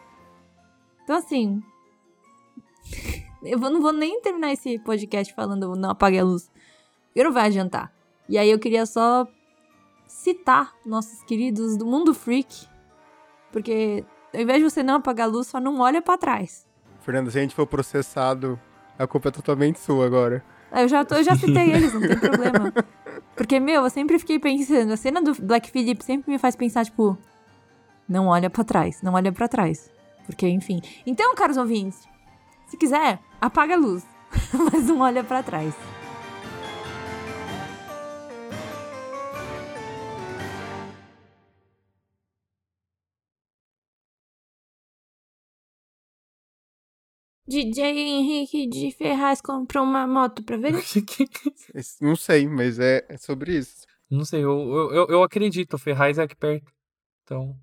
Então 1.02 1.16
assim, 1.16 1.62
eu 3.42 3.58
não 3.58 3.80
vou 3.80 3.92
nem 3.92 4.20
terminar 4.20 4.52
esse 4.52 4.78
podcast 4.78 5.32
falando 5.34 5.74
não 5.76 5.90
apague 5.90 6.18
a 6.18 6.24
luz, 6.24 6.50
porque 7.08 7.24
não 7.24 7.32
vai 7.32 7.46
adiantar. 7.46 7.92
E 8.28 8.38
aí 8.38 8.50
eu 8.50 8.58
queria 8.58 8.86
só 8.86 9.26
citar 10.06 10.72
nossos 10.84 11.22
queridos 11.24 11.76
do 11.76 11.84
Mundo 11.84 12.14
Freak, 12.14 12.66
porque 13.52 14.04
ao 14.34 14.40
invés 14.40 14.58
de 14.62 14.70
você 14.70 14.82
não 14.82 14.94
apagar 14.96 15.28
a 15.28 15.30
luz, 15.30 15.46
só 15.46 15.60
não 15.60 15.78
olha 15.80 16.00
pra 16.00 16.16
trás. 16.16 16.66
Fernando, 17.00 17.30
se 17.30 17.38
a 17.38 17.42
gente 17.42 17.54
for 17.54 17.66
processado, 17.66 18.58
a 18.98 19.06
culpa 19.06 19.28
é 19.28 19.32
totalmente 19.32 19.78
sua 19.78 20.06
agora. 20.06 20.42
Ah, 20.72 20.82
Eu 20.82 20.88
já, 20.88 21.04
tô- 21.04 21.14
eu 21.16 21.22
já 21.22 21.36
citei 21.36 21.70
eles, 21.72 21.92
não 21.92 22.00
tem 22.00 22.18
problema. 22.18 22.72
Porque, 23.36 23.60
meu, 23.60 23.82
eu 23.84 23.90
sempre 23.90 24.18
fiquei 24.18 24.38
pensando, 24.38 24.92
a 24.92 24.96
cena 24.96 25.20
do 25.20 25.34
Black 25.34 25.70
Phillip 25.70 26.02
sempre 26.04 26.30
me 26.32 26.38
faz 26.38 26.56
pensar, 26.56 26.84
tipo, 26.84 27.16
não 28.08 28.26
olha 28.28 28.48
pra 28.50 28.64
trás, 28.64 29.00
não 29.02 29.14
olha 29.14 29.32
pra 29.32 29.48
trás. 29.48 29.90
Porque, 30.26 30.48
enfim. 30.48 30.80
Então, 31.06 31.34
caros 31.34 31.56
ouvintes, 31.56 32.00
se 32.66 32.76
quiser, 32.76 33.20
apaga 33.40 33.74
a 33.74 33.78
luz, 33.78 34.04
mas 34.72 34.86
não 34.86 35.00
olha 35.00 35.22
pra 35.22 35.42
trás. 35.42 35.74
DJ 47.46 47.82
Henrique 47.98 48.66
de 48.66 48.90
Ferraz 48.90 49.40
comprou 49.40 49.84
uma 49.84 50.06
moto 50.06 50.42
pra 50.42 50.56
ver? 50.56 50.72
Não 52.00 52.16
sei, 52.16 52.48
mas 52.48 52.78
é, 52.78 53.04
é 53.08 53.16
sobre 53.18 53.58
isso. 53.58 53.84
Não 54.10 54.24
sei, 54.24 54.42
eu, 54.42 54.90
eu, 54.92 55.06
eu- 55.08 55.22
acredito, 55.22 55.76
Ferraz 55.76 56.18
é 56.18 56.22
aqui 56.22 56.34
perto. 56.34 56.72
Então. 57.22 57.58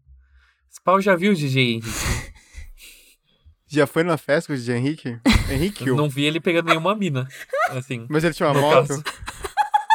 Esse 0.71 0.81
pau 0.83 1.01
já 1.01 1.15
viu 1.15 1.33
o 1.33 1.35
DJ 1.35 1.73
Henrique. 1.73 1.89
Já 3.73 3.87
foi 3.87 4.03
na 4.03 4.17
festa 4.17 4.47
com 4.47 4.53
o 4.53 4.57
DJ 4.57 4.75
Henrique? 4.75 5.17
Henrique? 5.49 5.87
Eu 5.87 5.95
não 5.95 6.09
vi 6.09 6.25
ele 6.25 6.41
pegando 6.41 6.67
nenhuma 6.67 6.93
mina. 6.93 7.25
Assim. 7.69 8.05
Mas 8.09 8.21
ele 8.25 8.33
tinha 8.33 8.49
uma 8.49 8.55
no 8.55 8.61
moto? 8.61 8.87
caso. 8.89 9.03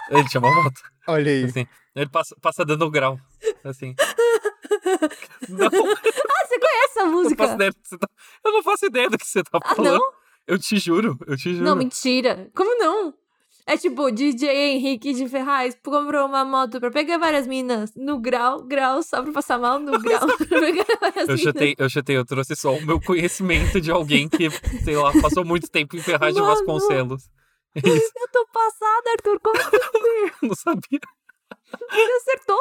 Ele 0.08 0.24
tinha 0.30 0.40
uma 0.40 0.62
moto. 0.62 0.80
Olha 1.06 1.30
aí. 1.30 1.44
Assim. 1.44 1.66
Ele 1.94 2.08
passa, 2.08 2.34
passa 2.40 2.64
dando 2.64 2.90
grau. 2.90 3.20
Assim. 3.62 3.94
Não, 5.48 5.66
Ah, 5.66 6.46
você 6.46 6.58
conhece 6.58 6.90
essa 6.90 7.04
não 7.04 7.12
música? 7.12 7.36
faço 7.44 7.54
ideia 7.54 7.70
do 7.70 7.76
que 7.78 7.88
você 7.88 7.98
tá. 7.98 8.08
Eu 8.44 8.52
não 8.52 8.62
faço 8.62 8.86
ideia 8.86 9.10
do 9.10 9.18
que 9.18 9.26
você 9.26 9.42
tá 9.42 9.58
Ah, 9.62 9.74
falando. 9.74 9.98
não? 9.98 10.12
Eu 10.46 10.58
te 10.58 10.78
juro, 10.78 11.18
eu 11.26 11.36
te 11.36 11.52
juro. 11.52 11.64
Não, 11.64 11.76
mentira. 11.76 12.50
Como 12.54 12.78
não? 12.78 13.12
É 13.68 13.76
tipo, 13.76 14.10
DJ 14.12 14.48
Henrique 14.74 15.12
de 15.12 15.28
Ferraz 15.28 15.76
comprou 15.82 16.26
uma 16.26 16.44
moto 16.44 16.78
pra 16.78 16.88
pegar 16.90 17.18
várias 17.18 17.48
minas 17.48 17.92
no 17.96 18.18
grau, 18.20 18.62
grau, 18.62 19.02
só 19.02 19.20
pra 19.22 19.32
passar 19.32 19.58
mal 19.58 19.80
no 19.80 19.98
grau, 19.98 20.20
pra 20.38 20.60
pegar 20.60 20.86
várias 21.00 21.28
Eu 21.28 21.34
minas. 21.34 21.40
chutei, 21.40 21.74
eu 21.76 21.88
chutei, 21.90 22.16
eu 22.16 22.24
trouxe 22.24 22.54
só 22.54 22.72
o 22.74 22.80
meu 22.86 23.00
conhecimento 23.00 23.80
de 23.80 23.90
alguém 23.90 24.28
que, 24.28 24.48
sei 24.84 24.96
lá, 24.96 25.12
passou 25.20 25.44
muito 25.44 25.68
tempo 25.68 25.96
em 25.96 26.00
Ferraz 26.00 26.32
de 26.34 26.40
Mano. 26.40 26.54
Vasconcelos. 26.54 27.28
É 27.74 27.80
isso, 27.88 28.12
Eu 28.16 28.28
tô 28.32 28.46
passada, 28.52 29.10
Arthur, 29.10 29.40
como 29.40 29.58
você 29.58 29.76
eu 30.42 30.48
não 30.48 30.54
sabia. 30.54 31.00
acertou? 32.18 32.58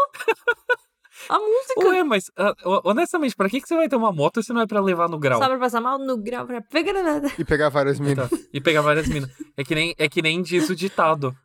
A 1.30 1.40
música. 1.40 1.88
Ué, 1.88 2.04
mas 2.04 2.32
ah, 2.38 2.54
honestamente, 2.84 3.36
pra 3.36 3.50
que, 3.50 3.62
que 3.62 3.68
você 3.68 3.76
vai 3.76 3.88
ter 3.88 3.96
uma 3.96 4.12
moto 4.12 4.44
se 4.44 4.52
não 4.54 4.62
é 4.62 4.68
pra 4.68 4.82
levar 4.82 5.10
no 5.10 5.18
grau? 5.18 5.40
Só 5.40 5.48
pra 5.48 5.58
passar 5.58 5.82
mal 5.82 5.98
no 5.98 6.18
grau, 6.18 6.46
pra 6.46 6.62
pegar 6.62 6.94
nada. 7.02 7.32
E 7.38 7.44
pegar 7.46 7.70
várias 7.70 8.00
minas. 8.00 8.30
Tá. 8.30 8.38
E 8.54 8.60
pegar 8.62 8.82
várias 8.82 9.08
minas. 9.08 9.30
É 9.58 9.64
que 9.64 9.74
nem, 9.76 9.96
é 9.98 10.10
que 10.10 10.22
nem 10.22 10.42
diz 10.42 10.70
o 10.70 10.76
ditado. 10.76 11.36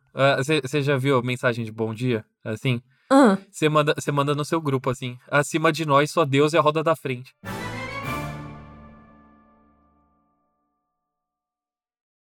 Você 0.61 0.81
já 0.81 0.97
viu 0.97 1.17
a 1.17 1.23
mensagem 1.23 1.63
de 1.63 1.71
bom 1.71 1.93
dia? 1.93 2.25
Assim? 2.43 2.81
Ah, 3.09 3.37
Você 3.51 3.67
manda, 3.67 3.93
você 3.97 4.11
manda 4.11 4.33
no 4.33 4.45
seu 4.45 4.61
grupo 4.61 4.89
assim. 4.89 5.17
Acima 5.29 5.71
de 5.71 5.85
nós, 5.85 6.11
só 6.11 6.23
Deus 6.23 6.53
é 6.53 6.57
a 6.57 6.61
roda 6.61 6.81
da 6.81 6.95
frente. 6.95 7.33